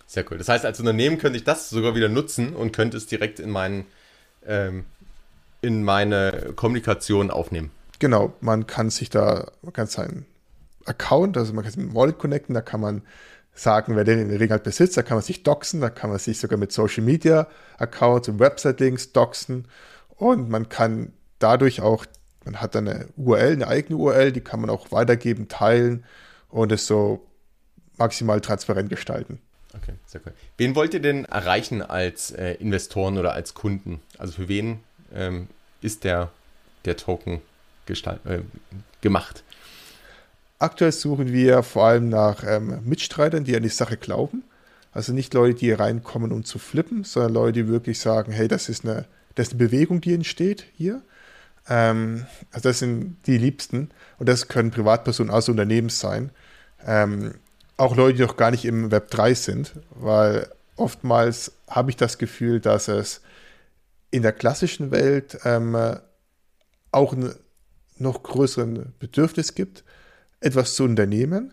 Sehr 0.06 0.24
cool. 0.30 0.38
Das 0.38 0.48
heißt, 0.48 0.64
als 0.64 0.78
Unternehmen 0.80 1.18
könnte 1.18 1.38
ich 1.38 1.44
das 1.44 1.70
sogar 1.70 1.94
wieder 1.94 2.08
nutzen 2.08 2.54
und 2.54 2.72
könnte 2.72 2.96
es 2.96 3.06
direkt 3.06 3.40
in, 3.40 3.50
meinen, 3.50 3.86
ähm, 4.46 4.84
in 5.62 5.82
meine 5.84 6.52
Kommunikation 6.54 7.30
aufnehmen. 7.30 7.70
Genau, 7.98 8.34
man 8.40 8.66
kann 8.66 8.90
sich 8.90 9.08
da, 9.08 9.50
man 9.62 9.72
kann 9.72 9.86
seinen 9.86 10.26
Account, 10.84 11.38
also 11.38 11.54
man 11.54 11.64
kann 11.64 11.72
sich 11.72 11.80
mit 11.80 11.90
dem 11.90 11.94
Wallet 11.94 12.18
connecten, 12.18 12.54
da 12.54 12.60
kann 12.60 12.80
man 12.80 13.02
sagen, 13.54 13.96
wer 13.96 14.04
den 14.04 14.18
in 14.18 14.28
der 14.28 14.40
Regel 14.40 14.52
halt 14.52 14.64
besitzt, 14.64 14.96
da 14.96 15.02
kann 15.02 15.16
man 15.16 15.22
sich 15.22 15.42
doxen, 15.42 15.80
da 15.80 15.90
kann 15.90 16.10
man 16.10 16.18
sich 16.18 16.38
sogar 16.38 16.58
mit 16.58 16.72
Social 16.72 17.04
Media 17.04 17.46
Accounts 17.78 18.28
und 18.28 18.40
Website-Links 18.40 19.12
doxen 19.12 19.68
und 20.16 20.50
man 20.50 20.68
kann 20.68 21.12
dadurch 21.38 21.80
auch, 21.80 22.06
man 22.44 22.60
hat 22.60 22.74
dann 22.74 22.88
eine 22.88 23.08
URL, 23.16 23.52
eine 23.52 23.68
eigene 23.68 23.96
URL, 23.96 24.32
die 24.32 24.40
kann 24.40 24.60
man 24.60 24.70
auch 24.70 24.90
weitergeben, 24.92 25.48
teilen 25.48 26.04
und 26.48 26.72
es 26.72 26.86
so 26.86 27.26
maximal 27.96 28.40
transparent 28.40 28.90
gestalten. 28.90 29.40
Okay, 29.76 29.94
sehr 30.06 30.20
cool. 30.24 30.32
Wen 30.56 30.74
wollt 30.74 30.94
ihr 30.94 31.00
denn 31.00 31.24
erreichen 31.24 31.82
als 31.82 32.30
äh, 32.30 32.54
Investoren 32.54 33.18
oder 33.18 33.32
als 33.32 33.54
Kunden? 33.54 34.00
Also 34.18 34.32
für 34.34 34.48
wen 34.48 34.80
ähm, 35.12 35.48
ist 35.80 36.04
der, 36.04 36.30
der 36.84 36.96
Token 36.96 37.40
äh, 37.88 38.40
gemacht? 39.00 39.42
Aktuell 40.64 40.92
suchen 40.92 41.30
wir 41.30 41.62
vor 41.62 41.84
allem 41.84 42.08
nach 42.08 42.42
ähm, 42.42 42.80
Mitstreitern, 42.84 43.44
die 43.44 43.54
an 43.54 43.62
die 43.62 43.68
Sache 43.68 43.98
glauben. 43.98 44.44
Also 44.92 45.12
nicht 45.12 45.34
Leute, 45.34 45.58
die 45.58 45.72
reinkommen, 45.72 46.32
um 46.32 46.42
zu 46.42 46.58
flippen, 46.58 47.04
sondern 47.04 47.34
Leute, 47.34 47.64
die 47.64 47.68
wirklich 47.68 48.00
sagen, 48.00 48.32
hey, 48.32 48.48
das 48.48 48.70
ist 48.70 48.82
eine, 48.82 49.04
das 49.34 49.48
ist 49.48 49.52
eine 49.52 49.58
Bewegung, 49.58 50.00
die 50.00 50.14
entsteht 50.14 50.64
hier. 50.74 51.02
Ähm, 51.68 52.24
also 52.50 52.70
das 52.70 52.78
sind 52.78 53.18
die 53.26 53.36
Liebsten 53.36 53.90
und 54.18 54.26
das 54.26 54.48
können 54.48 54.70
Privatpersonen 54.70 55.30
aus 55.30 55.50
Unternehmen 55.50 55.90
sein. 55.90 56.30
Ähm, 56.86 57.34
auch 57.76 57.94
Leute, 57.94 58.16
die 58.16 58.22
noch 58.22 58.38
gar 58.38 58.50
nicht 58.50 58.64
im 58.64 58.90
Web 58.90 59.10
3 59.10 59.34
sind, 59.34 59.72
weil 59.90 60.48
oftmals 60.76 61.52
habe 61.68 61.90
ich 61.90 61.98
das 61.98 62.16
Gefühl, 62.16 62.60
dass 62.60 62.88
es 62.88 63.20
in 64.10 64.22
der 64.22 64.32
klassischen 64.32 64.90
Welt 64.90 65.40
ähm, 65.44 65.76
auch 66.90 67.12
ein 67.12 67.34
noch 67.98 68.22
größeren 68.22 68.94
Bedürfnis 68.98 69.54
gibt, 69.54 69.84
etwas 70.44 70.74
zu 70.74 70.84
unternehmen, 70.84 71.52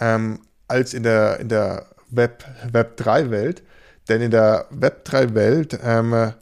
ähm, 0.00 0.40
als 0.66 0.94
in 0.94 1.02
der, 1.02 1.40
in 1.40 1.48
der 1.48 1.86
Web, 2.10 2.44
Web 2.72 2.96
3 2.96 3.30
Welt. 3.30 3.62
Denn 4.08 4.20
in 4.22 4.30
der 4.30 4.66
Web 4.70 5.04
3 5.04 5.34
Welt, 5.34 5.78
ähm, 5.82 6.32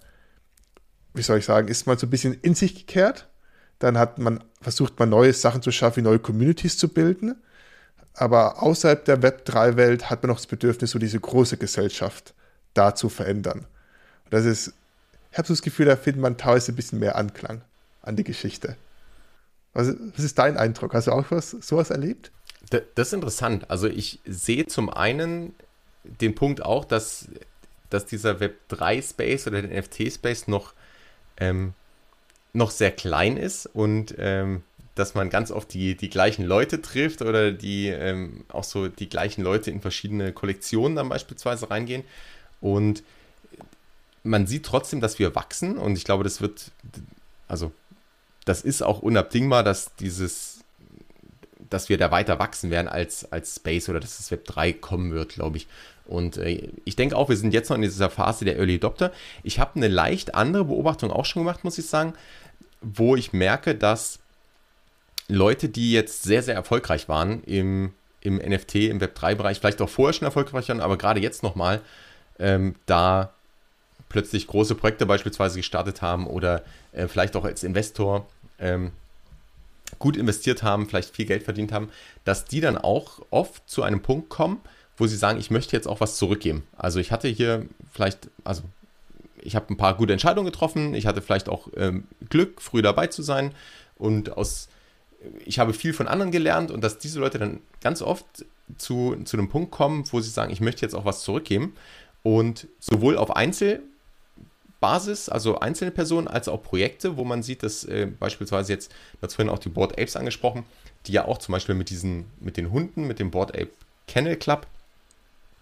wie 1.14 1.22
soll 1.22 1.38
ich 1.38 1.44
sagen, 1.44 1.68
ist 1.68 1.86
man 1.86 1.98
so 1.98 2.06
ein 2.06 2.10
bisschen 2.10 2.34
in 2.42 2.54
sich 2.54 2.74
gekehrt. 2.74 3.28
Dann 3.78 3.98
hat 3.98 4.18
man, 4.18 4.42
versucht 4.60 4.98
man 4.98 5.08
neue 5.08 5.32
Sachen 5.32 5.62
zu 5.62 5.70
schaffen, 5.70 6.04
neue 6.04 6.18
Communities 6.18 6.78
zu 6.78 6.88
bilden. 6.88 7.36
Aber 8.14 8.62
außerhalb 8.62 9.04
der 9.04 9.22
Web 9.22 9.44
3 9.44 9.76
Welt 9.76 10.08
hat 10.08 10.22
man 10.22 10.30
noch 10.30 10.38
das 10.38 10.46
Bedürfnis, 10.46 10.90
so 10.90 10.98
diese 10.98 11.20
große 11.20 11.58
Gesellschaft 11.58 12.34
da 12.72 12.94
zu 12.94 13.08
verändern. 13.08 13.66
Und 14.24 14.32
das 14.32 14.44
ist, 14.44 14.72
ich 15.30 15.38
habe 15.38 15.46
so 15.46 15.52
das 15.52 15.62
Gefühl, 15.62 15.86
da 15.86 15.96
findet 15.96 16.22
man 16.22 16.36
teilweise 16.38 16.72
ein 16.72 16.76
bisschen 16.76 16.98
mehr 16.98 17.16
Anklang 17.16 17.60
an 18.02 18.16
die 18.16 18.24
Geschichte. 18.24 18.76
Was, 19.76 19.94
was 20.14 20.24
ist 20.24 20.38
dein 20.38 20.56
Eindruck? 20.56 20.94
Hast 20.94 21.06
du 21.06 21.12
auch 21.12 21.24
was, 21.30 21.50
sowas 21.50 21.90
erlebt? 21.90 22.30
Das 22.70 23.08
ist 23.08 23.12
interessant. 23.12 23.70
Also 23.70 23.86
ich 23.86 24.20
sehe 24.26 24.66
zum 24.66 24.90
einen 24.90 25.54
den 26.02 26.34
Punkt 26.34 26.64
auch, 26.64 26.84
dass 26.84 27.28
dass 27.90 28.06
dieser 28.06 28.36
Web3-Space 28.36 29.46
oder 29.46 29.62
der 29.62 29.80
NFT-Space 29.80 30.48
noch, 30.48 30.72
ähm, 31.38 31.74
noch 32.52 32.70
sehr 32.70 32.90
klein 32.90 33.36
ist 33.36 33.66
und 33.66 34.14
ähm, 34.18 34.62
dass 34.94 35.14
man 35.14 35.28
ganz 35.28 35.50
oft 35.50 35.72
die, 35.74 35.94
die 35.94 36.08
gleichen 36.08 36.44
Leute 36.44 36.80
trifft 36.80 37.20
oder 37.20 37.52
die 37.52 37.88
ähm, 37.88 38.44
auch 38.48 38.64
so 38.64 38.88
die 38.88 39.08
gleichen 39.08 39.42
Leute 39.42 39.70
in 39.70 39.80
verschiedene 39.80 40.32
Kollektionen 40.32 40.96
dann 40.96 41.08
beispielsweise 41.10 41.70
reingehen. 41.70 42.02
Und 42.62 43.02
man 44.22 44.46
sieht 44.46 44.64
trotzdem, 44.64 45.00
dass 45.00 45.18
wir 45.18 45.34
wachsen 45.34 45.76
und 45.76 45.96
ich 45.96 46.04
glaube, 46.04 46.24
das 46.24 46.40
wird, 46.40 46.70
also 47.46 47.72
das 48.46 48.62
ist 48.62 48.80
auch 48.80 49.00
unabdingbar, 49.00 49.62
dass 49.62 49.94
dieses, 49.96 50.60
dass 51.68 51.90
wir 51.90 51.98
da 51.98 52.10
weiter 52.10 52.38
wachsen 52.38 52.70
werden 52.70 52.88
als, 52.88 53.30
als 53.30 53.56
Space 53.56 53.88
oder 53.90 54.00
dass 54.00 54.16
das 54.16 54.30
Web 54.30 54.46
3 54.46 54.72
kommen 54.72 55.12
wird, 55.12 55.30
glaube 55.30 55.58
ich. 55.58 55.66
Und 56.06 56.36
äh, 56.38 56.70
ich 56.84 56.96
denke 56.96 57.16
auch, 57.16 57.28
wir 57.28 57.36
sind 57.36 57.52
jetzt 57.52 57.68
noch 57.68 57.76
in 57.76 57.82
dieser 57.82 58.08
Phase 58.08 58.44
der 58.44 58.56
Early 58.56 58.76
Adopter. 58.76 59.12
Ich 59.42 59.58
habe 59.58 59.76
eine 59.76 59.88
leicht 59.88 60.36
andere 60.36 60.64
Beobachtung 60.64 61.10
auch 61.10 61.24
schon 61.24 61.42
gemacht, 61.42 61.64
muss 61.64 61.76
ich 61.76 61.86
sagen, 61.86 62.14
wo 62.80 63.16
ich 63.16 63.32
merke, 63.32 63.74
dass 63.74 64.20
Leute, 65.28 65.68
die 65.68 65.90
jetzt 65.90 66.22
sehr, 66.22 66.44
sehr 66.44 66.54
erfolgreich 66.54 67.08
waren 67.08 67.42
im, 67.42 67.94
im 68.20 68.36
NFT, 68.36 68.76
im 68.76 69.00
Web3-Bereich, 69.00 69.58
vielleicht 69.58 69.82
auch 69.82 69.88
vorher 69.88 70.12
schon 70.12 70.26
erfolgreich 70.26 70.68
waren, 70.68 70.80
aber 70.80 70.96
gerade 70.96 71.18
jetzt 71.18 71.42
nochmal, 71.42 71.80
ähm, 72.38 72.76
da 72.86 73.32
plötzlich 74.08 74.46
große 74.46 74.76
Projekte 74.76 75.04
beispielsweise 75.04 75.58
gestartet 75.58 76.00
haben 76.00 76.28
oder 76.28 76.62
äh, 76.92 77.08
vielleicht 77.08 77.34
auch 77.36 77.44
als 77.44 77.64
Investor 77.64 78.26
ähm, 78.58 78.92
gut 79.98 80.16
investiert 80.16 80.62
haben, 80.62 80.88
vielleicht 80.88 81.14
viel 81.14 81.26
Geld 81.26 81.42
verdient 81.42 81.72
haben, 81.72 81.90
dass 82.24 82.44
die 82.44 82.60
dann 82.60 82.76
auch 82.76 83.20
oft 83.30 83.68
zu 83.68 83.82
einem 83.82 84.02
Punkt 84.02 84.28
kommen, 84.28 84.60
wo 84.96 85.06
sie 85.06 85.16
sagen, 85.16 85.38
ich 85.38 85.50
möchte 85.50 85.76
jetzt 85.76 85.86
auch 85.86 86.00
was 86.00 86.16
zurückgeben. 86.16 86.66
Also 86.76 86.98
ich 86.98 87.12
hatte 87.12 87.28
hier 87.28 87.66
vielleicht, 87.92 88.28
also 88.44 88.62
ich 89.40 89.54
habe 89.54 89.72
ein 89.72 89.76
paar 89.76 89.96
gute 89.96 90.12
Entscheidungen 90.12 90.46
getroffen, 90.46 90.94
ich 90.94 91.06
hatte 91.06 91.22
vielleicht 91.22 91.48
auch 91.48 91.68
ähm, 91.76 92.04
Glück, 92.28 92.60
früh 92.60 92.82
dabei 92.82 93.06
zu 93.06 93.22
sein 93.22 93.52
und 93.96 94.36
aus, 94.36 94.68
ich 95.44 95.58
habe 95.58 95.72
viel 95.72 95.92
von 95.92 96.08
anderen 96.08 96.32
gelernt 96.32 96.70
und 96.70 96.82
dass 96.82 96.98
diese 96.98 97.20
Leute 97.20 97.38
dann 97.38 97.60
ganz 97.80 98.02
oft 98.02 98.24
zu, 98.78 99.16
zu 99.24 99.36
einem 99.36 99.48
Punkt 99.48 99.70
kommen, 99.70 100.04
wo 100.10 100.20
sie 100.20 100.30
sagen, 100.30 100.52
ich 100.52 100.60
möchte 100.60 100.84
jetzt 100.84 100.94
auch 100.94 101.04
was 101.04 101.22
zurückgeben 101.22 101.74
und 102.22 102.66
sowohl 102.80 103.16
auf 103.16 103.36
Einzel- 103.36 103.82
Basis, 104.80 105.28
also 105.28 105.58
einzelne 105.58 105.90
Personen, 105.90 106.28
als 106.28 106.48
auch 106.48 106.62
Projekte, 106.62 107.16
wo 107.16 107.24
man 107.24 107.42
sieht, 107.42 107.62
dass 107.62 107.84
äh, 107.84 108.06
beispielsweise 108.06 108.72
jetzt, 108.72 108.90
du 108.90 109.22
hast 109.22 109.34
vorhin 109.34 109.52
auch 109.52 109.58
die 109.58 109.68
Board 109.68 109.92
Apes 109.92 110.16
angesprochen, 110.16 110.64
die 111.06 111.12
ja 111.12 111.24
auch 111.24 111.38
zum 111.38 111.52
Beispiel 111.52 111.74
mit 111.74 111.90
diesen, 111.90 112.26
mit 112.40 112.56
den 112.56 112.70
Hunden, 112.70 113.06
mit 113.06 113.18
dem 113.18 113.30
Board 113.30 113.54
Ape 113.54 113.70
Kennel 114.06 114.36
Club, 114.36 114.66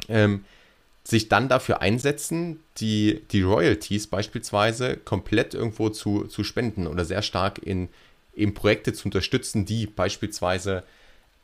ähm, 0.09 0.45
sich 1.05 1.29
dann 1.29 1.49
dafür 1.49 1.83
einsetzen, 1.83 2.61
die, 2.79 3.23
die 3.31 3.43
Royalties 3.43 4.07
beispielsweise 4.07 4.97
komplett 4.97 5.55
irgendwo 5.55 5.91
zu, 5.91 6.25
zu 6.25 6.45
spenden 6.45 6.87
oder 6.87 7.05
sehr 7.05 7.23
stark 7.23 7.59
in, 7.59 7.89
in 8.33 8.55
Projekte 8.55 8.93
zu 8.95 9.07
unterstützen, 9.07 9.67
die 9.67 9.87
beispielsweise, 9.87 10.83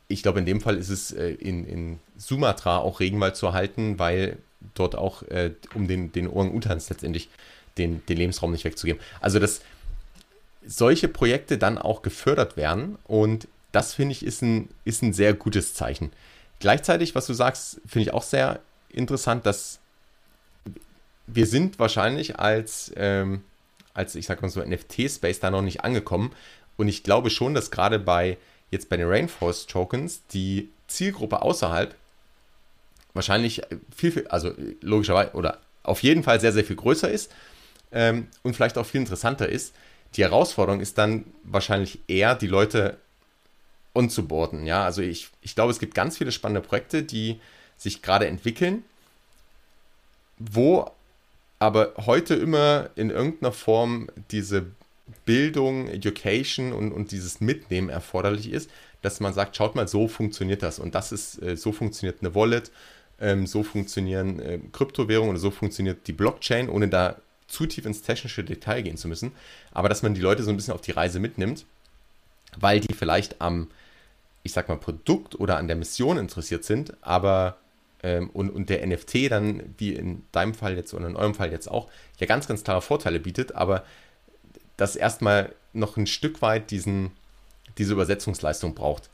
ich 0.07 0.23
glaube 0.23 0.39
in 0.39 0.45
dem 0.45 0.61
Fall 0.61 0.77
ist 0.77 0.89
es 0.89 1.11
äh, 1.11 1.29
in, 1.29 1.65
in 1.65 1.99
Sumatra 2.17 2.79
auch 2.79 2.99
Regenwald 2.99 3.35
zu 3.35 3.45
erhalten, 3.45 3.99
weil 3.99 4.37
dort 4.73 4.95
auch 4.95 5.23
äh, 5.23 5.51
um 5.75 5.87
den, 5.87 6.11
den 6.11 6.27
Orang-Utans 6.27 6.89
letztendlich 6.89 7.29
den, 7.81 8.05
den 8.05 8.17
Lebensraum 8.17 8.51
nicht 8.51 8.65
wegzugeben. 8.65 9.01
Also, 9.19 9.39
dass 9.39 9.61
solche 10.65 11.07
Projekte 11.07 11.57
dann 11.57 11.77
auch 11.77 12.01
gefördert 12.01 12.57
werden 12.57 12.97
und 13.05 13.47
das 13.71 13.93
finde 13.93 14.11
ich 14.13 14.25
ist 14.25 14.41
ein, 14.41 14.69
ist 14.85 15.01
ein 15.01 15.13
sehr 15.13 15.33
gutes 15.33 15.73
Zeichen. 15.73 16.11
Gleichzeitig, 16.59 17.15
was 17.15 17.25
du 17.25 17.33
sagst, 17.33 17.81
finde 17.87 18.03
ich 18.03 18.13
auch 18.13 18.23
sehr 18.23 18.59
interessant, 18.89 19.45
dass 19.45 19.79
wir 21.27 21.47
sind 21.47 21.79
wahrscheinlich 21.79 22.39
als, 22.39 22.91
ähm, 22.95 23.43
als 23.93 24.15
ich 24.15 24.25
sag 24.25 24.41
mal 24.41 24.49
so 24.49 24.61
NFT-Space 24.61 25.39
da 25.39 25.49
noch 25.49 25.61
nicht 25.61 25.83
angekommen 25.83 26.31
und 26.77 26.87
ich 26.87 27.03
glaube 27.03 27.29
schon, 27.29 27.53
dass 27.53 27.71
gerade 27.71 27.99
bei 27.99 28.37
jetzt 28.69 28.89
bei 28.89 28.97
den 28.97 29.07
Rainforest 29.07 29.69
Tokens 29.69 30.21
die 30.33 30.69
Zielgruppe 30.87 31.41
außerhalb 31.41 31.95
wahrscheinlich 33.13 33.61
viel, 33.95 34.11
viel 34.11 34.27
also 34.27 34.53
logischerweise 34.81 35.33
oder 35.33 35.59
auf 35.83 36.03
jeden 36.03 36.23
Fall 36.23 36.39
sehr, 36.39 36.53
sehr 36.53 36.63
viel 36.63 36.75
größer 36.75 37.09
ist 37.09 37.31
ähm, 37.91 38.27
und 38.43 38.55
vielleicht 38.55 38.77
auch 38.77 38.85
viel 38.85 39.01
interessanter 39.01 39.49
ist. 39.49 39.73
Die 40.15 40.23
Herausforderung 40.23 40.81
ist 40.81 40.97
dann 40.97 41.25
wahrscheinlich 41.43 41.99
eher, 42.07 42.35
die 42.35 42.47
Leute 42.47 42.97
onzuboarden. 43.93 44.65
Ja, 44.65 44.85
also 44.85 45.01
ich, 45.01 45.29
ich 45.41 45.55
glaube, 45.55 45.71
es 45.71 45.79
gibt 45.79 45.95
ganz 45.95 46.17
viele 46.17 46.31
spannende 46.31 46.61
Projekte, 46.61 47.03
die 47.03 47.39
sich 47.77 48.01
gerade 48.01 48.27
entwickeln, 48.27 48.83
wo 50.37 50.91
aber 51.59 51.93
heute 52.05 52.35
immer 52.35 52.89
in 52.95 53.09
irgendeiner 53.09 53.51
Form 53.51 54.09
diese 54.31 54.65
Bildung, 55.25 55.87
Education 55.87 56.73
und, 56.73 56.91
und 56.91 57.11
dieses 57.11 57.41
Mitnehmen 57.41 57.89
erforderlich 57.89 58.51
ist, 58.51 58.69
dass 59.01 59.19
man 59.19 59.33
sagt, 59.33 59.55
schaut 59.55 59.75
mal, 59.75 59.87
so 59.87 60.07
funktioniert 60.07 60.63
das 60.63 60.79
und 60.79 60.95
das 60.95 61.11
ist, 61.11 61.41
äh, 61.41 61.57
so 61.57 61.71
funktioniert 61.71 62.17
eine 62.21 62.33
Wallet, 62.35 62.71
ähm, 63.19 63.45
so 63.45 63.63
funktionieren 63.63 64.39
äh, 64.39 64.59
Kryptowährungen 64.71 65.31
oder 65.31 65.39
so 65.39 65.51
funktioniert 65.51 66.07
die 66.07 66.13
Blockchain, 66.13 66.69
ohne 66.69 66.87
da 66.87 67.17
zu 67.51 67.65
tief 67.65 67.85
ins 67.85 68.01
technische 68.01 68.43
Detail 68.43 68.81
gehen 68.81 68.97
zu 68.97 69.07
müssen, 69.07 69.33
aber 69.71 69.89
dass 69.89 70.03
man 70.03 70.13
die 70.13 70.21
Leute 70.21 70.43
so 70.43 70.49
ein 70.49 70.55
bisschen 70.55 70.73
auf 70.73 70.81
die 70.81 70.91
Reise 70.91 71.19
mitnimmt, 71.19 71.65
weil 72.57 72.79
die 72.79 72.93
vielleicht 72.93 73.41
am, 73.41 73.69
ich 74.43 74.53
sag 74.53 74.69
mal, 74.69 74.77
Produkt 74.77 75.39
oder 75.39 75.57
an 75.57 75.67
der 75.67 75.75
Mission 75.75 76.17
interessiert 76.17 76.63
sind, 76.63 76.93
aber 77.01 77.57
ähm, 78.03 78.29
und, 78.31 78.49
und 78.49 78.69
der 78.69 78.85
NFT 78.85 79.29
dann, 79.29 79.75
wie 79.77 79.93
in 79.93 80.23
deinem 80.31 80.53
Fall 80.53 80.75
jetzt 80.75 80.93
oder 80.93 81.07
in 81.07 81.15
eurem 81.15 81.35
Fall 81.35 81.51
jetzt 81.51 81.69
auch, 81.69 81.89
ja 82.19 82.27
ganz, 82.27 82.47
ganz 82.47 82.63
klare 82.63 82.81
Vorteile 82.81 83.19
bietet, 83.19 83.53
aber 83.55 83.83
das 84.77 84.95
erstmal 84.95 85.53
noch 85.73 85.97
ein 85.97 86.07
Stück 86.07 86.41
weit 86.41 86.71
diesen, 86.71 87.11
diese 87.77 87.93
Übersetzungsleistung 87.93 88.73
braucht. 88.73 89.09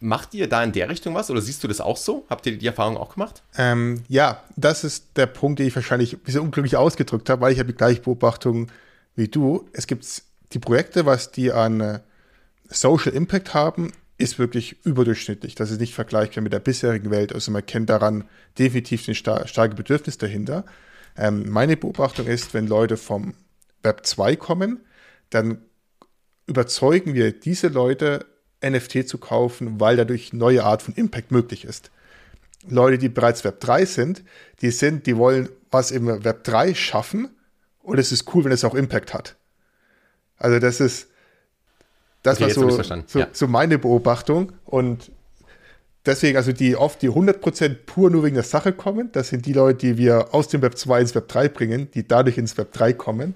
Macht 0.00 0.34
ihr 0.34 0.48
da 0.48 0.62
in 0.62 0.72
der 0.72 0.88
Richtung 0.88 1.14
was 1.14 1.30
oder 1.30 1.40
siehst 1.40 1.64
du 1.64 1.68
das 1.68 1.80
auch 1.80 1.96
so? 1.96 2.26
Habt 2.28 2.46
ihr 2.46 2.58
die 2.58 2.66
Erfahrung 2.66 2.96
auch 2.96 3.14
gemacht? 3.14 3.42
Ähm, 3.56 4.04
ja, 4.08 4.42
das 4.56 4.84
ist 4.84 5.16
der 5.16 5.26
Punkt, 5.26 5.58
den 5.58 5.66
ich 5.66 5.74
wahrscheinlich 5.74 6.12
ein 6.12 6.18
bisschen 6.20 6.42
unglücklich 6.42 6.76
ausgedrückt 6.76 7.30
habe, 7.30 7.40
weil 7.40 7.52
ich 7.52 7.58
habe 7.58 7.72
die 7.72 7.76
gleiche 7.76 8.02
Beobachtung 8.02 8.70
wie 9.14 9.28
du. 9.28 9.68
Es 9.72 9.86
gibt 9.86 10.22
die 10.52 10.58
Projekte, 10.58 11.06
was 11.06 11.32
die 11.32 11.50
an 11.50 11.80
äh, 11.80 12.00
Social 12.68 13.12
Impact 13.12 13.54
haben, 13.54 13.92
ist 14.18 14.38
wirklich 14.38 14.84
überdurchschnittlich. 14.84 15.54
Das 15.54 15.70
ist 15.70 15.80
nicht 15.80 15.94
vergleichbar 15.94 16.42
mit 16.42 16.52
der 16.52 16.60
bisherigen 16.60 17.10
Welt. 17.10 17.32
Also 17.32 17.50
man 17.50 17.64
kennt 17.64 17.90
daran 17.90 18.24
definitiv 18.58 19.06
ein 19.08 19.14
star 19.14 19.46
starke 19.46 19.74
Bedürfnis 19.74 20.18
dahinter. 20.18 20.64
Ähm, 21.16 21.50
meine 21.50 21.76
Beobachtung 21.76 22.26
ist, 22.26 22.54
wenn 22.54 22.66
Leute 22.66 22.96
vom 22.96 23.34
Web 23.82 24.06
2 24.06 24.36
kommen, 24.36 24.80
dann 25.30 25.58
überzeugen 26.46 27.14
wir 27.14 27.32
diese 27.32 27.68
Leute 27.68 28.26
NFT 28.64 29.08
zu 29.08 29.18
kaufen, 29.18 29.80
weil 29.80 29.96
dadurch 29.96 30.32
neue 30.32 30.64
Art 30.64 30.82
von 30.82 30.94
Impact 30.94 31.30
möglich 31.30 31.64
ist. 31.64 31.90
Leute, 32.68 32.98
die 32.98 33.08
bereits 33.08 33.44
Web 33.44 33.60
3 33.60 33.84
sind, 33.84 34.24
die 34.60 34.70
sind, 34.70 35.06
die 35.06 35.16
wollen 35.16 35.48
was 35.70 35.90
im 35.90 36.06
Web 36.06 36.44
3 36.44 36.74
schaffen 36.74 37.28
und 37.82 37.98
es 37.98 38.12
ist 38.12 38.34
cool, 38.34 38.44
wenn 38.44 38.52
es 38.52 38.64
auch 38.64 38.74
Impact 38.74 39.14
hat. 39.14 39.36
Also 40.38 40.58
das 40.58 40.80
ist 40.80 41.08
das 42.22 42.40
okay, 42.40 42.56
war 42.56 42.70
so, 42.70 43.02
so, 43.06 43.18
ja. 43.20 43.28
so, 43.32 43.46
meine 43.46 43.78
Beobachtung 43.78 44.52
und 44.64 45.12
deswegen, 46.04 46.36
also 46.36 46.52
die 46.52 46.74
oft 46.74 47.00
die 47.00 47.10
100% 47.10 47.76
pur 47.86 48.10
nur 48.10 48.24
wegen 48.24 48.34
der 48.34 48.42
Sache 48.42 48.72
kommen, 48.72 49.12
das 49.12 49.28
sind 49.28 49.46
die 49.46 49.52
Leute, 49.52 49.78
die 49.78 49.98
wir 49.98 50.34
aus 50.34 50.48
dem 50.48 50.60
Web 50.62 50.76
2 50.76 51.02
ins 51.02 51.14
Web 51.14 51.28
3 51.28 51.48
bringen, 51.48 51.88
die 51.92 52.06
dadurch 52.06 52.36
ins 52.36 52.58
Web 52.58 52.72
3 52.72 52.94
kommen. 52.94 53.34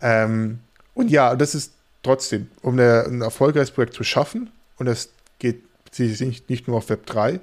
Ähm, 0.00 0.60
und 0.94 1.10
ja, 1.10 1.34
das 1.34 1.56
ist 1.56 1.72
trotzdem, 2.02 2.50
um 2.62 2.74
eine, 2.74 3.04
ein 3.04 3.22
erfolgreiches 3.22 3.70
Projekt 3.70 3.94
zu 3.94 4.04
schaffen, 4.04 4.50
und 4.78 4.86
das 4.86 5.10
geht 5.38 5.62
nicht, 5.98 6.48
nicht 6.48 6.68
nur 6.68 6.78
auf 6.78 6.88
Web 6.88 7.06
3, 7.06 7.40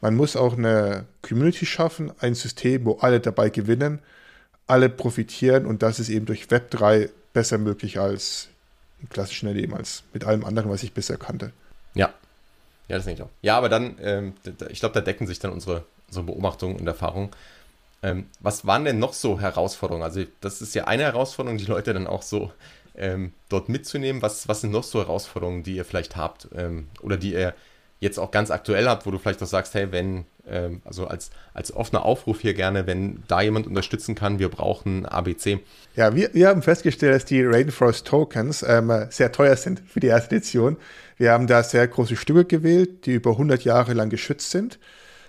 man 0.00 0.16
muss 0.16 0.36
auch 0.36 0.56
eine 0.56 1.04
Community 1.22 1.66
schaffen, 1.66 2.12
ein 2.20 2.34
System, 2.34 2.84
wo 2.86 2.98
alle 2.98 3.20
dabei 3.20 3.50
gewinnen, 3.50 3.98
alle 4.66 4.88
profitieren 4.88 5.66
und 5.66 5.82
das 5.82 6.00
ist 6.00 6.08
eben 6.08 6.26
durch 6.26 6.50
Web 6.50 6.70
3 6.70 7.10
besser 7.32 7.58
möglich 7.58 7.98
als 8.00 8.48
im 9.00 9.08
klassischen 9.08 9.52
Leben, 9.52 9.74
als 9.74 10.04
mit 10.12 10.24
allem 10.24 10.44
anderen, 10.44 10.70
was 10.70 10.82
ich 10.82 10.92
bisher 10.92 11.16
kannte. 11.16 11.52
Ja, 11.94 12.14
ja, 12.90 12.96
das 12.96 13.04
denke 13.04 13.22
ich 13.22 13.28
auch. 13.28 13.32
Ja, 13.40 13.56
aber 13.56 13.68
dann, 13.68 13.96
ähm, 14.02 14.34
ich 14.68 14.80
glaube, 14.80 14.94
da 14.94 15.00
decken 15.00 15.28
sich 15.28 15.38
dann 15.38 15.52
unsere, 15.52 15.84
unsere 16.08 16.26
Beobachtungen 16.26 16.74
und 16.74 16.86
Erfahrungen. 16.88 17.30
Ähm, 18.02 18.26
was 18.40 18.66
waren 18.66 18.84
denn 18.84 18.98
noch 18.98 19.12
so 19.12 19.38
Herausforderungen? 19.38 20.02
Also, 20.02 20.24
das 20.40 20.60
ist 20.60 20.74
ja 20.74 20.88
eine 20.88 21.04
Herausforderung, 21.04 21.56
die 21.56 21.66
Leute 21.66 21.94
dann 21.94 22.08
auch 22.08 22.22
so 22.22 22.50
ähm, 22.94 23.32
dort 23.48 23.68
mitzunehmen. 23.68 24.22
Was, 24.22 24.48
was 24.48 24.60
sind 24.60 24.72
noch 24.72 24.84
so 24.84 25.00
Herausforderungen, 25.00 25.62
die 25.62 25.76
ihr 25.76 25.84
vielleicht 25.84 26.16
habt 26.16 26.48
ähm, 26.54 26.88
oder 27.00 27.16
die 27.16 27.32
ihr 27.32 27.54
jetzt 28.00 28.18
auch 28.18 28.30
ganz 28.30 28.50
aktuell 28.50 28.88
habt, 28.88 29.06
wo 29.06 29.10
du 29.10 29.18
vielleicht 29.18 29.42
auch 29.42 29.46
sagst, 29.46 29.74
hey, 29.74 29.92
wenn, 29.92 30.24
ähm, 30.48 30.80
also 30.84 31.06
als, 31.06 31.30
als 31.52 31.74
offener 31.74 32.04
Aufruf 32.04 32.40
hier 32.40 32.54
gerne, 32.54 32.86
wenn 32.86 33.22
da 33.28 33.42
jemand 33.42 33.66
unterstützen 33.66 34.14
kann, 34.14 34.38
wir 34.38 34.48
brauchen 34.48 35.04
ABC. 35.04 35.60
Ja, 35.96 36.14
wir, 36.14 36.32
wir 36.32 36.48
haben 36.48 36.62
festgestellt, 36.62 37.14
dass 37.14 37.24
die 37.26 37.44
Rainforest 37.44 38.06
Tokens 38.06 38.64
ähm, 38.66 38.90
sehr 39.10 39.32
teuer 39.32 39.56
sind 39.56 39.80
für 39.80 40.00
die 40.00 40.06
erste 40.06 40.36
Edition. 40.36 40.78
Wir 41.18 41.32
haben 41.32 41.46
da 41.46 41.62
sehr 41.62 41.86
große 41.86 42.16
Stücke 42.16 42.46
gewählt, 42.46 43.04
die 43.04 43.12
über 43.12 43.32
100 43.32 43.64
Jahre 43.64 43.92
lang 43.92 44.08
geschützt 44.08 44.50
sind. 44.50 44.78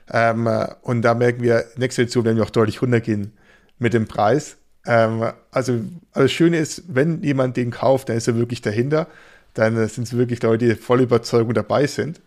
Ähm, 0.10 0.50
und 0.82 1.02
da 1.02 1.14
merken 1.14 1.44
wir, 1.44 1.66
nächste 1.76 2.04
Edition 2.04 2.24
werden 2.24 2.38
wir 2.38 2.44
auch 2.44 2.50
deutlich 2.50 2.82
runtergehen 2.82 3.34
mit 3.80 3.94
dem 3.94 4.08
Preis. 4.08 4.58
Ähm, 4.86 5.22
also, 5.52 5.74
also 5.74 5.84
das 6.14 6.32
Schöne 6.32 6.58
ist, 6.58 6.84
wenn 6.88 7.22
jemand 7.24 7.58
den 7.58 7.72
kauft, 7.72 8.10
dann 8.10 8.18
ist 8.18 8.28
er 8.28 8.36
wirklich 8.36 8.62
dahinter. 8.62 9.08
Dann 9.54 9.76
sind 9.88 10.08
es 10.08 10.18
wirklich 10.18 10.42
Leute, 10.42 10.68
die 10.68 10.76
voll 10.76 11.02
Überzeugung 11.02 11.54
dabei 11.54 11.88
sind. 11.88 12.22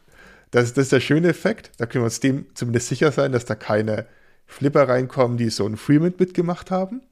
Das, 0.50 0.72
das 0.72 0.84
ist 0.84 0.92
der 0.92 1.00
schöne 1.00 1.28
Effekt. 1.28 1.72
Da 1.78 1.86
können 1.86 2.02
wir 2.02 2.06
uns 2.06 2.20
dem 2.20 2.46
zumindest 2.54 2.88
sicher 2.88 3.10
sein, 3.12 3.32
dass 3.32 3.44
da 3.44 3.54
keine 3.54 4.06
Flipper 4.46 4.88
reinkommen, 4.88 5.36
die 5.36 5.50
so 5.50 5.66
ein 5.66 5.76
Freemint 5.76 6.20
mitgemacht 6.20 6.70
haben. 6.70 7.02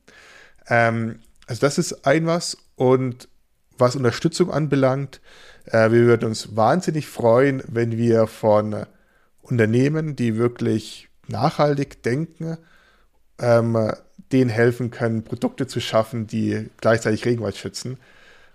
Ähm, 0.69 1.21
also 1.47 1.61
das 1.61 1.79
ist 1.79 2.07
ein 2.07 2.27
was. 2.27 2.57
Und 2.77 3.29
was 3.79 3.97
Unterstützung 3.97 4.51
anbelangt, 4.51 5.21
äh, 5.67 5.91
wir 5.91 6.07
würden 6.07 6.27
uns 6.29 6.55
wahnsinnig 6.57 7.07
freuen, 7.09 7.63
wenn 7.67 7.97
wir 7.97 8.27
von 8.27 8.87
Unternehmen, 9.41 10.15
die 10.15 10.37
wirklich 10.37 11.09
nachhaltig 11.27 12.03
denken, 12.03 12.59
ähm, 13.41 13.93
denen 14.33 14.51
helfen 14.51 14.91
können, 14.91 15.25
Produkte 15.25 15.67
zu 15.67 15.81
schaffen, 15.81 16.27
die 16.27 16.71
gleichzeitig 16.81 17.25
Regenwald 17.25 17.57
schützen. 17.57 17.99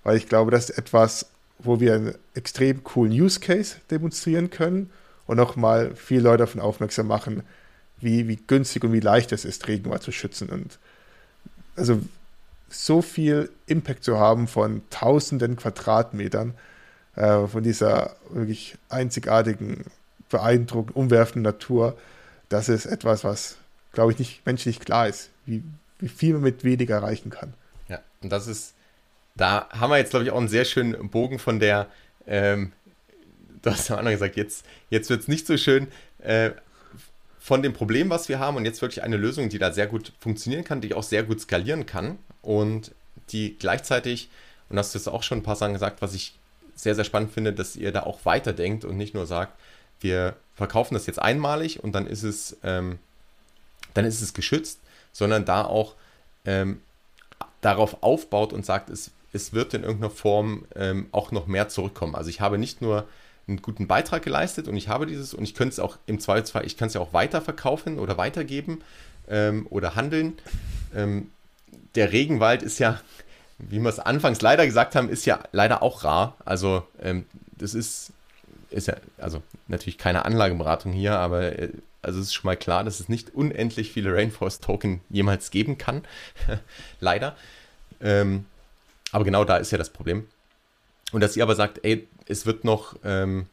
Weil 0.04 0.18
ich 0.18 0.28
glaube, 0.28 0.52
das 0.52 0.70
ist 0.70 0.78
etwas, 0.78 1.28
wo 1.60 1.80
wir 1.80 1.96
einen 1.96 2.16
extrem 2.34 2.84
coolen 2.84 3.12
Use 3.12 3.40
Case 3.40 3.78
demonstrieren 3.90 4.50
können 4.50 4.90
und 5.26 5.38
nochmal 5.38 5.96
viele 5.96 6.24
Leute 6.24 6.40
davon 6.40 6.62
aufmerksam 6.62 7.08
machen, 7.08 7.44
wie, 8.00 8.28
wie 8.28 8.36
günstig 8.36 8.84
und 8.84 8.94
wie 8.94 9.00
leicht 9.00 9.32
es 9.32 9.46
ist, 9.46 9.68
Regenwald 9.68 10.04
zu 10.04 10.12
schützen. 10.12 10.50
Und 10.50 10.78
also 11.76 12.00
so 12.70 13.02
viel 13.02 13.50
Impact 13.66 14.04
zu 14.04 14.20
haben 14.20 14.48
von 14.48 14.82
tausenden 14.90 15.56
Quadratmetern 15.56 16.54
äh, 17.16 17.48
von 17.48 17.64
dieser 17.64 18.16
wirklich 18.30 18.78
einzigartigen, 18.90 19.86
beeindruckenden, 20.30 21.02
umwerfenden 21.02 21.44
Natur, 21.44 21.98
das 22.50 22.70
ist 22.70 22.86
etwas, 22.86 23.24
was, 23.24 23.56
glaube 23.94 24.12
ich, 24.12 24.20
nicht 24.20 24.46
menschlich 24.46 24.80
klar 24.80 25.08
ist, 25.08 25.30
wie, 25.48 25.64
wie 26.00 26.10
viel 26.10 26.34
man 26.34 26.44
mit 26.44 26.64
weniger 26.64 26.96
erreichen 26.96 27.32
kann. 27.32 27.54
Ja, 27.90 28.02
und 28.22 28.32
das 28.32 28.48
ist, 28.48 28.76
da 29.36 29.68
haben 29.70 29.90
wir 29.90 29.98
jetzt, 29.98 30.12
glaube 30.12 30.26
ich, 30.26 30.32
auch 30.32 30.38
einen 30.38 30.48
sehr 30.48 30.66
schönen 30.66 31.10
Bogen 31.10 31.40
von 31.40 31.60
der, 31.60 31.88
ähm, 32.28 32.74
du 33.62 33.72
hast 33.72 33.90
am 33.90 34.00
Anfang 34.00 34.14
gesagt, 34.14 34.36
jetzt, 34.36 34.66
jetzt 34.90 35.10
wird 35.10 35.22
es 35.22 35.28
nicht 35.28 35.48
so 35.48 35.58
schön, 35.58 35.88
äh, 36.20 36.52
von 37.40 37.62
dem 37.62 37.74
Problem, 37.74 38.10
was 38.10 38.28
wir 38.28 38.40
haben 38.40 38.58
und 38.58 38.66
jetzt 38.66 38.82
wirklich 38.82 39.04
eine 39.04 39.16
Lösung, 39.16 39.48
die 39.48 39.58
da 39.58 39.72
sehr 39.72 39.88
gut 39.88 40.12
funktionieren 40.20 40.66
kann, 40.66 40.82
die 40.82 40.94
auch 40.94 41.04
sehr 41.04 41.24
gut 41.24 41.40
skalieren 41.40 41.86
kann 41.86 42.18
und 42.42 42.92
die 43.30 43.58
gleichzeitig, 43.58 44.30
und 44.70 44.78
hast 44.78 44.94
du 44.94 45.00
jetzt 45.00 45.08
auch 45.08 45.24
schon 45.24 45.40
ein 45.40 45.44
paar 45.44 45.56
Sachen 45.56 45.74
gesagt, 45.74 46.02
was 46.02 46.14
ich 46.14 46.38
sehr, 46.76 46.94
sehr 46.94 47.06
spannend 47.06 47.32
finde, 47.32 47.54
dass 47.54 47.76
ihr 47.76 47.92
da 47.92 48.04
auch 48.04 48.26
weiterdenkt 48.26 48.84
und 48.84 48.98
nicht 48.98 49.14
nur 49.14 49.26
sagt, 49.26 49.54
wir 50.02 50.36
verkaufen 50.56 50.94
das 50.94 51.08
jetzt 51.08 51.20
einmalig 51.20 51.84
und 51.84 51.94
dann 51.94 52.06
ist 52.06 52.24
es, 52.24 52.58
ähm, 52.64 53.00
dann 53.94 54.06
ist 54.06 54.22
es 54.22 54.34
geschützt, 54.34 54.80
sondern 55.18 55.46
da 55.46 55.66
auch 55.66 55.96
ähm, 56.46 56.80
darauf 57.62 58.04
aufbaut 58.04 58.54
und 58.54 58.64
sagt, 58.64 58.92
es, 58.92 59.10
es 59.34 59.52
wird 59.52 59.74
in 59.74 59.82
irgendeiner 59.82 60.12
Form 60.12 60.66
ähm, 60.76 61.08
auch 61.12 61.32
noch 61.32 61.48
mehr 61.48 61.70
zurückkommen. 61.70 62.14
Also 62.14 62.30
ich 62.30 62.40
habe 62.40 62.60
nicht 62.60 62.84
nur 62.84 63.08
einen 63.48 63.64
guten 63.64 63.88
Beitrag 63.88 64.22
geleistet 64.22 64.68
und 64.68 64.78
ich 64.78 64.90
habe 64.90 65.08
dieses 65.08 65.34
und 65.34 65.44
ich 65.44 65.56
könnte 65.56 65.74
es 65.74 65.80
auch 65.80 65.98
im 66.06 66.20
Zweifelsfall, 66.20 66.68
ich 66.68 66.78
kann 66.78 66.90
es 66.90 66.94
ja 66.94 67.02
auch 67.02 67.14
weiterverkaufen 67.14 67.98
oder 67.98 68.20
weitergeben 68.20 68.84
ähm, 69.28 69.66
oder 69.72 69.96
handeln. 69.96 70.38
Ähm, 70.96 71.32
der 71.96 72.12
Regenwald 72.12 72.62
ist 72.62 72.78
ja, 72.78 73.02
wie 73.58 73.80
wir 73.80 73.90
es 73.90 73.98
anfangs 73.98 74.42
leider 74.42 74.68
gesagt 74.68 74.96
haben, 74.96 75.10
ist 75.10 75.26
ja 75.26 75.40
leider 75.52 75.82
auch 75.82 76.04
rar. 76.04 76.36
Also 76.46 76.86
ähm, 77.02 77.26
das 77.58 77.74
ist, 77.74 78.12
ist 78.70 78.88
ja, 78.88 78.96
also 79.18 79.42
natürlich 79.68 79.98
keine 79.98 80.26
Anlageberatung 80.26 80.92
hier, 80.92 81.18
aber 81.18 81.58
äh, 81.58 81.70
also 82.02 82.20
es 82.20 82.28
ist 82.28 82.34
schon 82.34 82.48
mal 82.48 82.58
klar, 82.58 82.84
dass 82.84 83.00
es 83.00 83.10
nicht 83.10 83.34
unendlich 83.36 83.92
viele 83.92 84.14
Rainforest-Token 84.14 85.02
jemals 85.10 85.52
geben 85.52 85.78
kann. 85.78 86.04
leider. 87.00 87.36
Ähm, 88.02 88.46
aber 89.12 89.26
genau 89.26 89.44
da 89.44 89.58
ist 89.58 89.72
ja 89.72 89.78
das 89.78 89.90
Problem. 89.90 90.28
Und 91.12 91.22
dass 91.22 91.36
ihr 91.36 91.44
aber 91.44 91.56
sagt, 91.56 91.80
ey, 91.84 92.08
es 92.28 92.46
wird 92.46 92.64
noch 92.64 92.96
ähm, 93.04 93.48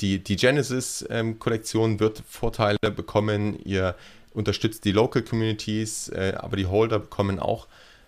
die, 0.00 0.18
die 0.22 0.36
Genesis-Kollektion 0.36 1.92
ähm, 1.92 2.00
wird 2.00 2.22
Vorteile 2.28 2.78
bekommen, 2.94 3.58
ihr 3.64 3.94
unterstützt 4.34 4.84
die 4.84 4.92
Local 4.92 5.22
Communities, 5.22 6.08
äh, 6.08 6.34
aber 6.36 6.56
die 6.56 6.66
Holder 6.66 6.98
bekommen 6.98 7.38
auch 7.38 7.66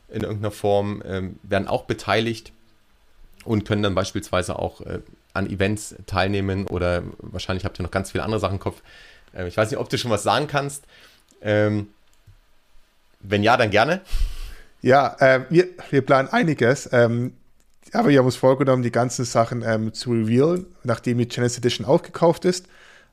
in 0.09 0.23
irgendeiner 0.23 0.51
Form, 0.51 1.03
ähm, 1.07 1.39
werden 1.43 1.69
auch 1.69 1.85
beteiligt 1.85 2.53
und 3.45 3.65
können 3.65 3.83
dann 3.83 3.95
beispielsweise 3.95 4.59
auch 4.59 4.81
äh, 4.83 5.01
an 5.39 5.49
Events 5.49 5.95
teilnehmen 6.07 6.67
oder 6.67 7.03
wahrscheinlich 7.19 7.65
habt 7.65 7.79
ihr 7.81 7.83
noch 7.83 7.91
ganz 7.91 8.11
viele 8.11 8.25
andere 8.25 8.41
Sachen 8.41 8.55
im 8.55 8.61
Kopf. 8.61 8.83
Äh, 9.35 9.49
ich 9.49 9.57
weiß 9.57 9.71
nicht, 9.71 9.81
ob 9.81 9.89
du 9.89 9.99
schon 9.99 10.11
was 10.11 10.23
sagen 10.23 10.47
kannst. 10.47 10.85
Ähm, 11.41 11.89
wenn 13.21 13.43
ja, 13.43 13.57
dann 13.57 13.71
gerne. 13.71 14.01
Ja, 14.83 15.17
äh, 15.21 15.45
wir, 15.49 15.69
wir 15.91 16.03
planen 16.03 16.29
einiges. 16.29 16.89
Ähm, 16.93 17.33
aber 17.93 18.09
wir 18.11 18.19
haben 18.19 18.27
uns 18.27 18.37
vorgenommen, 18.37 18.83
die 18.83 18.93
ganzen 18.93 19.25
Sachen 19.25 19.63
ähm, 19.63 19.95
zu 19.95 20.11
revealen, 20.11 20.67
nachdem 20.85 21.19
die 21.19 21.27
Genesis 21.27 21.59
Edition 21.59 21.87
aufgekauft 21.87 22.45
ist. 22.45 22.67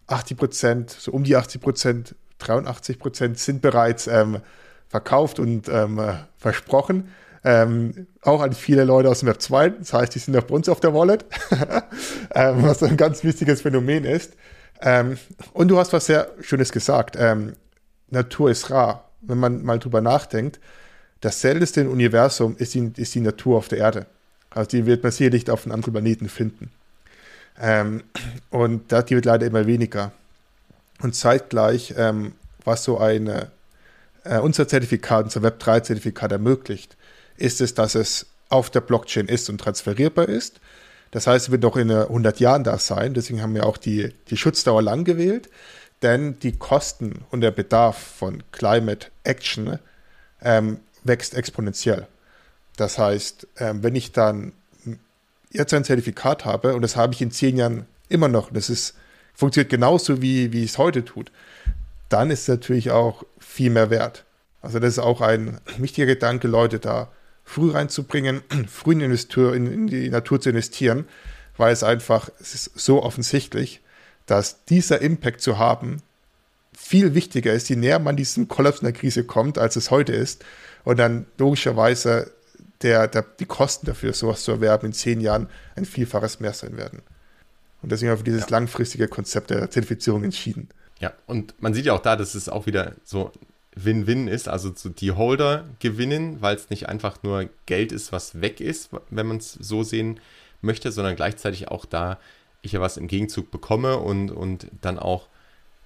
80 0.07 0.37
Prozent, 0.37 0.89
so 0.91 1.11
um 1.11 1.23
die 1.23 1.35
80 1.35 1.61
Prozent, 1.61 2.15
83 2.39 2.99
Prozent 2.99 3.39
sind 3.39 3.61
bereits 3.61 4.07
ähm, 4.07 4.41
verkauft 4.89 5.39
und 5.39 5.69
ähm, 5.69 5.99
äh, 5.99 6.15
versprochen. 6.37 7.09
Ähm, 7.45 8.07
auch 8.21 8.41
an 8.41 8.53
viele 8.53 8.83
Leute 8.83 9.07
aus 9.07 9.19
dem 9.19 9.29
Web 9.29 9.41
2. 9.41 9.69
Das 9.69 9.93
heißt, 9.93 10.15
die 10.15 10.19
sind 10.19 10.35
auch 10.35 10.43
bei 10.43 10.55
uns 10.55 10.67
auf 10.67 10.79
der 10.79 10.93
Wallet, 10.93 11.25
ähm, 12.35 12.63
was 12.63 12.81
ein 12.81 12.97
ganz 12.97 13.23
wichtiges 13.23 13.61
Phänomen 13.61 14.03
ist. 14.03 14.33
Ähm, 14.81 15.17
und 15.53 15.67
du 15.69 15.77
hast 15.77 15.93
was 15.93 16.07
sehr 16.07 16.27
Schönes 16.41 16.71
gesagt. 16.71 17.17
Natur 18.09 18.49
ist 18.49 18.69
rar. 18.71 19.09
Wenn 19.21 19.37
man 19.37 19.63
mal 19.63 19.79
drüber 19.79 20.01
nachdenkt, 20.01 20.59
das 21.21 21.41
seltenste 21.41 21.81
im 21.81 21.91
Universum 21.91 22.55
ist 22.57 22.73
die, 22.73 22.91
ist 22.97 23.15
die 23.15 23.21
Natur 23.21 23.57
auf 23.57 23.67
der 23.67 23.79
Erde. 23.79 24.05
Also 24.49 24.69
die 24.69 24.85
wird 24.85 25.03
man 25.03 25.11
sicherlich 25.11 25.49
auf 25.49 25.65
einem 25.65 25.73
anderen 25.73 25.93
Planeten 25.93 26.29
finden. 26.29 26.71
Ähm, 27.59 28.03
und 28.49 28.91
da, 28.91 29.01
die 29.01 29.15
wird 29.15 29.25
leider 29.25 29.45
immer 29.45 29.65
weniger. 29.65 30.11
Und 31.01 31.15
zeitgleich, 31.15 31.93
ähm, 31.97 32.33
was 32.63 32.83
so 32.83 32.97
eine, 32.97 33.51
äh, 34.23 34.39
unser 34.39 34.67
Zertifikat, 34.67 35.25
unser 35.25 35.41
Web3-Zertifikat 35.41 36.31
ermöglicht, 36.31 36.95
ist 37.37 37.61
es, 37.61 37.73
dass 37.73 37.95
es 37.95 38.27
auf 38.49 38.69
der 38.69 38.81
Blockchain 38.81 39.27
ist 39.27 39.49
und 39.49 39.59
transferierbar 39.59 40.29
ist. 40.29 40.59
Das 41.11 41.27
heißt, 41.27 41.45
es 41.45 41.51
wird 41.51 41.63
noch 41.63 41.77
in 41.77 41.91
100 41.91 42.39
Jahren 42.39 42.63
da 42.63 42.77
sein. 42.77 43.13
Deswegen 43.13 43.41
haben 43.41 43.55
wir 43.55 43.65
auch 43.65 43.77
die, 43.77 44.13
die 44.29 44.37
Schutzdauer 44.37 44.81
lang 44.81 45.03
gewählt. 45.03 45.49
Denn 46.01 46.39
die 46.39 46.51
Kosten 46.51 47.23
und 47.31 47.41
der 47.41 47.51
Bedarf 47.51 47.97
von 47.97 48.43
Climate 48.51 49.07
Action 49.23 49.79
ähm, 50.41 50.79
wächst 51.03 51.33
exponentiell. 51.33 52.07
Das 52.75 52.97
heißt, 52.97 53.47
ähm, 53.57 53.81
wenn 53.83 53.95
ich 53.95 54.11
dann 54.11 54.51
jetzt 55.51 55.73
ein 55.73 55.85
Zertifikat 55.85 56.45
habe 56.45 56.75
und 56.75 56.81
das 56.81 56.95
habe 56.95 57.13
ich 57.13 57.21
in 57.21 57.31
zehn 57.31 57.57
Jahren 57.57 57.85
immer 58.09 58.27
noch, 58.27 58.51
das 58.51 58.69
ist, 58.69 58.95
funktioniert 59.33 59.71
genauso 59.71 60.21
wie, 60.21 60.51
wie 60.51 60.63
es 60.63 60.77
heute 60.77 61.05
tut, 61.05 61.31
dann 62.09 62.29
ist 62.29 62.41
es 62.41 62.47
natürlich 62.49 62.91
auch 62.91 63.23
viel 63.39 63.69
mehr 63.69 63.89
wert. 63.89 64.25
Also 64.61 64.79
das 64.79 64.93
ist 64.93 64.99
auch 64.99 65.21
ein 65.21 65.59
wichtiger 65.77 66.07
Gedanke, 66.07 66.47
Leute 66.47 66.79
da 66.79 67.09
früh 67.45 67.71
reinzubringen, 67.71 68.41
früh 68.67 68.93
in, 68.93 69.01
in, 69.01 69.67
in 69.67 69.87
die 69.87 70.09
Natur 70.09 70.41
zu 70.41 70.49
investieren, 70.49 71.05
weil 71.57 71.71
es 71.71 71.83
einfach, 71.83 72.29
es 72.41 72.53
ist 72.53 72.71
so 72.77 73.03
offensichtlich, 73.03 73.81
dass 74.25 74.65
dieser 74.65 75.01
Impact 75.01 75.39
zu 75.39 75.57
haben 75.57 76.01
viel 76.77 77.15
wichtiger 77.15 77.53
ist, 77.53 77.69
je 77.69 77.75
näher 77.77 77.99
man 77.99 78.17
diesem 78.17 78.47
Kollaps 78.47 78.79
in 78.79 78.85
der 78.85 78.93
Krise 78.93 79.23
kommt, 79.23 79.57
als 79.57 79.75
es 79.75 79.91
heute 79.91 80.13
ist. 80.13 80.43
Und 80.83 80.97
dann 80.97 81.25
logischerweise 81.37 82.31
der, 82.81 83.07
der, 83.07 83.23
die 83.39 83.45
Kosten 83.45 83.85
dafür, 83.85 84.13
sowas 84.13 84.43
zu 84.43 84.51
erwerben, 84.51 84.87
in 84.87 84.93
zehn 84.93 85.21
Jahren 85.21 85.47
ein 85.75 85.85
Vielfaches 85.85 86.39
mehr 86.39 86.53
sein 86.53 86.77
werden. 86.77 87.01
Und 87.81 87.91
deswegen 87.91 88.09
haben 88.09 88.17
wir 88.17 88.25
für 88.25 88.31
dieses 88.31 88.49
ja. 88.49 88.49
langfristige 88.49 89.07
Konzept 89.07 89.51
der 89.51 89.69
Zertifizierung 89.69 90.23
entschieden. 90.23 90.69
Ja, 90.99 91.13
und 91.27 91.59
man 91.61 91.73
sieht 91.73 91.85
ja 91.85 91.93
auch 91.93 92.01
da, 92.01 92.15
dass 92.15 92.35
es 92.35 92.49
auch 92.49 92.65
wieder 92.65 92.93
so 93.03 93.31
Win-Win 93.75 94.27
ist. 94.27 94.47
Also 94.47 94.69
die 94.69 95.11
Holder 95.11 95.65
gewinnen, 95.79 96.41
weil 96.41 96.55
es 96.55 96.69
nicht 96.69 96.89
einfach 96.89 97.23
nur 97.23 97.49
Geld 97.65 97.91
ist, 97.91 98.11
was 98.11 98.41
weg 98.41 98.59
ist, 98.59 98.89
wenn 99.09 99.27
man 99.27 99.37
es 99.37 99.53
so 99.53 99.83
sehen 99.83 100.19
möchte, 100.61 100.91
sondern 100.91 101.15
gleichzeitig 101.15 101.69
auch 101.69 101.85
da 101.85 102.17
ich 102.61 102.71
ja 102.71 102.81
was 102.81 102.97
im 102.97 103.07
Gegenzug 103.07 103.51
bekomme 103.51 103.97
und, 103.97 104.31
und 104.31 104.67
dann 104.81 104.97
auch 104.99 105.27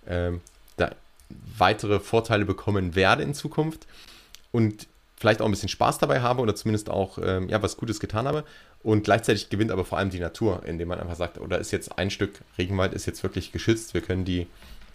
ähm, 0.08 0.42
da 0.78 0.92
weitere 1.58 2.00
Vorteile 2.00 2.46
bekommen 2.46 2.96
werde 2.96 3.24
in 3.24 3.34
Zukunft. 3.34 3.86
Und 4.52 4.88
vielleicht 5.18 5.42
auch 5.42 5.46
ein 5.46 5.52
bisschen 5.52 5.70
Spaß 5.70 5.98
dabei 5.98 6.22
habe 6.22 6.42
oder 6.42 6.56
zumindest 6.56 6.90
auch 6.90 7.20
ähm, 7.22 7.50
ja, 7.50 7.62
was 7.62 7.78
Gutes 7.78 8.00
getan 8.00 8.28
habe. 8.28 8.46
Und 8.82 9.04
gleichzeitig 9.04 9.50
gewinnt 9.50 9.72
aber 9.72 9.84
vor 9.84 9.98
allem 9.98 10.10
die 10.10 10.20
Natur, 10.20 10.64
indem 10.66 10.88
man 10.88 11.00
einfach 11.00 11.18
sagt, 11.18 11.38
oder 11.38 11.60
ist 11.60 11.72
jetzt 11.72 12.00
ein 12.00 12.10
Stück 12.10 12.40
Regenwald 12.58 12.94
ist 12.94 13.06
jetzt 13.06 13.22
wirklich 13.24 13.52
geschützt, 13.52 13.94
wir 13.94 14.02
können 14.02 14.24
die, 14.24 14.48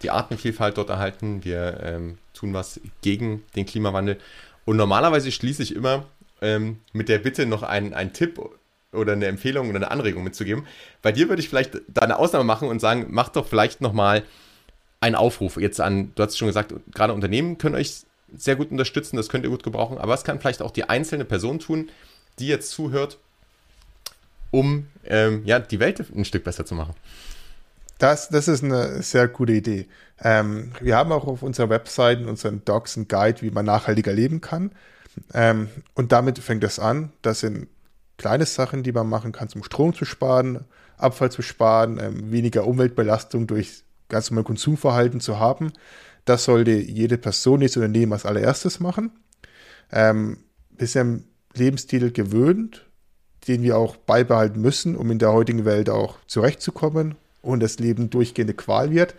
die 0.05 0.11
Artenvielfalt 0.11 0.77
dort 0.77 0.89
erhalten, 0.89 1.43
wir 1.43 1.79
ähm, 1.81 2.19
tun 2.35 2.53
was 2.53 2.79
gegen 3.01 3.43
den 3.55 3.65
Klimawandel. 3.65 4.19
Und 4.63 4.77
normalerweise 4.77 5.31
schließe 5.31 5.63
ich 5.63 5.75
immer 5.75 6.05
ähm, 6.43 6.79
mit 6.93 7.09
der 7.09 7.17
Bitte 7.17 7.47
noch 7.47 7.63
einen, 7.63 7.95
einen 7.95 8.13
Tipp 8.13 8.39
oder 8.91 9.13
eine 9.13 9.25
Empfehlung 9.25 9.67
oder 9.69 9.77
eine 9.77 9.89
Anregung 9.89 10.23
mitzugeben. 10.23 10.67
Bei 11.01 11.11
dir 11.11 11.27
würde 11.27 11.41
ich 11.41 11.49
vielleicht 11.49 11.81
da 11.87 12.01
eine 12.01 12.19
Ausnahme 12.19 12.43
machen 12.43 12.67
und 12.67 12.79
sagen, 12.79 13.07
mach 13.09 13.29
doch 13.29 13.47
vielleicht 13.47 13.81
nochmal 13.81 14.21
einen 15.01 15.15
Aufruf 15.15 15.57
jetzt 15.57 15.81
an, 15.81 16.11
du 16.13 16.21
hast 16.21 16.37
schon 16.37 16.47
gesagt, 16.49 16.73
gerade 16.93 17.13
Unternehmen 17.13 17.57
können 17.57 17.75
euch 17.75 18.03
sehr 18.35 18.55
gut 18.55 18.69
unterstützen, 18.69 19.17
das 19.17 19.29
könnt 19.29 19.43
ihr 19.43 19.49
gut 19.49 19.63
gebrauchen, 19.63 19.97
aber 19.97 20.13
was 20.13 20.23
kann 20.23 20.39
vielleicht 20.39 20.61
auch 20.61 20.71
die 20.71 20.87
einzelne 20.87 21.25
Person 21.25 21.57
tun, 21.59 21.89
die 22.37 22.47
jetzt 22.47 22.69
zuhört, 22.69 23.17
um 24.51 24.85
ähm, 25.03 25.41
ja, 25.45 25.59
die 25.59 25.79
Welt 25.79 25.99
ein 26.15 26.25
Stück 26.25 26.43
besser 26.43 26.65
zu 26.65 26.75
machen? 26.75 26.93
Das, 27.97 28.29
das 28.29 28.47
ist 28.47 28.63
eine 28.63 29.01
sehr 29.01 29.27
gute 29.27 29.53
Idee. 29.53 29.87
Ähm, 30.19 30.71
wir 30.81 30.97
haben 30.97 31.11
auch 31.11 31.25
auf 31.27 31.43
unserer 31.43 31.69
Website 31.69 32.25
unseren 32.25 32.63
Docs 32.65 32.97
einen 32.97 33.07
Guide, 33.07 33.41
wie 33.41 33.51
man 33.51 33.65
nachhaltiger 33.65 34.11
leben 34.11 34.41
kann. 34.41 34.71
Ähm, 35.33 35.69
und 35.93 36.11
damit 36.11 36.39
fängt 36.39 36.63
es 36.63 36.77
an. 36.77 37.13
Das 37.21 37.39
sind 37.39 37.67
kleine 38.17 38.45
Sachen, 38.45 38.83
die 38.83 38.91
man 38.91 39.07
machen 39.07 39.31
kann, 39.31 39.47
um 39.55 39.63
Strom 39.63 39.93
zu 39.93 40.05
sparen, 40.05 40.65
Abfall 40.97 41.31
zu 41.31 41.41
sparen, 41.41 41.99
ähm, 41.99 42.31
weniger 42.31 42.67
Umweltbelastung 42.67 43.47
durch 43.47 43.83
ganz 44.09 44.29
normal 44.29 44.43
Konsumverhalten 44.43 45.21
zu 45.21 45.39
haben. 45.39 45.71
Das 46.25 46.45
sollte 46.45 46.71
jede 46.71 47.17
Person, 47.17 47.61
jedes 47.61 47.77
Unternehmen 47.77 48.13
als 48.13 48.25
allererstes 48.25 48.79
machen. 48.79 49.11
Ähm, 49.91 50.37
im 50.77 51.23
Lebensstil 51.53 52.11
gewöhnt, 52.11 52.85
den 53.47 53.63
wir 53.63 53.77
auch 53.77 53.95
beibehalten 53.95 54.59
müssen, 54.59 54.97
um 54.97 55.11
in 55.11 55.19
der 55.19 55.31
heutigen 55.31 55.63
Welt 55.63 55.89
auch 55.89 56.17
zurechtzukommen 56.27 57.15
und 57.45 57.59
das 57.61 57.79
Leben 57.79 58.09
durchgehende 58.09 58.53
Qual 58.53 58.91
wird. 58.91 59.15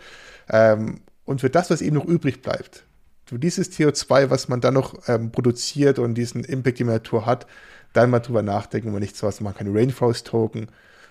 Ähm, 0.49 1.01
und 1.25 1.41
für 1.41 1.49
das, 1.49 1.69
was 1.69 1.81
eben 1.81 1.95
noch 1.95 2.05
übrig 2.05 2.41
bleibt, 2.41 2.83
für 3.25 3.39
dieses 3.39 3.71
CO2, 3.71 4.29
was 4.29 4.47
man 4.47 4.61
dann 4.61 4.73
noch 4.73 5.07
ähm, 5.09 5.31
produziert 5.31 5.99
und 5.99 6.15
diesen 6.15 6.43
Impact, 6.43 6.79
den 6.79 6.87
man 6.87 6.95
Natur 6.95 7.25
hat, 7.25 7.45
dann 7.93 8.09
mal 8.09 8.19
drüber 8.19 8.41
nachdenken, 8.41 8.87
ob 8.87 8.93
man 8.93 9.01
nicht 9.01 9.17
sowas 9.17 9.41
machen 9.41 9.57
kann, 9.57 9.75
Rainforest-Token 9.75 10.67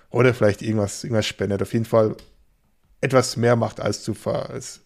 oder 0.09 0.33
vielleicht 0.33 0.61
irgendwas, 0.61 1.03
irgendwas 1.03 1.25
spendet. 1.25 1.61
Auf 1.61 1.73
jeden 1.73 1.85
Fall 1.85 2.15
etwas 3.01 3.37
mehr 3.37 3.55
macht, 3.55 3.79
als, 3.79 4.01
zu 4.01 4.15
als 4.25 4.81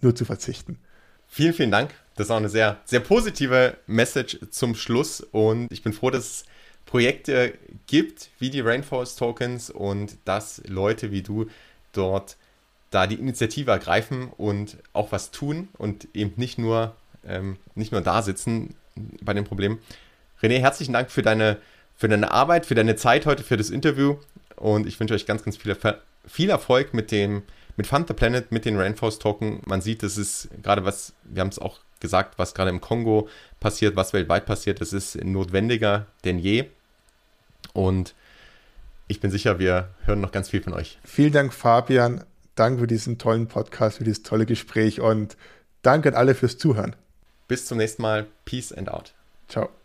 nur 0.00 0.14
zu 0.14 0.24
verzichten. 0.24 0.78
Vielen, 1.26 1.54
vielen 1.54 1.70
Dank. 1.70 1.94
Das 2.16 2.26
ist 2.26 2.30
auch 2.30 2.36
eine 2.36 2.50
sehr, 2.50 2.78
sehr 2.84 3.00
positive 3.00 3.78
Message 3.86 4.38
zum 4.50 4.74
Schluss 4.74 5.20
und 5.20 5.72
ich 5.72 5.82
bin 5.82 5.94
froh, 5.94 6.10
dass 6.10 6.24
es 6.24 6.44
Projekte 6.86 7.54
gibt 7.86 8.30
wie 8.38 8.50
die 8.50 8.60
Rainforest 8.60 9.18
Tokens 9.18 9.70
und 9.70 10.16
dass 10.24 10.62
Leute 10.66 11.10
wie 11.10 11.22
du 11.22 11.46
dort 11.92 12.36
da 12.90 13.06
die 13.06 13.16
Initiative 13.16 13.70
ergreifen 13.70 14.30
und 14.36 14.76
auch 14.92 15.12
was 15.12 15.30
tun 15.30 15.68
und 15.78 16.08
eben 16.14 16.34
nicht 16.36 16.58
nur, 16.58 16.94
ähm, 17.26 17.56
nicht 17.74 17.92
nur 17.92 18.02
da 18.02 18.22
sitzen 18.22 18.74
bei 19.22 19.32
dem 19.32 19.44
Problem. 19.44 19.78
René, 20.42 20.58
herzlichen 20.58 20.92
Dank 20.92 21.10
für 21.10 21.22
deine, 21.22 21.58
für 21.96 22.08
deine 22.08 22.30
Arbeit, 22.30 22.66
für 22.66 22.74
deine 22.74 22.96
Zeit 22.96 23.26
heute, 23.26 23.42
für 23.42 23.56
das 23.56 23.70
Interview 23.70 24.16
und 24.56 24.86
ich 24.86 25.00
wünsche 25.00 25.14
euch 25.14 25.26
ganz, 25.26 25.42
ganz 25.42 25.56
viel, 25.56 25.76
viel 26.26 26.50
Erfolg 26.50 26.92
mit 26.92 27.10
dem, 27.10 27.42
mit 27.76 27.86
Fund 27.86 28.08
the 28.08 28.14
Planet, 28.14 28.52
mit 28.52 28.64
den 28.64 28.78
Rainforest 28.78 29.22
Token. 29.22 29.62
Man 29.64 29.80
sieht, 29.80 30.02
es 30.02 30.18
ist 30.18 30.48
gerade 30.62 30.84
was, 30.84 31.14
wir 31.24 31.40
haben 31.40 31.48
es 31.48 31.58
auch 31.58 31.80
gesagt, 32.00 32.38
was 32.38 32.54
gerade 32.54 32.70
im 32.70 32.80
Kongo 32.80 33.28
passiert, 33.62 33.96
was 33.96 34.12
weltweit 34.12 34.44
passiert, 34.44 34.80
es 34.82 34.92
ist 34.92 35.24
notwendiger 35.24 36.06
denn 36.24 36.38
je. 36.38 36.66
Und 37.72 38.14
ich 39.08 39.20
bin 39.20 39.30
sicher, 39.30 39.58
wir 39.58 39.88
hören 40.04 40.20
noch 40.20 40.32
ganz 40.32 40.50
viel 40.50 40.62
von 40.62 40.74
euch. 40.74 40.98
Vielen 41.04 41.32
Dank, 41.32 41.54
Fabian. 41.54 42.24
Danke 42.54 42.80
für 42.80 42.86
diesen 42.86 43.18
tollen 43.18 43.46
Podcast, 43.46 43.98
für 43.98 44.04
dieses 44.04 44.22
tolle 44.22 44.44
Gespräch 44.44 45.00
und 45.00 45.36
danke 45.80 46.08
an 46.10 46.14
alle 46.14 46.34
fürs 46.34 46.58
Zuhören. 46.58 46.96
Bis 47.48 47.66
zum 47.66 47.78
nächsten 47.78 48.02
Mal. 48.02 48.26
Peace 48.44 48.72
and 48.72 48.90
out. 48.90 49.14
Ciao. 49.48 49.81